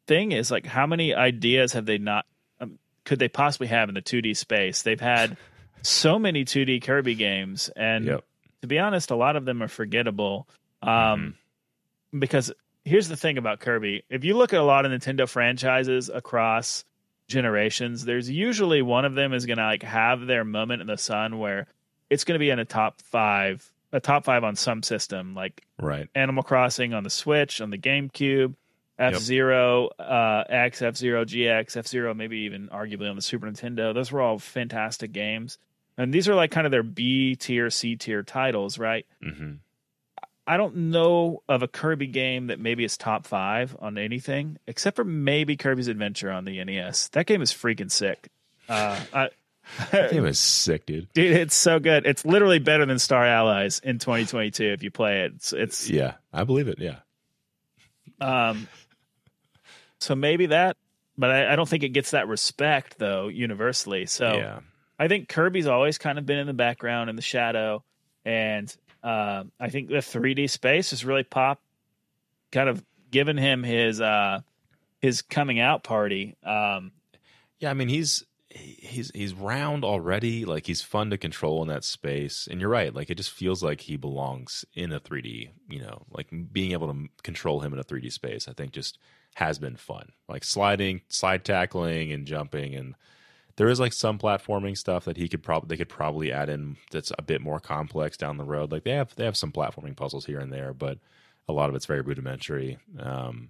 thing 0.07 0.31
is 0.31 0.49
like, 0.49 0.65
how 0.65 0.87
many 0.87 1.13
ideas 1.13 1.73
have 1.73 1.85
they 1.85 1.97
not? 1.97 2.25
Um, 2.59 2.79
could 3.03 3.19
they 3.19 3.29
possibly 3.29 3.67
have 3.67 3.89
in 3.89 3.95
the 3.95 4.01
2D 4.01 4.35
space? 4.35 4.81
They've 4.81 4.99
had 4.99 5.37
so 5.81 6.17
many 6.17 6.45
2D 6.45 6.83
Kirby 6.83 7.15
games, 7.15 7.69
and 7.75 8.05
Yep. 8.05 8.25
To 8.61 8.67
be 8.67 8.79
honest, 8.79 9.11
a 9.11 9.15
lot 9.15 9.35
of 9.35 9.45
them 9.45 9.61
are 9.61 9.67
forgettable. 9.67 10.47
Um, 10.81 11.35
Mm-hmm. 12.11 12.19
Because 12.19 12.51
here's 12.85 13.09
the 13.09 13.17
thing 13.17 13.37
about 13.37 13.59
Kirby: 13.59 14.03
if 14.09 14.23
you 14.23 14.37
look 14.37 14.53
at 14.53 14.59
a 14.59 14.63
lot 14.63 14.85
of 14.85 14.91
Nintendo 14.91 15.27
franchises 15.27 16.09
across 16.09 16.85
generations, 17.27 18.05
there's 18.05 18.29
usually 18.29 18.81
one 18.81 19.03
of 19.05 19.13
them 19.13 19.33
is 19.33 19.45
going 19.45 19.57
to 19.57 19.65
like 19.65 19.83
have 19.83 20.25
their 20.25 20.45
moment 20.45 20.81
in 20.81 20.87
the 20.87 20.97
sun 20.97 21.37
where 21.39 21.67
it's 22.09 22.23
going 22.23 22.35
to 22.35 22.39
be 22.39 22.49
in 22.49 22.59
a 22.59 22.65
top 22.65 23.01
five, 23.01 23.69
a 23.91 23.99
top 23.99 24.23
five 24.23 24.43
on 24.43 24.55
some 24.55 24.81
system, 24.83 25.35
like 25.35 25.65
right. 25.79 26.07
Animal 26.15 26.43
Crossing 26.43 26.93
on 26.93 27.03
the 27.03 27.09
Switch, 27.09 27.59
on 27.59 27.69
the 27.69 27.77
GameCube, 27.77 28.55
F 28.97 29.15
Zero, 29.17 29.89
uh, 29.99 30.45
X, 30.49 30.81
F 30.81 30.95
Zero, 30.95 31.25
GX, 31.25 31.75
F 31.75 31.87
Zero, 31.87 32.13
maybe 32.13 32.37
even 32.39 32.69
arguably 32.69 33.09
on 33.09 33.15
the 33.17 33.21
Super 33.21 33.47
Nintendo. 33.47 33.93
Those 33.93 34.11
were 34.11 34.21
all 34.21 34.39
fantastic 34.39 35.11
games. 35.11 35.57
And 35.97 36.13
these 36.13 36.29
are 36.29 36.35
like 36.35 36.51
kind 36.51 36.67
of 36.67 36.71
their 36.71 36.83
B 36.83 37.35
tier, 37.35 37.69
C 37.69 37.95
tier 37.95 38.23
titles, 38.23 38.77
right? 38.77 39.05
hmm 39.21 39.53
I 40.49 40.55
don't 40.55 40.77
know 40.77 41.43
of 41.49 41.61
a 41.61 41.67
Kirby 41.67 42.07
game 42.07 42.47
that 42.47 42.57
maybe 42.57 42.85
is 42.85 42.95
top 42.95 43.27
five 43.27 43.75
on 43.81 43.97
anything, 43.97 44.57
except 44.65 44.95
for 44.95 45.03
maybe 45.03 45.57
Kirby's 45.57 45.89
Adventure 45.89 46.31
on 46.31 46.45
the 46.45 46.63
NES. 46.63 47.09
That 47.09 47.25
game 47.25 47.41
is 47.41 47.51
freaking 47.51 47.91
sick. 47.91 48.29
Uh, 48.69 48.97
I, 49.13 49.29
That 49.91 50.11
game 50.11 50.25
is 50.25 50.39
sick, 50.39 50.85
dude. 50.85 51.11
dude, 51.13 51.35
it's 51.35 51.53
so 51.53 51.79
good. 51.79 52.05
It's 52.05 52.23
literally 52.23 52.59
better 52.59 52.85
than 52.85 52.99
Star 52.99 53.25
Allies 53.25 53.79
in 53.83 53.99
2022 53.99 54.63
if 54.63 54.83
you 54.83 54.89
play 54.89 55.25
it. 55.25 55.33
It's, 55.35 55.51
it's 55.51 55.89
Yeah, 55.89 56.13
I 56.31 56.45
believe 56.45 56.69
it. 56.69 56.79
Yeah. 56.79 56.99
Um, 58.21 58.69
so 59.99 60.15
maybe 60.15 60.45
that, 60.47 60.77
but 61.17 61.29
I, 61.29 61.51
I 61.51 61.55
don't 61.57 61.67
think 61.67 61.83
it 61.83 61.89
gets 61.89 62.11
that 62.11 62.29
respect 62.29 62.97
though 62.97 63.27
universally. 63.27 64.05
So 64.05 64.37
yeah. 64.37 64.59
I 64.99 65.07
think 65.07 65.29
Kirby's 65.29 65.67
always 65.67 65.97
kind 65.97 66.17
of 66.17 66.25
been 66.25 66.39
in 66.39 66.47
the 66.47 66.53
background 66.53 67.09
in 67.09 67.15
the 67.15 67.21
shadow, 67.21 67.83
and 68.25 68.75
uh, 69.03 69.43
I 69.59 69.69
think 69.69 69.89
the 69.89 69.97
3D 69.97 70.49
space 70.49 70.89
has 70.89 71.05
really 71.05 71.23
popped, 71.23 71.63
kind 72.51 72.69
of 72.69 72.83
given 73.11 73.37
him 73.37 73.63
his 73.63 74.01
uh, 74.01 74.41
his 74.99 75.21
coming 75.21 75.59
out 75.59 75.83
party. 75.83 76.35
Um, 76.43 76.91
Yeah, 77.59 77.69
I 77.69 77.73
mean 77.73 77.89
he's 77.89 78.25
he's 78.49 79.11
he's 79.13 79.33
round 79.33 79.83
already. 79.83 80.45
Like 80.45 80.65
he's 80.65 80.81
fun 80.81 81.09
to 81.11 81.17
control 81.17 81.61
in 81.61 81.67
that 81.69 81.83
space. 81.83 82.47
And 82.49 82.59
you're 82.59 82.69
right. 82.69 82.93
Like 82.93 83.09
it 83.09 83.15
just 83.15 83.31
feels 83.31 83.63
like 83.63 83.81
he 83.81 83.97
belongs 83.97 84.65
in 84.73 84.91
a 84.91 84.99
3D. 84.99 85.49
You 85.69 85.81
know, 85.81 86.03
like 86.11 86.27
being 86.51 86.71
able 86.71 86.91
to 86.93 87.07
control 87.23 87.61
him 87.61 87.73
in 87.73 87.79
a 87.79 87.83
3D 87.83 88.11
space. 88.11 88.47
I 88.47 88.53
think 88.53 88.71
just 88.71 88.97
has 89.35 89.59
been 89.59 89.75
fun. 89.75 90.11
Like 90.27 90.43
sliding, 90.43 91.01
slide 91.09 91.45
tackling, 91.45 92.11
and 92.11 92.25
jumping, 92.25 92.75
and 92.75 92.95
there 93.57 93.67
is 93.69 93.79
like 93.79 93.93
some 93.93 94.17
platforming 94.17 94.77
stuff 94.77 95.05
that 95.05 95.17
he 95.17 95.27
could 95.27 95.43
probably 95.43 95.67
they 95.67 95.77
could 95.77 95.89
probably 95.89 96.31
add 96.31 96.49
in 96.49 96.77
that's 96.91 97.11
a 97.17 97.21
bit 97.21 97.41
more 97.41 97.59
complex 97.59 98.15
down 98.17 98.37
the 98.37 98.43
road. 98.43 98.71
Like 98.71 98.83
they 98.83 98.91
have 98.91 99.13
they 99.15 99.25
have 99.25 99.37
some 99.37 99.51
platforming 99.51 99.95
puzzles 99.95 100.25
here 100.25 100.39
and 100.39 100.51
there, 100.53 100.73
but 100.73 100.99
a 101.47 101.53
lot 101.53 101.69
of 101.69 101.75
it's 101.75 101.85
very 101.85 102.01
rudimentary. 102.01 102.77
Um, 102.99 103.49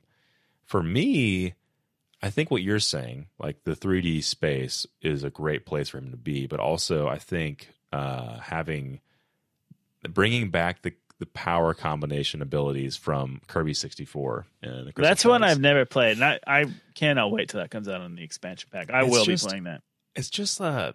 for 0.66 0.82
me, 0.84 1.54
I 2.22 2.30
think 2.30 2.50
what 2.52 2.62
you're 2.62 2.80
saying, 2.80 3.28
like 3.40 3.64
the 3.64 3.76
3D 3.76 4.24
space, 4.24 4.86
is 5.02 5.24
a 5.24 5.30
great 5.30 5.66
place 5.66 5.90
for 5.90 5.98
him 6.00 6.12
to 6.12 6.18
be. 6.18 6.48
But 6.48 6.60
also, 6.60 7.08
I 7.08 7.18
think 7.18 7.70
uh, 7.94 8.40
having 8.40 9.02
bringing 10.10 10.50
back 10.50 10.82
the 10.82 10.94
the 11.20 11.26
power 11.26 11.74
combination 11.74 12.44
abilities 12.44 12.96
from 12.96 13.42
Kirby 13.48 13.74
64 13.74 14.46
and 14.62 14.94
that's 14.96 15.26
one. 15.26 15.44
I've 15.44 15.60
never 15.60 15.84
played, 15.84 16.18
and 16.18 16.24
I, 16.24 16.40
I 16.46 16.66
cannot 16.94 17.32
wait 17.32 17.50
till 17.50 17.60
that 17.60 17.72
comes 17.72 17.88
out 17.88 18.02
on 18.02 18.16
the 18.16 18.24
expansion 18.24 18.70
pack. 18.72 18.92
I 18.92 19.02
It's 19.02 19.10
will 19.12 19.26
just- 19.26 19.46
be 19.46 19.50
playing 19.50 19.64
that. 19.64 19.82
It's 20.18 20.30
just 20.30 20.60
uh 20.60 20.92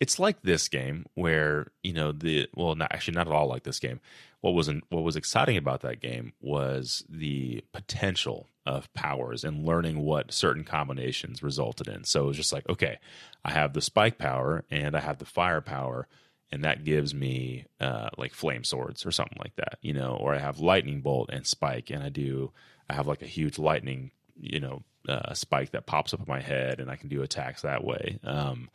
it's 0.00 0.18
like 0.18 0.42
this 0.42 0.68
game 0.68 1.06
where 1.14 1.68
you 1.82 1.92
know 1.92 2.12
the 2.12 2.48
well 2.54 2.74
not 2.74 2.92
actually 2.92 3.14
not 3.14 3.28
at 3.28 3.32
all 3.32 3.46
like 3.46 3.62
this 3.62 3.78
game. 3.78 4.00
What 4.40 4.54
wasn't 4.54 4.84
what 4.90 5.04
was 5.04 5.16
exciting 5.16 5.56
about 5.56 5.80
that 5.82 6.00
game 6.00 6.32
was 6.40 7.04
the 7.08 7.64
potential 7.72 8.48
of 8.66 8.92
powers 8.94 9.44
and 9.44 9.64
learning 9.64 10.00
what 10.00 10.32
certain 10.32 10.64
combinations 10.64 11.42
resulted 11.42 11.88
in. 11.88 12.04
So 12.04 12.24
it 12.24 12.26
was 12.26 12.36
just 12.36 12.52
like 12.52 12.68
okay 12.68 12.98
i 13.44 13.52
have 13.52 13.72
the 13.72 13.80
spike 13.80 14.18
power 14.18 14.64
and 14.70 14.96
i 14.96 15.00
have 15.00 15.18
the 15.18 15.24
fire 15.24 15.60
power 15.60 16.06
and 16.50 16.64
that 16.64 16.84
gives 16.84 17.14
me 17.14 17.64
uh, 17.80 18.10
like 18.18 18.34
flame 18.34 18.62
swords 18.62 19.06
or 19.06 19.10
something 19.10 19.38
like 19.40 19.56
that 19.56 19.78
you 19.80 19.92
know 19.92 20.16
or 20.20 20.34
i 20.34 20.38
have 20.38 20.60
lightning 20.60 21.00
bolt 21.00 21.30
and 21.32 21.46
spike 21.46 21.90
and 21.90 22.02
i 22.02 22.08
do 22.08 22.52
i 22.88 22.94
have 22.94 23.06
like 23.06 23.22
a 23.22 23.26
huge 23.26 23.58
lightning 23.58 24.10
you 24.36 24.60
know 24.60 24.82
uh, 25.08 25.34
spike 25.34 25.70
that 25.70 25.86
pops 25.86 26.14
up 26.14 26.20
in 26.20 26.26
my 26.28 26.40
head 26.40 26.78
and 26.78 26.90
i 26.90 26.96
can 26.96 27.08
do 27.08 27.22
attacks 27.22 27.62
that 27.62 27.84
way. 27.84 28.18
Um, 28.24 28.70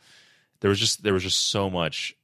there 0.59 0.69
was 0.69 0.79
just 0.79 1.03
there 1.03 1.13
was 1.13 1.23
just 1.23 1.49
so 1.49 1.69
much 1.69 2.15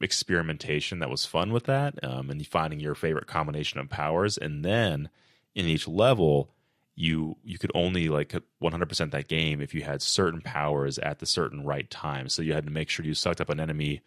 experimentation 0.00 0.98
that 0.98 1.10
was 1.10 1.24
fun 1.24 1.52
with 1.52 1.64
that 1.64 2.02
um, 2.04 2.30
and 2.30 2.44
finding 2.46 2.80
your 2.80 2.94
favorite 2.94 3.26
combination 3.26 3.78
of 3.78 3.88
powers. 3.88 4.36
And 4.36 4.64
then 4.64 5.08
in 5.54 5.66
each 5.66 5.86
level 5.86 6.50
you 6.94 7.36
you 7.42 7.58
could 7.58 7.72
only 7.74 8.08
like 8.08 8.34
100% 8.62 9.10
that 9.12 9.28
game 9.28 9.60
if 9.60 9.74
you 9.74 9.82
had 9.82 10.02
certain 10.02 10.40
powers 10.42 10.98
at 10.98 11.18
the 11.20 11.26
certain 11.26 11.64
right 11.64 11.88
time. 11.90 12.28
So 12.28 12.42
you 12.42 12.52
had 12.52 12.66
to 12.66 12.72
make 12.72 12.88
sure 12.88 13.04
you 13.04 13.14
sucked 13.14 13.40
up 13.40 13.48
an 13.48 13.60
enemy 13.60 14.02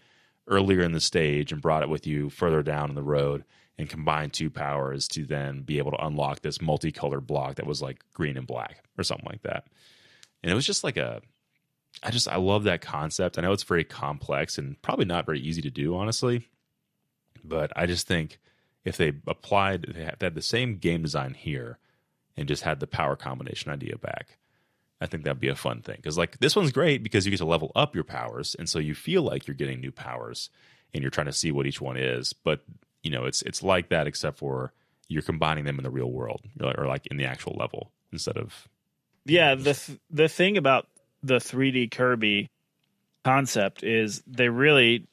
earlier 0.48 0.82
in 0.82 0.92
the 0.92 1.02
stage 1.02 1.52
and 1.52 1.62
brought 1.62 1.82
it 1.82 1.90
with 1.90 2.06
you 2.06 2.30
further 2.30 2.62
down 2.62 2.90
in 2.90 2.96
the 2.96 3.02
road 3.02 3.44
and 3.78 3.90
combine 3.90 4.30
two 4.30 4.50
powers 4.50 5.08
to 5.08 5.26
then 5.26 5.62
be 5.62 5.78
able 5.78 5.92
to 5.92 6.06
unlock 6.06 6.42
this 6.42 6.62
multicolored 6.62 7.28
block 7.28 7.56
that 7.56 7.68
was 7.68 7.82
like 7.82 8.04
green 8.14 8.38
and 8.38 8.48
black 8.48 8.84
or 8.98 9.04
something 9.04 9.28
like 9.30 9.44
that 9.44 9.66
and 10.44 10.52
it 10.52 10.56
was 10.56 10.66
just 10.66 10.84
like 10.84 10.96
a 10.96 11.22
I 12.04 12.12
just 12.12 12.28
I 12.28 12.38
love 12.38 12.66
that 12.66 12.82
concept. 12.82 13.38
I 13.38 13.42
know 13.42 13.52
it's 13.52 13.64
very 13.64 13.84
complex 13.84 14.58
and 14.58 14.80
probably 14.82 15.06
not 15.06 15.26
very 15.26 15.40
easy 15.40 15.62
to 15.62 15.72
do, 15.72 15.96
honestly. 15.96 16.48
But 17.44 17.72
I 17.76 17.86
just 17.86 18.08
think 18.08 18.40
if 18.84 18.98
they 18.98 19.14
applied, 19.28 19.88
they 19.94 20.04
had, 20.04 20.18
they 20.20 20.26
had 20.28 20.36
the 20.36 20.42
same 20.42 20.78
game 20.78 21.04
design 21.04 21.34
here, 21.34 21.80
and 22.38 22.48
just 22.48 22.64
had 22.64 22.80
the 22.80 22.88
power 22.88 23.16
combination 23.16 23.72
idea 23.72 23.98
back, 23.98 24.38
I 25.00 25.06
think 25.06 25.24
that'd 25.24 25.40
be 25.40 25.48
a 25.48 25.56
fun 25.56 25.82
thing. 25.82 25.98
Because 25.98 26.18
like 26.18 26.40
this 26.40 26.56
one's 26.56 26.72
great 26.72 27.02
because 27.02 27.26
you 27.26 27.32
get 27.32 27.38
to 27.38 27.46
level 27.46 27.72
up 27.76 27.96
your 27.96 28.04
powers, 28.04 28.56
and 28.56 28.70
so 28.70 28.80
you 28.80 28.94
feel 28.94 29.22
like 29.22 29.48
you're 29.48 29.56
getting 29.56 29.80
new 29.80 29.92
powers, 29.92 30.50
and 30.94 31.02
you're 31.02 31.12
trying 31.12 31.28
to 31.28 31.34
see 31.34 31.52
what 31.52 31.66
each 31.66 31.82
one 31.82 31.98
is. 31.98 32.34
But 32.34 32.62
you 33.06 33.12
know, 33.12 33.24
it's 33.26 33.42
it's 33.44 33.64
like 33.64 33.90
that 33.90 34.08
except 34.08 34.38
for 34.40 34.74
you're 35.08 35.22
combining 35.22 35.64
them 35.66 35.78
in 35.78 35.84
the 35.84 35.90
real 35.90 36.12
world 36.12 36.42
or, 36.62 36.74
or 36.82 36.88
like 36.88 37.06
in 37.08 37.18
the 37.18 37.26
actual 37.26 37.56
level 37.60 37.92
instead 38.12 38.36
of 38.38 38.68
Yeah, 39.26 39.56
the 39.56 39.74
th- 39.76 40.00
the 40.10 40.28
thing 40.28 40.58
about 40.58 40.88
the 41.24 41.36
3D 41.36 41.92
Kirby 41.92 42.50
concept 43.24 43.84
is 43.84 44.22
they 44.28 44.50
really, 44.50 45.08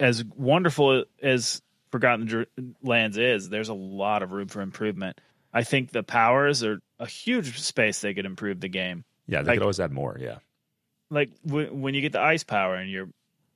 as 0.00 0.24
wonderful 0.36 1.04
as 1.22 1.62
Forgotten 1.92 2.26
Dr- 2.26 2.46
Lands 2.82 3.16
is, 3.16 3.48
there's 3.48 3.68
a 3.68 3.74
lot 3.74 4.22
of 4.22 4.32
room 4.32 4.48
for 4.48 4.60
improvement. 4.60 5.18
I 5.52 5.62
think 5.64 5.90
the 5.92 6.02
powers 6.02 6.62
are 6.62 6.80
a 6.98 7.06
huge 7.06 7.58
space 7.60 8.00
they 8.00 8.12
could 8.14 8.26
improve 8.26 8.60
the 8.60 8.68
game. 8.68 9.04
yeah. 9.26 9.42
They 9.42 9.48
Like- 9.52 9.56
could 9.56 9.62
always 9.62 9.80
add 9.80 9.92
more. 9.92 10.16
Yeah. 10.20 10.38
Like 11.10 11.30
w- 11.46 11.72
when 11.72 11.94
you 11.94 12.00
get 12.00 12.12
the 12.12 12.20
ice 12.20 12.42
power 12.44 12.74
and 12.74 12.90
you're 12.90 13.08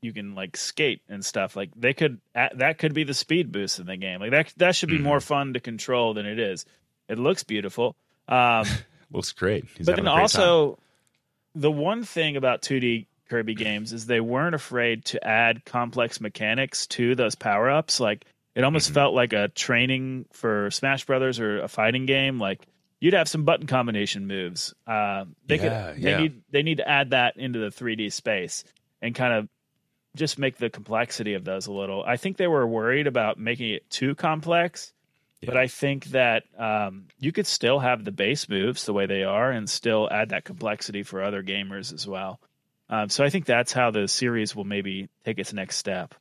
you 0.02 0.12
can 0.12 0.34
like 0.34 0.56
skate 0.56 1.02
and 1.08 1.24
stuff. 1.24 1.56
Like 1.56 1.70
they 1.76 1.92
could 1.94 2.20
that 2.34 2.78
could 2.78 2.94
be 2.94 3.04
the 3.04 3.14
speed 3.14 3.52
boost 3.52 3.78
in 3.78 3.86
the 3.86 3.96
game. 3.96 4.20
Like 4.20 4.30
that 4.30 4.52
that 4.56 4.76
should 4.76 4.88
be 4.88 4.98
Mhm. 4.98 5.02
more 5.02 5.20
fun 5.20 5.54
to 5.54 5.60
control 5.60 6.14
than 6.14 6.26
it 6.26 6.38
is. 6.38 6.64
It 7.08 7.18
looks 7.18 7.42
beautiful. 7.42 7.96
Um, 8.28 8.64
Looks 9.12 9.32
great. 9.32 9.64
He's 9.76 9.86
but 9.86 9.96
then 9.96 10.04
great 10.04 10.12
time. 10.12 10.20
also 10.20 10.78
the 11.54 11.70
one 11.70 12.04
thing 12.04 12.36
about 12.36 12.62
2D 12.62 13.06
Kirby 13.28 13.54
games 13.54 13.92
is 13.92 14.06
they 14.06 14.20
weren't 14.20 14.54
afraid 14.54 15.04
to 15.06 15.24
add 15.26 15.64
complex 15.64 16.20
mechanics 16.20 16.86
to 16.88 17.14
those 17.16 17.34
power 17.34 17.68
ups. 17.70 17.98
Like 18.00 18.24
it 18.54 18.62
almost 18.64 18.90
Mhm. 18.90 18.94
felt 18.94 19.14
like 19.14 19.32
a 19.32 19.48
training 19.48 20.26
for 20.32 20.70
Smash 20.70 21.04
Brothers 21.06 21.38
or 21.40 21.60
a 21.60 21.68
fighting 21.68 22.06
game. 22.06 22.38
Like 22.38 22.60
you'd 23.00 23.14
have 23.14 23.28
some 23.28 23.44
button 23.44 23.66
combination 23.66 24.26
moves. 24.26 24.74
Uh, 24.86 25.24
they 25.46 25.56
Yeah, 25.56 25.92
could 25.92 26.02
they 26.02 26.10
yeah. 26.10 26.18
need 26.20 26.42
they 26.50 26.62
need 26.62 26.76
to 26.78 26.88
add 26.88 27.10
that 27.10 27.36
into 27.36 27.58
the 27.58 27.70
3D 27.70 28.10
space 28.10 28.62
and 29.02 29.14
kind 29.14 29.32
of 29.34 29.48
just 30.16 30.38
make 30.38 30.56
the 30.56 30.70
complexity 30.70 31.34
of 31.34 31.44
those 31.44 31.66
a 31.66 31.72
little. 31.72 32.04
I 32.04 32.16
think 32.16 32.36
they 32.36 32.48
were 32.48 32.66
worried 32.66 33.06
about 33.06 33.38
making 33.38 33.70
it 33.70 33.88
too 33.90 34.14
complex, 34.14 34.92
but 35.44 35.56
I 35.56 35.68
think 35.68 36.06
that 36.06 36.44
um, 36.58 37.06
you 37.18 37.32
could 37.32 37.46
still 37.46 37.78
have 37.78 38.04
the 38.04 38.12
base 38.12 38.48
moves 38.48 38.84
the 38.84 38.92
way 38.92 39.06
they 39.06 39.24
are 39.24 39.50
and 39.50 39.70
still 39.70 40.08
add 40.10 40.30
that 40.30 40.44
complexity 40.44 41.02
for 41.02 41.22
other 41.22 41.42
gamers 41.42 41.92
as 41.92 42.06
well. 42.06 42.40
Um, 42.90 43.08
so 43.08 43.24
I 43.24 43.30
think 43.30 43.46
that's 43.46 43.72
how 43.72 43.90
the 43.92 44.08
series 44.08 44.54
will 44.54 44.64
maybe 44.64 45.08
take 45.24 45.38
its 45.38 45.52
next 45.52 45.76
step. 45.76 46.14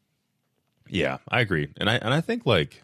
Yeah, 0.87 1.17
I 1.27 1.41
agree, 1.41 1.69
and 1.77 1.89
I 1.89 1.95
and 1.95 2.13
I 2.13 2.21
think 2.21 2.45
like 2.45 2.83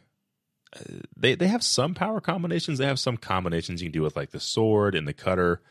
uh, 0.75 0.83
they 1.15 1.35
they 1.35 1.47
have 1.47 1.63
some 1.63 1.93
power 1.93 2.19
combinations. 2.19 2.79
They 2.79 2.85
have 2.85 2.99
some 2.99 3.17
combinations 3.17 3.81
you 3.81 3.87
can 3.87 3.93
do 3.93 4.01
with 4.01 4.15
like 4.15 4.31
the 4.31 4.39
sword 4.39 4.95
and 4.95 5.07
the 5.07 5.13
cutter, 5.13 5.61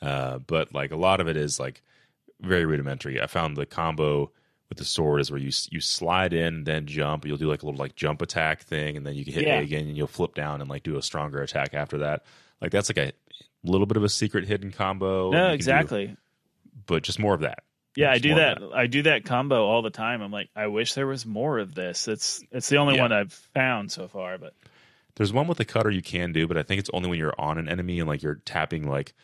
uh, 0.00 0.38
but 0.38 0.74
like 0.74 0.92
a 0.92 0.96
lot 0.96 1.20
of 1.20 1.28
it 1.28 1.36
is 1.36 1.58
like 1.58 1.82
very 2.40 2.64
rudimentary. 2.64 3.20
I 3.20 3.26
found 3.26 3.56
the 3.56 3.66
combo 3.66 4.30
with 4.68 4.78
the 4.78 4.84
sword 4.84 5.20
is 5.20 5.30
where 5.30 5.40
you 5.40 5.50
you 5.70 5.80
slide 5.80 6.32
in, 6.32 6.64
then 6.64 6.86
jump. 6.86 7.26
You'll 7.26 7.36
do 7.36 7.48
like 7.48 7.62
a 7.62 7.66
little 7.66 7.78
like 7.78 7.94
jump 7.96 8.22
attack 8.22 8.62
thing, 8.62 8.96
and 8.96 9.06
then 9.06 9.14
you 9.14 9.24
can 9.24 9.34
hit 9.34 9.44
Yeah. 9.46 9.58
A 9.58 9.62
again, 9.62 9.86
and 9.86 9.96
you'll 9.96 10.06
flip 10.06 10.34
down 10.34 10.60
and 10.60 10.70
like 10.70 10.82
do 10.82 10.96
a 10.96 11.02
stronger 11.02 11.42
attack 11.42 11.74
after 11.74 11.98
that. 11.98 12.24
Like 12.60 12.70
that's 12.70 12.88
like 12.88 12.98
a 12.98 13.12
little 13.62 13.86
bit 13.86 13.96
of 13.96 14.04
a 14.04 14.08
secret 14.08 14.46
hidden 14.46 14.70
combo. 14.72 15.30
no, 15.30 15.38
can 15.38 15.48
do, 15.48 15.54
exactly. 15.54 16.16
but 16.86 17.02
just 17.02 17.18
more 17.18 17.34
of 17.34 17.40
that. 17.40 17.62
Yeah, 17.96 18.10
I 18.10 18.18
do 18.18 18.32
of 18.32 18.36
that. 18.36 18.58
I 18.74 18.86
do 18.88 19.02
that 19.02 19.24
combo 19.24 19.64
all 19.66 19.82
the 19.82 19.90
time. 19.90 20.20
I'm 20.20 20.32
like, 20.32 20.48
I 20.56 20.66
wish 20.66 20.94
there 20.94 21.06
was 21.06 21.24
more 21.24 21.58
of 21.58 21.74
this. 21.74 22.08
It's 22.08 22.42
it's 22.50 22.68
the 22.68 22.78
only 22.78 22.96
Yeah. 22.96 23.02
one 23.02 23.12
I've 23.12 23.32
found 23.32 23.92
so 23.92 24.08
far. 24.08 24.36
But 24.38 24.54
There's 25.14 25.32
one 25.32 25.46
with 25.46 25.58
the 25.58 25.64
cutter 25.64 25.90
you 25.90 26.02
can 26.02 26.32
do, 26.32 26.48
but 26.48 26.56
I 26.56 26.64
think 26.64 26.80
it's 26.80 26.90
only 26.92 27.08
when 27.08 27.18
you're 27.20 27.38
on 27.38 27.56
an 27.58 27.68
enemy 27.68 28.00
and 28.00 28.08
like 28.08 28.22
you're 28.22 28.40
tapping 28.44 28.88
like 28.88 29.14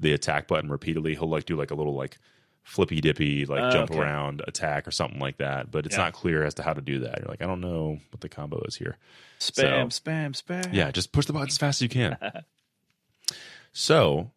the 0.00 0.12
attack 0.12 0.48
button 0.48 0.70
repeatedly. 0.70 1.14
He'll 1.14 1.28
like 1.28 1.44
do 1.44 1.56
like 1.56 1.70
a 1.70 1.74
little 1.74 1.94
like 1.94 2.16
flippy 2.64 3.00
dippy 3.00 3.44
like 3.46 3.62
Oh, 3.62 3.70
jump 3.70 3.90
okay. 3.92 4.00
around 4.00 4.42
attack 4.48 4.88
or 4.88 4.90
something 4.90 5.20
like 5.20 5.36
that. 5.36 5.70
But 5.70 5.86
it's 5.86 5.94
Yeah. 5.96 6.04
not 6.04 6.12
clear 6.14 6.42
as 6.44 6.54
to 6.54 6.62
how 6.62 6.72
to 6.72 6.80
do 6.80 6.98
that. 7.00 7.20
You're 7.20 7.28
like, 7.28 7.42
I 7.42 7.46
don't 7.46 7.60
know 7.60 8.00
what 8.10 8.20
the 8.20 8.28
combo 8.28 8.60
is 8.66 8.76
here. 8.76 8.96
spam, 9.38 9.86
spam, 9.88 10.32
spam. 10.32 10.72
Yeah, 10.72 10.90
just 10.90 11.12
push 11.12 11.26
the 11.26 11.32
button 11.34 11.48
as 11.48 11.58
fast 11.58 11.78
as 11.78 11.82
you 11.82 11.88
can. 11.90 12.16
so, 13.72 14.30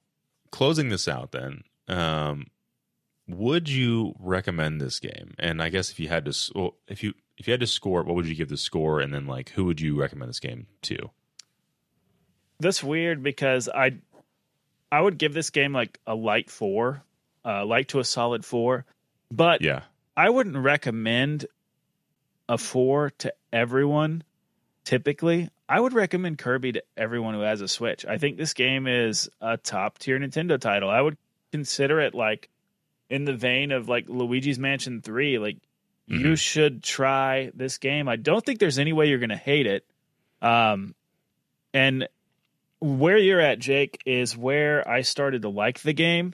closing 0.52 0.90
this 0.90 1.08
out, 1.08 1.32
then, 1.32 1.64
um, 1.88 2.48
would 3.28 3.70
you 3.70 4.16
recommend 4.20 4.80
this 4.82 5.00
game? 5.00 5.34
And 5.40 5.62
I 5.62 5.70
guess 5.70 5.90
if 5.92 6.00
you 6.00 6.08
had 6.10 6.26
to, 6.26 6.52
well, 6.56 6.76
if 6.88 7.04
you 7.04 7.14
if 7.38 7.46
you 7.48 7.52
had 7.52 7.60
to 7.60 7.68
score, 7.68 8.02
it, 8.02 8.08
what 8.08 8.16
would 8.16 8.26
you 8.26 8.34
give 8.36 8.50
the 8.50 8.58
score? 8.58 9.00
And 9.00 9.14
then, 9.14 9.28
like, 9.28 9.50
who 9.52 9.66
would 9.66 9.80
you 9.80 10.00
recommend 10.00 10.30
this 10.30 10.40
game 10.40 10.66
to? 10.84 11.12
That's 12.60 12.84
weird 12.84 13.22
because 13.22 13.70
I 13.70 13.98
I 14.92 15.02
would 15.02 15.18
give 15.18 15.34
this 15.34 15.50
game 15.52 15.74
like 15.74 16.00
a 16.08 16.16
light 16.16 16.50
four, 16.50 17.04
uh, 17.48 17.66
light 17.66 17.88
to 17.90 18.00
a 18.00 18.04
solid 18.04 18.44
four, 18.44 18.86
but 19.32 19.62
Yeah, 19.62 19.84
I 20.18 20.30
wouldn't 20.30 20.58
recommend 20.58 21.46
a 22.50 22.58
four 22.58 23.12
to 23.20 23.34
everyone. 23.54 24.24
Typically, 24.84 25.50
I 25.68 25.80
would 25.80 25.94
recommend 25.94 26.38
Kirby 26.38 26.74
to 26.74 26.84
everyone 26.96 27.34
who 27.34 27.42
has 27.42 27.62
a 27.62 27.68
Switch. 27.68 28.06
I 28.06 28.18
think 28.18 28.38
this 28.38 28.54
game 28.54 28.88
is 28.88 29.30
a 29.42 29.58
top 29.58 29.98
tier 29.98 30.18
Nintendo 30.20 30.60
title. 30.60 30.90
I 30.90 31.02
would 31.02 31.18
consider 31.52 32.00
it 32.00 32.14
like 32.14 32.50
in 33.10 33.26
the 33.26 33.34
vein 33.34 33.72
of 33.72 33.90
like 33.90 34.08
Luigi's 34.08 34.60
Mansion 34.60 35.02
3. 35.02 35.40
Like 35.40 35.58
you 36.08 36.20
Mhm. 36.34 36.40
should 36.40 36.84
try 36.84 37.52
this 37.54 37.78
game. 37.78 38.08
I 38.08 38.16
don't 38.16 38.46
think 38.46 38.60
there's 38.60 38.80
any 38.80 38.94
way 38.94 39.10
you're 39.10 39.20
going 39.20 39.30
to 39.30 39.36
hate 39.36 39.68
it. 39.68 39.86
Um, 40.42 40.96
and 41.74 42.08
where 42.80 43.18
you're 43.18 43.42
at, 43.42 43.60
Jake, 43.60 44.02
is 44.06 44.38
where 44.38 44.88
I 44.88 45.02
started 45.02 45.42
to 45.42 45.50
like 45.50 45.82
the 45.82 45.94
game. 45.94 46.34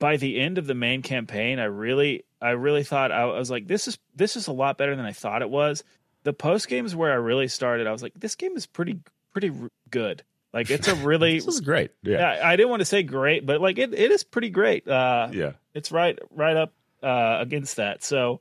By 0.00 0.16
the 0.16 0.40
end 0.40 0.58
of 0.58 0.66
the 0.66 0.74
main 0.74 1.02
campaign, 1.02 1.60
I 1.60 1.66
really, 1.66 2.24
I 2.42 2.50
really 2.50 2.82
thought 2.82 3.12
I 3.12 3.26
was 3.26 3.50
like, 3.50 3.68
this 3.68 3.86
is 3.86 3.98
this 4.16 4.34
is 4.34 4.48
a 4.48 4.52
lot 4.52 4.78
better 4.78 4.96
than 4.96 5.06
I 5.06 5.12
thought 5.12 5.42
it 5.42 5.50
was. 5.50 5.84
The 6.24 6.32
post 6.32 6.66
games 6.68 6.96
where 6.96 7.12
I 7.12 7.16
really 7.16 7.46
started, 7.46 7.86
I 7.86 7.92
was 7.92 8.02
like, 8.02 8.14
this 8.16 8.34
game 8.34 8.56
is 8.56 8.66
pretty 8.66 8.98
pretty 9.32 9.52
good. 9.90 10.24
Like 10.52 10.70
it's 10.70 10.88
a 10.88 10.94
really, 11.06 11.36
this 11.36 11.46
is 11.46 11.60
great. 11.60 11.92
Yeah, 12.02 12.34
yeah. 12.34 12.48
I 12.48 12.56
didn't 12.56 12.70
want 12.70 12.80
to 12.80 12.86
say 12.86 13.02
great, 13.02 13.46
but 13.46 13.60
like 13.60 13.78
it, 13.78 13.94
it 13.94 14.10
is 14.10 14.24
pretty 14.24 14.50
great. 14.50 14.88
Uh, 14.88 15.28
yeah. 15.32 15.52
it's 15.74 15.92
right 15.92 16.18
right 16.30 16.56
up 16.56 16.72
uh, 17.02 17.38
against 17.40 17.76
that. 17.76 18.02
So, 18.02 18.40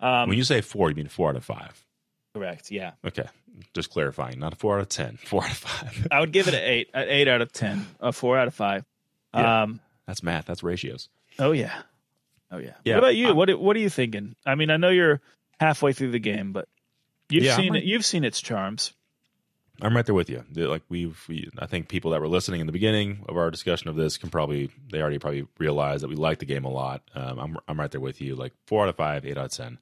um, 0.00 0.28
when 0.28 0.38
you 0.38 0.44
say 0.44 0.60
four, 0.60 0.88
you 0.90 0.96
mean 0.96 1.08
four 1.08 1.28
out 1.28 1.36
of 1.36 1.44
five. 1.44 1.84
correct, 2.34 2.70
yeah. 2.70 2.92
Okay, 3.04 3.26
just 3.74 3.90
clarifying, 3.90 4.38
not 4.38 4.54
a 4.54 4.56
four 4.56 4.76
out 4.76 4.82
of 4.82 4.88
ten. 4.88 5.16
Four 5.24 5.44
out 5.44 5.50
of 5.50 5.56
five. 5.56 6.08
I 6.10 6.20
would 6.20 6.32
give 6.32 6.48
it 6.48 6.54
an 6.54 6.62
eight, 6.62 6.90
an 6.94 7.08
eight 7.08 7.28
out 7.28 7.42
of 7.42 7.52
ten, 7.52 7.86
a 8.00 8.12
four 8.12 8.38
out 8.38 8.48
of 8.48 8.54
five. 8.54 8.84
Yeah. 9.34 9.62
Um, 9.62 9.80
That's 10.06 10.22
math. 10.22 10.46
That's 10.46 10.62
ratios. 10.62 11.08
oh 11.38 11.52
yeah, 11.52 11.82
oh 12.50 12.58
yeah. 12.58 12.74
Yeah, 12.84 12.94
what 12.94 12.98
about 13.04 13.16
you? 13.16 13.28
I- 13.28 13.32
what 13.32 13.58
what 13.60 13.76
are 13.76 13.80
you 13.80 13.90
thinking? 13.90 14.36
I 14.44 14.54
mean, 14.54 14.70
I 14.70 14.76
know 14.76 14.88
you're 14.90 15.20
halfway 15.60 15.92
through 15.92 16.10
the 16.12 16.18
game, 16.18 16.52
but 16.52 16.68
you've 17.28 17.44
Yeah, 17.44 17.56
seen 17.56 17.72
right- 17.72 17.82
it. 17.82 17.86
You've 17.86 18.04
seen 18.04 18.24
its 18.24 18.40
charms. 18.40 18.92
I'm 19.82 19.94
right 19.94 20.06
there 20.06 20.14
with 20.14 20.30
you. 20.30 20.42
Like 20.54 20.80
we've, 20.88 21.22
we, 21.28 21.50
I 21.58 21.66
think 21.66 21.88
people 21.88 22.12
that 22.12 22.20
were 22.22 22.28
listening 22.28 22.60
in 22.62 22.66
the 22.66 22.72
beginning 22.72 23.26
of 23.28 23.36
our 23.36 23.50
discussion 23.50 23.90
of 23.90 23.96
this 23.96 24.16
can 24.16 24.30
probably, 24.30 24.70
they 24.90 25.02
already 25.02 25.18
probably 25.18 25.46
realize 25.58 26.00
that 26.00 26.08
we 26.08 26.16
like 26.16 26.38
the 26.38 26.46
game 26.46 26.64
a 26.64 26.70
lot. 26.70 27.02
Um, 27.14 27.38
I'm, 27.38 27.56
I'm 27.68 27.78
right 27.78 27.90
there 27.90 28.00
with 28.00 28.22
you. 28.22 28.36
Like 28.36 28.54
four 28.66 28.84
out 28.84 28.88
of 28.88 28.96
five, 28.96 29.26
eight 29.26 29.36
out 29.36 29.44
of 29.44 29.50
ten. 29.50 29.78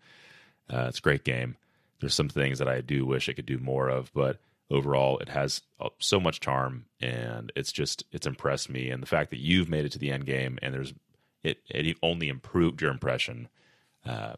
Uh, 0.68 0.86
it's 0.88 0.98
a 0.98 1.02
great 1.02 1.22
game. 1.22 1.54
There's 2.00 2.12
some 2.14 2.28
things 2.28 2.58
that 2.58 2.66
I 2.66 2.80
do 2.80 3.06
wish 3.06 3.28
I 3.28 3.34
could 3.34 3.46
do 3.46 3.58
more 3.58 3.88
of, 3.88 4.12
but 4.12 4.38
overall, 4.70 5.18
it 5.18 5.28
has 5.28 5.62
uh, 5.80 5.90
so 5.98 6.18
much 6.18 6.40
charm, 6.40 6.86
and 7.00 7.52
it's 7.56 7.72
just 7.72 8.04
it's 8.12 8.26
impressed 8.26 8.70
me. 8.70 8.90
And 8.90 9.02
the 9.02 9.06
fact 9.06 9.30
that 9.30 9.40
you've 9.40 9.68
made 9.68 9.84
it 9.84 9.92
to 9.92 9.98
the 9.98 10.10
end 10.10 10.26
game, 10.26 10.58
and 10.62 10.74
there's 10.74 10.94
it, 11.42 11.58
it 11.68 11.96
only 12.02 12.28
improved 12.28 12.80
your 12.80 12.90
impression. 12.90 13.48
Uh, 14.04 14.34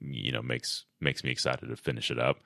you 0.00 0.32
know, 0.32 0.42
makes 0.42 0.84
makes 1.00 1.22
me 1.22 1.30
excited 1.30 1.68
to 1.68 1.76
finish 1.76 2.10
it 2.10 2.18
up. 2.18 2.40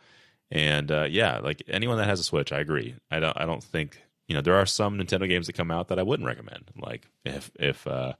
And 0.50 0.90
uh, 0.90 1.06
yeah, 1.08 1.38
like 1.38 1.62
anyone 1.68 1.98
that 1.98 2.06
has 2.06 2.20
a 2.20 2.24
Switch, 2.24 2.52
I 2.52 2.60
agree. 2.60 2.94
I 3.10 3.20
don't. 3.20 3.36
I 3.40 3.46
don't 3.46 3.62
think 3.62 4.00
you 4.28 4.34
know 4.34 4.40
there 4.40 4.56
are 4.56 4.66
some 4.66 4.98
Nintendo 4.98 5.28
games 5.28 5.46
that 5.46 5.54
come 5.54 5.70
out 5.70 5.88
that 5.88 5.98
I 5.98 6.02
wouldn't 6.02 6.26
recommend. 6.26 6.70
Like 6.76 7.08
if 7.24 7.50
if 7.58 7.86
uh, 7.86 8.12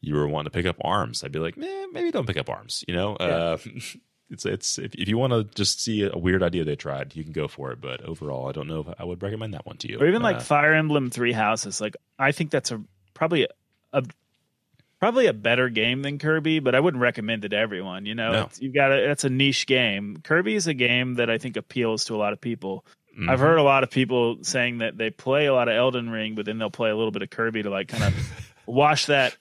you 0.00 0.14
were 0.14 0.28
wanting 0.28 0.50
to 0.50 0.56
pick 0.56 0.66
up 0.66 0.76
Arms, 0.82 1.24
I'd 1.24 1.32
be 1.32 1.38
like, 1.38 1.56
eh, 1.58 1.86
maybe 1.92 2.10
don't 2.10 2.26
pick 2.26 2.36
up 2.36 2.50
Arms. 2.50 2.84
You 2.86 2.94
know, 2.94 3.16
uh, 3.16 3.56
it's 4.32 4.44
it's 4.46 4.78
if, 4.78 4.94
if 4.94 5.08
you 5.08 5.16
want 5.18 5.32
to 5.32 5.44
just 5.54 5.80
see 5.80 6.02
a 6.02 6.16
weird 6.18 6.42
idea 6.42 6.64
they 6.64 6.74
tried, 6.76 7.14
you 7.14 7.22
can 7.22 7.32
go 7.32 7.46
for 7.48 7.70
it. 7.72 7.80
But 7.80 8.02
overall, 8.02 8.48
I 8.48 8.52
don't 8.52 8.66
know 8.66 8.80
if 8.80 8.86
I 8.98 9.04
would 9.04 9.22
recommend 9.22 9.54
that 9.54 9.64
one 9.66 9.76
to 9.78 9.88
you. 9.88 9.98
Or 10.00 10.06
even 10.06 10.22
like 10.22 10.36
Uh, 10.36 10.40
Fire 10.40 10.72
Emblem 10.74 11.10
Three 11.10 11.32
Houses. 11.32 11.80
Like 11.80 11.96
I 12.18 12.32
think 12.32 12.50
that's 12.50 12.70
a 12.72 12.82
probably 13.14 13.44
a, 13.44 13.48
a 13.92 14.02
probably 14.98 15.26
a 15.26 15.32
better 15.32 15.68
game 15.68 16.02
than 16.02 16.18
Kirby, 16.18 16.60
but 16.60 16.74
I 16.74 16.80
wouldn't 16.80 17.00
recommend 17.00 17.44
it 17.44 17.50
to 17.50 17.56
everyone. 17.56 18.06
You 18.06 18.14
know, 18.14 18.32
No. 18.32 18.38
It's- 18.42 18.60
you've 18.62 18.74
got 18.74 18.88
that's 18.88 19.24
a 19.24 19.30
niche 19.30 19.66
game. 19.66 20.16
Kirby 20.22 20.54
is 20.54 20.66
a 20.66 20.74
game 20.74 21.14
that 21.14 21.28
I 21.30 21.38
think 21.38 21.56
appeals 21.56 22.04
to 22.06 22.14
a 22.14 22.18
lot 22.18 22.32
of 22.32 22.40
people. 22.40 22.84
mhm. 23.18 23.28
I've 23.28 23.40
heard 23.40 23.58
a 23.58 23.62
lot 23.62 23.82
of 23.82 23.90
people 23.90 24.38
saying 24.42 24.78
that 24.78 24.96
they 24.96 25.10
play 25.10 25.46
a 25.46 25.52
lot 25.52 25.68
of 25.68 25.74
Elden 25.74 26.08
Ring, 26.08 26.34
but 26.34 26.46
then 26.46 26.56
they'll 26.58 26.70
play 26.70 26.88
a 26.90 26.96
little 26.96 27.10
bit 27.10 27.22
of 27.22 27.30
Kirby 27.30 27.62
to 27.64 27.70
like 27.70 27.88
kind 27.88 28.04
of 28.04 28.14
wash 28.66 29.06
that 29.06 29.36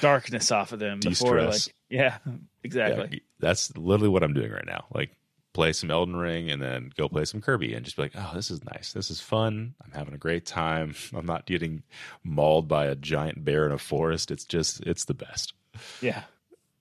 darkness 0.00 0.50
off 0.50 0.72
of 0.72 0.78
them 0.78 1.00
before 1.00 1.40
like 1.42 1.50
De-stress. 1.52 1.74
yeah, 1.90 2.18
exactly. 2.64 3.22
That's 3.40 3.76
literally 3.76 4.08
what 4.08 4.22
I'm 4.22 4.34
doing 4.34 4.50
right 4.50 4.66
now. 4.66 4.86
Like 4.92 5.10
play 5.52 5.72
some 5.72 5.90
Elden 5.90 6.16
Ring 6.16 6.50
and 6.50 6.62
then 6.62 6.92
go 6.96 7.08
play 7.08 7.24
some 7.24 7.40
Kirby 7.40 7.74
and 7.74 7.84
just 7.84 7.96
be 7.96 8.02
like, 8.02 8.12
oh, 8.14 8.32
this 8.34 8.50
is 8.50 8.64
nice. 8.64 8.92
This 8.92 9.10
is 9.10 9.20
fun. 9.20 9.74
I'm 9.84 9.92
having 9.92 10.14
a 10.14 10.18
great 10.18 10.46
time. 10.46 10.94
I'm 11.14 11.26
not 11.26 11.46
getting 11.46 11.82
mauled 12.22 12.68
by 12.68 12.86
a 12.86 12.94
giant 12.94 13.44
bear 13.44 13.66
in 13.66 13.72
a 13.72 13.78
forest. 13.78 14.30
It's 14.30 14.44
just, 14.44 14.80
it's 14.82 15.04
the 15.04 15.14
best. 15.14 15.54
Yeah. 16.00 16.22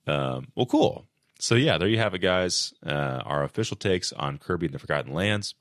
Um, 0.05 0.47
well, 0.55 0.65
cool. 0.65 1.05
So 1.39 1.55
yeah, 1.55 1.77
there 1.77 1.87
you 1.87 1.97
have 1.97 2.13
it, 2.13 2.19
guys. 2.19 2.73
Uh, 2.85 3.21
our 3.25 3.43
official 3.43 3.77
takes 3.77 4.11
on 4.13 4.37
Kirby 4.37 4.67
and 4.67 4.75
the 4.75 4.79
Forgotten 4.79 5.13
Lands. 5.13 5.55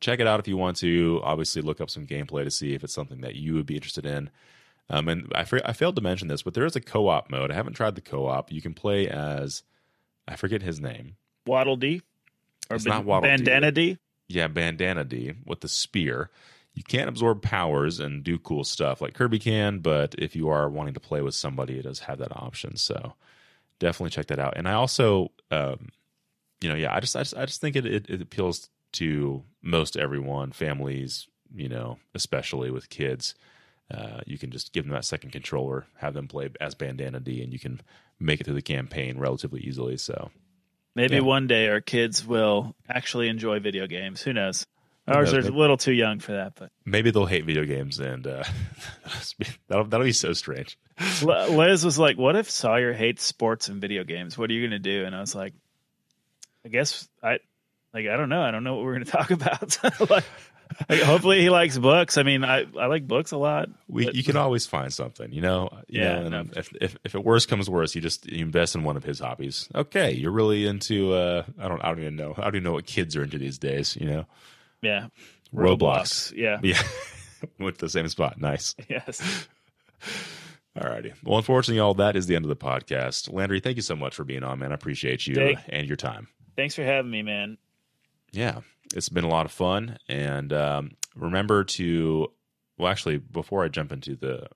Check 0.00 0.20
it 0.20 0.26
out 0.26 0.40
if 0.40 0.48
you 0.48 0.58
want 0.58 0.76
to. 0.78 1.20
Obviously, 1.24 1.62
look 1.62 1.80
up 1.80 1.88
some 1.88 2.06
gameplay 2.06 2.44
to 2.44 2.50
see 2.50 2.74
if 2.74 2.84
it's 2.84 2.92
something 2.92 3.22
that 3.22 3.34
you 3.34 3.54
would 3.54 3.64
be 3.64 3.76
interested 3.76 4.04
in. 4.04 4.28
Um, 4.90 5.08
and 5.08 5.32
I, 5.34 5.46
I 5.64 5.72
failed 5.72 5.96
to 5.96 6.02
mention 6.02 6.28
this, 6.28 6.42
but 6.42 6.54
there 6.54 6.66
is 6.66 6.76
a 6.76 6.80
co-op 6.80 7.30
mode. 7.30 7.50
I 7.50 7.54
haven't 7.54 7.74
tried 7.74 7.94
the 7.94 8.02
co-op. 8.02 8.52
You 8.52 8.60
can 8.60 8.74
play 8.74 9.08
as 9.08 9.62
I 10.28 10.36
forget 10.36 10.62
his 10.62 10.80
name. 10.80 11.16
Waddle 11.46 11.76
Dee 11.76 12.02
or 12.70 12.76
It's 12.76 12.84
ban- 12.84 12.94
not 12.94 13.04
Waddle. 13.04 13.28
Bandana 13.28 13.70
Dee. 13.72 13.98
Yeah, 14.28 14.48
Bandana 14.48 15.04
Dee 15.04 15.34
with 15.44 15.60
the 15.60 15.68
spear. 15.68 16.30
You 16.74 16.82
can't 16.82 17.08
absorb 17.08 17.40
powers 17.42 18.00
and 18.00 18.22
do 18.22 18.38
cool 18.38 18.64
stuff 18.64 19.00
like 19.00 19.14
Kirby 19.14 19.38
can, 19.38 19.78
but 19.78 20.14
if 20.18 20.36
you 20.36 20.48
are 20.48 20.68
wanting 20.68 20.94
to 20.94 21.00
play 21.00 21.22
with 21.22 21.34
somebody, 21.34 21.78
it 21.78 21.82
does 21.82 22.00
have 22.00 22.18
that 22.18 22.36
option. 22.36 22.76
So 22.76 23.14
definitely 23.78 24.10
check 24.10 24.26
that 24.26 24.38
out. 24.38 24.54
And 24.56 24.68
I 24.68 24.72
also, 24.74 25.30
um, 25.50 25.88
you 26.60 26.68
know, 26.68 26.74
yeah, 26.74 26.94
I 26.94 27.00
just, 27.00 27.16
I 27.16 27.20
just, 27.20 27.36
I 27.36 27.46
just 27.46 27.60
think 27.60 27.76
it, 27.76 27.86
it, 27.86 28.10
it 28.10 28.20
appeals 28.20 28.68
to 28.92 29.42
most 29.62 29.96
everyone, 29.96 30.52
families, 30.52 31.28
you 31.54 31.68
know, 31.68 31.98
especially 32.14 32.70
with 32.70 32.90
kids. 32.90 33.34
Uh, 33.90 34.20
you 34.26 34.36
can 34.38 34.50
just 34.50 34.72
give 34.72 34.84
them 34.84 34.92
that 34.94 35.04
second 35.04 35.30
controller, 35.30 35.86
have 35.98 36.12
them 36.14 36.26
play 36.28 36.50
as 36.60 36.74
Bandana 36.74 37.20
Dee, 37.20 37.42
and 37.42 37.52
you 37.52 37.58
can 37.58 37.80
make 38.18 38.40
it 38.40 38.44
through 38.44 38.54
the 38.54 38.62
campaign 38.62 39.18
relatively 39.18 39.60
easily. 39.60 39.96
So 39.96 40.30
Maybe 40.94 41.16
Yeah. 41.16 41.20
one 41.22 41.46
day 41.46 41.68
our 41.68 41.80
kids 41.82 42.26
will 42.26 42.74
actually 42.88 43.28
enjoy 43.28 43.60
video 43.60 43.86
games. 43.86 44.22
Who 44.22 44.32
knows? 44.32 44.66
Ours 45.06 45.32
knows? 45.32 45.46
are 45.46 45.52
a 45.52 45.54
little 45.56 45.76
too 45.76 45.92
young 45.92 46.18
for 46.18 46.32
that, 46.32 46.54
but 46.56 46.72
maybe 46.84 47.12
they'll 47.12 47.26
hate 47.26 47.44
video 47.44 47.64
games, 47.64 48.00
and 48.00 48.26
uh, 48.26 48.42
that'll 49.68 49.84
that'll 49.84 50.04
be 50.04 50.12
so 50.12 50.32
strange. 50.32 50.76
Liz 51.22 51.84
was 51.84 51.98
like, 51.98 52.16
"What 52.18 52.34
if 52.34 52.50
Sawyer 52.50 52.92
hates 52.92 53.22
sports 53.22 53.68
and 53.68 53.80
video 53.80 54.02
games? 54.02 54.36
What 54.36 54.50
are 54.50 54.52
you 54.54 54.62
going 54.62 54.70
to 54.72 54.78
do?" 54.80 55.04
And 55.04 55.14
I 55.14 55.20
was 55.20 55.34
like, 55.34 55.52
"I 56.64 56.70
guess 56.70 57.08
I, 57.22 57.38
like, 57.94 58.06
I 58.08 58.16
don't 58.16 58.28
know. 58.28 58.42
I 58.42 58.50
don't 58.50 58.64
know 58.64 58.74
what 58.74 58.84
we're 58.84 58.94
going 58.94 59.04
to 59.04 59.10
talk 59.12 59.30
about. 59.30 59.78
like, 60.10 60.24
hopefully 60.90 61.40
he 61.40 61.50
likes 61.50 61.76
books. 61.78 62.18
I 62.18 62.22
mean, 62.22 62.44
I 62.44 62.64
I 62.78 62.86
like 62.86 63.06
books 63.06 63.32
a 63.32 63.36
lot. 63.36 63.68
We, 63.88 64.10
you 64.12 64.22
can 64.22 64.36
always 64.36 64.66
find 64.66 64.92
something, 64.92 65.32
you 65.32 65.40
know. 65.40 65.68
You 65.88 66.02
Yeah, 66.02 66.22
know, 66.22 66.42
no. 66.42 66.50
if, 66.56 66.70
if 66.80 66.96
if 67.04 67.14
it 67.14 67.24
worse 67.24 67.46
comes 67.46 67.68
worse, 67.70 67.94
you 67.94 68.00
just 68.00 68.26
you 68.26 68.44
invest 68.44 68.74
in 68.74 68.84
one 68.84 68.96
of 68.96 69.04
his 69.04 69.20
hobbies. 69.20 69.68
Okay, 69.74 70.12
you're 70.12 70.32
really 70.32 70.66
into. 70.66 71.12
Uh, 71.12 71.44
I 71.58 71.68
don't. 71.68 71.84
I 71.84 71.88
don't 71.88 72.00
even 72.00 72.16
know. 72.16 72.34
I 72.36 72.42
don't 72.42 72.56
even 72.56 72.64
know 72.64 72.72
what 72.72 72.86
kids 72.86 73.16
are 73.16 73.22
into 73.22 73.38
these 73.38 73.58
days. 73.58 73.96
You 73.96 74.06
know, 74.06 74.26
Yeah, 74.82 75.08
Roblox. 75.54 76.32
Yeah. 76.36 76.58
Yeah, 76.62 76.82
went 77.58 77.78
to 77.78 77.84
the 77.86 77.90
same 77.90 78.08
spot. 78.08 78.40
Nice. 78.40 78.74
Yes. 78.88 79.46
Alrighty. 80.76 81.14
Well, 81.24 81.38
unfortunately, 81.38 81.80
all 81.80 81.94
that 81.94 82.16
is 82.16 82.26
the 82.26 82.36
end 82.36 82.44
of 82.44 82.48
the 82.50 82.56
podcast. 82.56 83.32
Landry, 83.32 83.60
thank 83.60 83.76
you 83.76 83.82
so 83.82 83.96
much 83.96 84.14
for 84.14 84.24
being 84.24 84.42
on, 84.42 84.58
man. 84.58 84.72
I 84.72 84.74
appreciate 84.74 85.26
you 85.26 85.34
Thank- 85.34 85.58
and 85.70 85.86
your 85.86 85.96
time. 85.96 86.28
Thanks 86.54 86.74
for 86.74 86.82
having 86.84 87.10
me, 87.10 87.22
man. 87.22 87.56
Yeah, 88.32 88.60
it's 88.94 89.08
been 89.08 89.24
a 89.24 89.28
lot 89.28 89.46
of 89.46 89.52
fun. 89.52 89.98
And 90.08 90.52
um, 90.52 90.92
remember 91.14 91.64
to, 91.64 92.28
well, 92.78 92.90
actually, 92.90 93.18
before 93.18 93.64
I 93.64 93.68
jump 93.68 93.92
into 93.92 94.16
the 94.16 94.48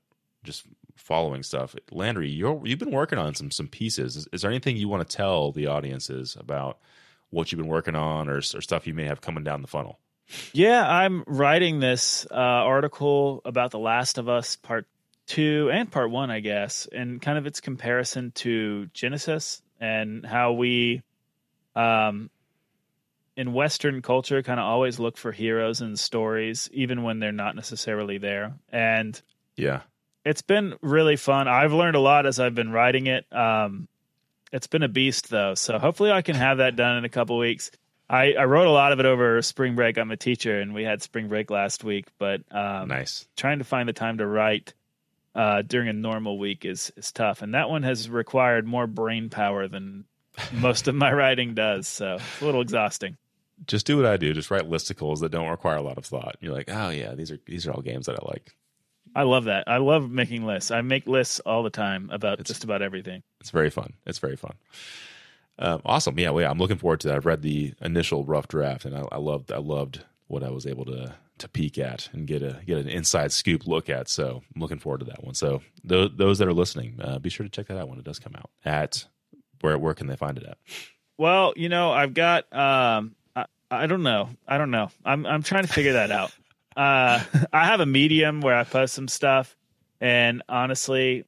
just 0.44 0.64
following 0.96 1.42
stuff, 1.42 1.74
Landry, 1.90 2.30
you're 2.30 2.60
you've 2.64 2.78
been 2.78 2.90
working 2.90 3.18
on 3.18 3.34
some 3.34 3.50
some 3.50 3.68
pieces. 3.68 4.16
Is, 4.16 4.28
is 4.32 4.42
there 4.42 4.50
anything 4.50 4.76
you 4.76 4.88
want 4.88 5.08
to 5.08 5.16
tell 5.16 5.52
the 5.52 5.66
audiences 5.66 6.36
about 6.38 6.78
what 7.30 7.50
you've 7.50 7.60
been 7.60 7.68
working 7.68 7.94
on, 7.94 8.28
or, 8.28 8.38
or 8.38 8.60
stuff 8.60 8.86
you 8.86 8.94
may 8.94 9.04
have 9.04 9.20
coming 9.20 9.44
down 9.44 9.62
the 9.62 9.68
funnel? 9.68 9.98
Yeah, 10.52 10.88
I'm 10.88 11.24
writing 11.26 11.80
this 11.80 12.26
uh, 12.30 12.34
article 12.34 13.40
about 13.44 13.72
The 13.72 13.78
Last 13.78 14.18
of 14.18 14.28
Us 14.28 14.56
Part 14.56 14.86
Two 15.26 15.70
and 15.72 15.90
Part 15.90 16.10
One, 16.10 16.30
I 16.30 16.40
guess, 16.40 16.88
and 16.92 17.20
kind 17.20 17.38
of 17.38 17.46
its 17.46 17.60
comparison 17.60 18.32
to 18.36 18.86
Genesis 18.94 19.62
and 19.80 20.24
how 20.24 20.52
we, 20.52 21.02
um, 21.74 22.30
in 23.40 23.54
Western 23.54 24.02
culture, 24.02 24.42
kind 24.42 24.60
of 24.60 24.66
always 24.66 25.00
look 25.00 25.16
for 25.16 25.32
heroes 25.32 25.80
and 25.80 25.98
stories, 25.98 26.68
even 26.74 27.02
when 27.02 27.20
they're 27.20 27.32
not 27.32 27.56
necessarily 27.56 28.18
there. 28.18 28.52
And 28.68 29.20
Yeah, 29.56 29.80
it's 30.26 30.42
been 30.42 30.74
really 30.82 31.16
fun. 31.16 31.48
I've 31.48 31.72
learned 31.72 31.96
a 31.96 32.00
lot 32.00 32.26
as 32.26 32.38
I've 32.38 32.54
been 32.54 32.70
writing 32.70 33.06
it. 33.06 33.24
Um, 33.32 33.88
it's 34.52 34.66
been 34.66 34.82
a 34.82 34.88
beast 34.88 35.30
though, 35.30 35.54
so 35.54 35.78
hopefully 35.78 36.12
I 36.12 36.20
can 36.20 36.36
have 36.36 36.58
that 36.58 36.76
done 36.76 36.98
in 36.98 37.06
a 37.06 37.08
couple 37.08 37.38
weeks. 37.38 37.70
I, 38.10 38.34
I 38.34 38.44
wrote 38.44 38.66
a 38.66 38.72
lot 38.72 38.92
of 38.92 39.00
it 39.00 39.06
over 39.06 39.40
spring 39.40 39.74
break. 39.74 39.96
I'm 39.96 40.10
a 40.10 40.18
teacher, 40.18 40.60
and 40.60 40.74
we 40.74 40.82
had 40.82 41.00
spring 41.00 41.28
break 41.28 41.50
last 41.50 41.82
week. 41.82 42.08
But 42.18 42.42
um, 42.50 42.88
nice. 42.88 43.26
trying 43.38 43.60
to 43.60 43.64
find 43.64 43.88
the 43.88 43.94
time 43.94 44.18
to 44.18 44.26
write 44.26 44.74
uh, 45.34 45.62
during 45.62 45.88
a 45.88 45.94
normal 45.94 46.38
week 46.38 46.66
is 46.66 46.92
is 46.96 47.10
tough, 47.10 47.40
and 47.40 47.54
that 47.54 47.70
one 47.70 47.84
has 47.84 48.10
required 48.10 48.66
more 48.66 48.86
brain 48.86 49.30
power 49.30 49.66
than 49.66 50.04
most 50.52 50.88
of 50.88 50.94
my 50.94 51.12
writing 51.22 51.54
does. 51.54 51.88
So 51.88 52.14
it's 52.14 52.42
a 52.42 52.44
little 52.44 52.60
exhausting. 52.60 53.16
Just 53.66 53.86
do 53.86 53.96
what 53.96 54.06
I 54.06 54.16
do. 54.16 54.32
Just 54.32 54.50
write 54.50 54.68
listicles 54.70 55.20
that 55.20 55.30
don't 55.32 55.48
require 55.48 55.76
a 55.76 55.82
lot 55.82 55.98
of 55.98 56.04
thought. 56.04 56.36
You're 56.40 56.54
like, 56.54 56.70
oh 56.70 56.90
yeah, 56.90 57.14
these 57.14 57.30
are 57.30 57.38
these 57.46 57.66
are 57.66 57.72
all 57.72 57.82
games 57.82 58.06
that 58.06 58.18
I 58.22 58.26
like. 58.26 58.54
I 59.14 59.22
love 59.24 59.44
that. 59.44 59.64
I 59.66 59.78
love 59.78 60.10
making 60.10 60.44
lists. 60.46 60.70
I 60.70 60.80
make 60.82 61.06
lists 61.06 61.40
all 61.40 61.62
the 61.62 61.70
time 61.70 62.08
about 62.12 62.34
It's- 62.34 62.46
just 62.48 62.64
about 62.64 62.80
everything. 62.82 63.22
It's 63.40 63.50
very 63.50 63.70
fun. 63.70 63.94
It's 64.06 64.18
very 64.18 64.36
fun. 64.36 64.54
Um, 65.58 65.82
awesome. 65.84 66.18
Yeah, 66.18 66.30
well, 66.30 66.42
yeah, 66.42 66.50
I'm 66.50 66.58
looking 66.58 66.78
forward 66.78 67.00
to 67.00 67.08
that. 67.08 67.16
I've 67.16 67.26
read 67.26 67.42
the 67.42 67.74
initial 67.82 68.24
rough 68.24 68.48
draft, 68.48 68.84
and 68.86 68.96
I, 68.96 69.02
I 69.12 69.16
loved 69.18 69.52
I 69.52 69.58
loved 69.58 70.04
what 70.28 70.42
I 70.42 70.50
was 70.50 70.66
able 70.66 70.84
to 70.86 71.14
to 71.38 71.48
peek 71.48 71.78
at 71.78 72.08
and 72.12 72.26
get 72.26 72.42
a 72.42 72.60
get 72.66 72.78
an 72.78 72.88
inside 72.88 73.32
scoop 73.32 73.66
look 73.66 73.90
at. 73.90 74.08
So 74.08 74.42
I'm 74.54 74.60
looking 74.60 74.78
forward 74.78 75.00
to 75.00 75.06
that 75.06 75.22
one. 75.24 75.34
So 75.34 75.60
th- 75.86 76.12
those 76.16 76.38
that 76.38 76.48
are 76.48 76.52
listening, 76.54 76.98
uh, 77.02 77.18
be 77.18 77.28
sure 77.30 77.44
to 77.44 77.50
check 77.50 77.66
that 77.66 77.78
out 77.78 77.88
when 77.88 77.98
it 77.98 78.04
does 78.04 78.18
come 78.18 78.34
out. 78.36 78.48
At 78.64 79.06
where 79.60 79.76
where 79.78 79.94
can 79.94 80.06
they 80.06 80.16
find 80.16 80.38
it 80.38 80.44
at? 80.44 80.56
Well, 81.18 81.52
you 81.56 81.68
know, 81.68 81.92
I've 81.92 82.14
got 82.14 82.50
um 82.56 83.14
I, 83.70 83.86
don't 83.86 84.02
know. 84.02 84.30
I 84.46 84.58
don't 84.58 84.70
know. 84.70 84.90
I'm 85.04 85.26
I'm 85.26 85.42
trying 85.42 85.66
to 85.66 85.72
figure 85.72 85.94
that 85.94 86.10
out. 86.10 86.32
Uh 86.76 87.22
I 87.52 87.66
have 87.66 87.80
a 87.80 87.86
medium 87.86 88.40
where 88.40 88.56
I 88.56 88.64
post 88.64 88.94
some 88.94 89.08
stuff 89.08 89.56
and 90.00 90.42
honestly, 90.48 91.24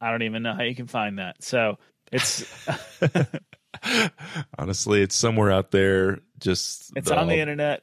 I 0.00 0.10
don't 0.10 0.22
even 0.22 0.42
know 0.42 0.54
how 0.54 0.62
you 0.62 0.74
can 0.74 0.86
find 0.86 1.18
that. 1.18 1.42
So 1.42 1.78
it's 2.12 2.44
Honestly, 4.58 5.02
it's 5.02 5.16
somewhere 5.16 5.50
out 5.50 5.70
there. 5.70 6.20
Just 6.38 6.92
it's 6.96 7.10
on 7.10 7.28
the 7.28 7.38
internet. 7.38 7.82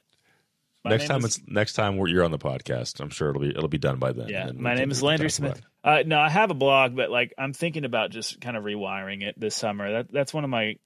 My 0.84 0.90
next 0.90 1.06
time 1.06 1.18
is- 1.20 1.36
it's 1.38 1.40
next 1.46 1.74
time 1.74 1.96
you're 2.06 2.24
on 2.24 2.32
the 2.32 2.38
podcast. 2.38 3.00
I'm 3.00 3.10
sure 3.10 3.30
it'll 3.30 3.42
be 3.42 3.50
it'll 3.50 3.68
be 3.68 3.78
done 3.78 3.98
by 3.98 4.12
then. 4.12 4.28
yeah, 4.28 4.50
my 4.52 4.74
name 4.74 4.90
is 4.90 5.02
Landry 5.02 5.30
Smith. 5.30 5.60
Uh, 5.84 6.02
no, 6.04 6.18
I 6.18 6.28
have 6.28 6.50
a 6.50 6.54
blog, 6.54 6.96
but 6.96 7.10
like 7.10 7.32
I'm 7.38 7.52
thinking 7.52 7.84
about 7.84 8.10
just 8.10 8.40
kind 8.40 8.56
of 8.56 8.64
rewiring 8.64 9.22
it 9.22 9.38
this 9.38 9.54
summer. 9.54 9.92
That 9.92 10.12
that's 10.12 10.34
one 10.34 10.44
of 10.44 10.50
my 10.50 10.76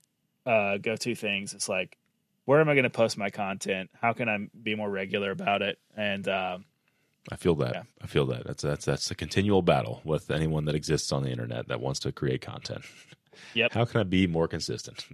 uh, 0.45 0.79
go-to 0.79 1.15
things. 1.15 1.55
It's 1.55 1.69
like, 1.69 1.97
where 2.47 2.61
am 2.61 2.69
I 2.69 2.75
going 2.75 2.85
to 2.85 2.91
post 2.91 3.19
my 3.19 3.29
content? 3.31 3.91
How 4.01 4.13
can 4.15 4.29
I 4.29 4.39
be 4.63 4.75
more 4.75 4.89
regular 4.91 5.31
about 5.31 5.61
it? 5.63 5.79
And 5.97 6.27
um, 6.29 6.65
I 7.31 7.37
feel 7.37 7.55
that. 7.57 7.75
Yeah. 7.75 7.83
I 8.03 8.07
feel 8.07 8.25
that. 8.27 8.47
That's 8.47 8.63
that's 8.63 8.85
that's 8.87 9.11
a 9.11 9.15
continual 9.15 9.61
battle 9.63 10.01
with 10.05 10.31
anyone 10.31 10.65
that 10.65 10.75
exists 10.75 11.13
on 11.13 11.23
the 11.23 11.31
internet 11.31 11.69
that 11.69 11.81
wants 11.81 12.01
to 12.01 12.13
create 12.13 12.41
content. 12.41 12.85
Yep. 13.55 13.73
How 13.73 13.85
can 13.85 14.01
I 14.01 14.05
be 14.05 14.27
more 14.27 14.49
consistent? 14.49 15.05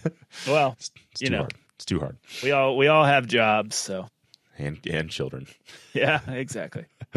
well, 0.46 0.76
it's 0.78 0.90
it's 1.10 1.20
You 1.22 1.26
too 1.28 1.32
know. 1.32 1.38
hard. 1.40 1.54
It's 1.76 1.84
too 1.84 1.98
hard. 1.98 2.16
we 2.44 2.52
all 2.52 2.76
we 2.76 2.86
all 2.86 3.04
have 3.04 3.26
jobs, 3.26 3.74
so 3.74 4.06
And 4.56 4.78
and 4.88 5.10
children. 5.10 5.46
yeah, 5.92 6.20
exactly. 6.30 6.84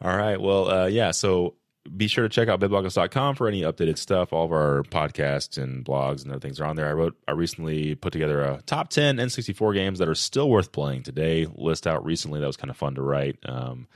All 0.00 0.16
right. 0.16 0.40
Well, 0.40 0.70
uh, 0.70 0.86
yeah. 0.86 1.12
So 1.12 1.54
be 1.96 2.08
sure 2.08 2.24
to 2.24 2.28
check 2.28 2.48
out 2.48 2.60
bitbloggers.com 2.60 3.34
for 3.34 3.46
any 3.46 3.62
updated 3.62 3.98
stuff. 3.98 4.32
All 4.32 4.44
of 4.44 4.52
our 4.52 4.82
podcasts 4.84 5.62
and 5.62 5.84
blogs 5.84 6.22
and 6.22 6.32
other 6.32 6.40
things 6.40 6.60
are 6.60 6.64
on 6.64 6.76
there. 6.76 6.88
I 6.88 6.92
wrote, 6.92 7.16
I 7.28 7.32
recently 7.32 7.94
put 7.94 8.12
together 8.12 8.42
a 8.42 8.62
top 8.62 8.88
10 8.88 9.18
N64 9.18 9.74
games 9.74 9.98
that 9.98 10.08
are 10.08 10.14
still 10.14 10.48
worth 10.48 10.72
playing 10.72 11.02
today 11.02 11.46
list 11.54 11.86
out 11.86 12.04
recently. 12.04 12.40
That 12.40 12.46
was 12.46 12.56
kind 12.56 12.70
of 12.70 12.76
fun 12.76 12.94
to 12.94 13.02
write. 13.02 13.38
Um, 13.44 13.86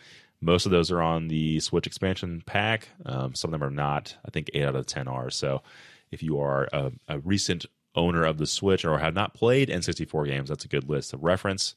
most 0.40 0.66
of 0.66 0.72
those 0.72 0.90
are 0.90 1.02
on 1.02 1.28
the 1.28 1.60
Switch 1.60 1.86
expansion 1.86 2.42
pack. 2.44 2.88
Um, 3.04 3.34
some 3.34 3.52
of 3.52 3.58
them 3.58 3.66
are 3.66 3.72
not. 3.72 4.16
I 4.24 4.30
think 4.30 4.50
eight 4.54 4.64
out 4.64 4.76
of 4.76 4.86
10 4.86 5.08
are. 5.08 5.30
So 5.30 5.62
if 6.10 6.22
you 6.22 6.40
are 6.40 6.68
a, 6.72 6.92
a 7.08 7.18
recent 7.20 7.66
owner 7.94 8.24
of 8.24 8.38
the 8.38 8.46
Switch 8.46 8.84
or 8.84 8.98
have 8.98 9.14
not 9.14 9.34
played 9.34 9.68
N64 9.68 10.26
games, 10.26 10.48
that's 10.50 10.64
a 10.64 10.68
good 10.68 10.88
list 10.88 11.12
of 11.12 11.24
reference. 11.24 11.74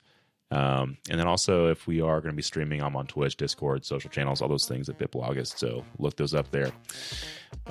Um, 0.51 0.97
and 1.09 1.19
then 1.19 1.27
also, 1.27 1.67
if 1.69 1.87
we 1.87 2.01
are 2.01 2.19
going 2.19 2.33
to 2.33 2.35
be 2.35 2.41
streaming, 2.41 2.83
I'm 2.83 2.95
on 2.95 3.07
Twitch, 3.07 3.37
Discord, 3.37 3.85
social 3.85 4.09
channels, 4.09 4.41
all 4.41 4.49
those 4.49 4.67
things 4.67 4.89
at 4.89 4.99
BitBloggist. 4.99 5.57
So 5.57 5.85
look 5.97 6.17
those 6.17 6.33
up 6.33 6.51
there. 6.51 6.71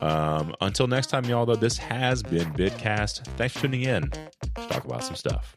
Um, 0.00 0.54
until 0.60 0.86
next 0.86 1.08
time, 1.08 1.24
y'all, 1.26 1.46
though, 1.46 1.56
this 1.56 1.76
has 1.76 2.22
been 2.22 2.52
Bitcast. 2.54 3.26
Thanks 3.36 3.54
for 3.54 3.62
tuning 3.62 3.82
in. 3.82 4.10
Let's 4.56 4.72
talk 4.72 4.84
about 4.84 5.04
some 5.04 5.16
stuff. 5.16 5.54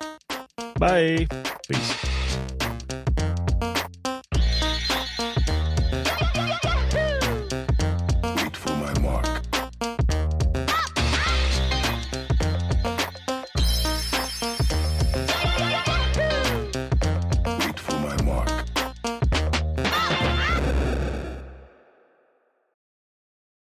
Bye. 0.78 1.28
Peace. 1.68 2.60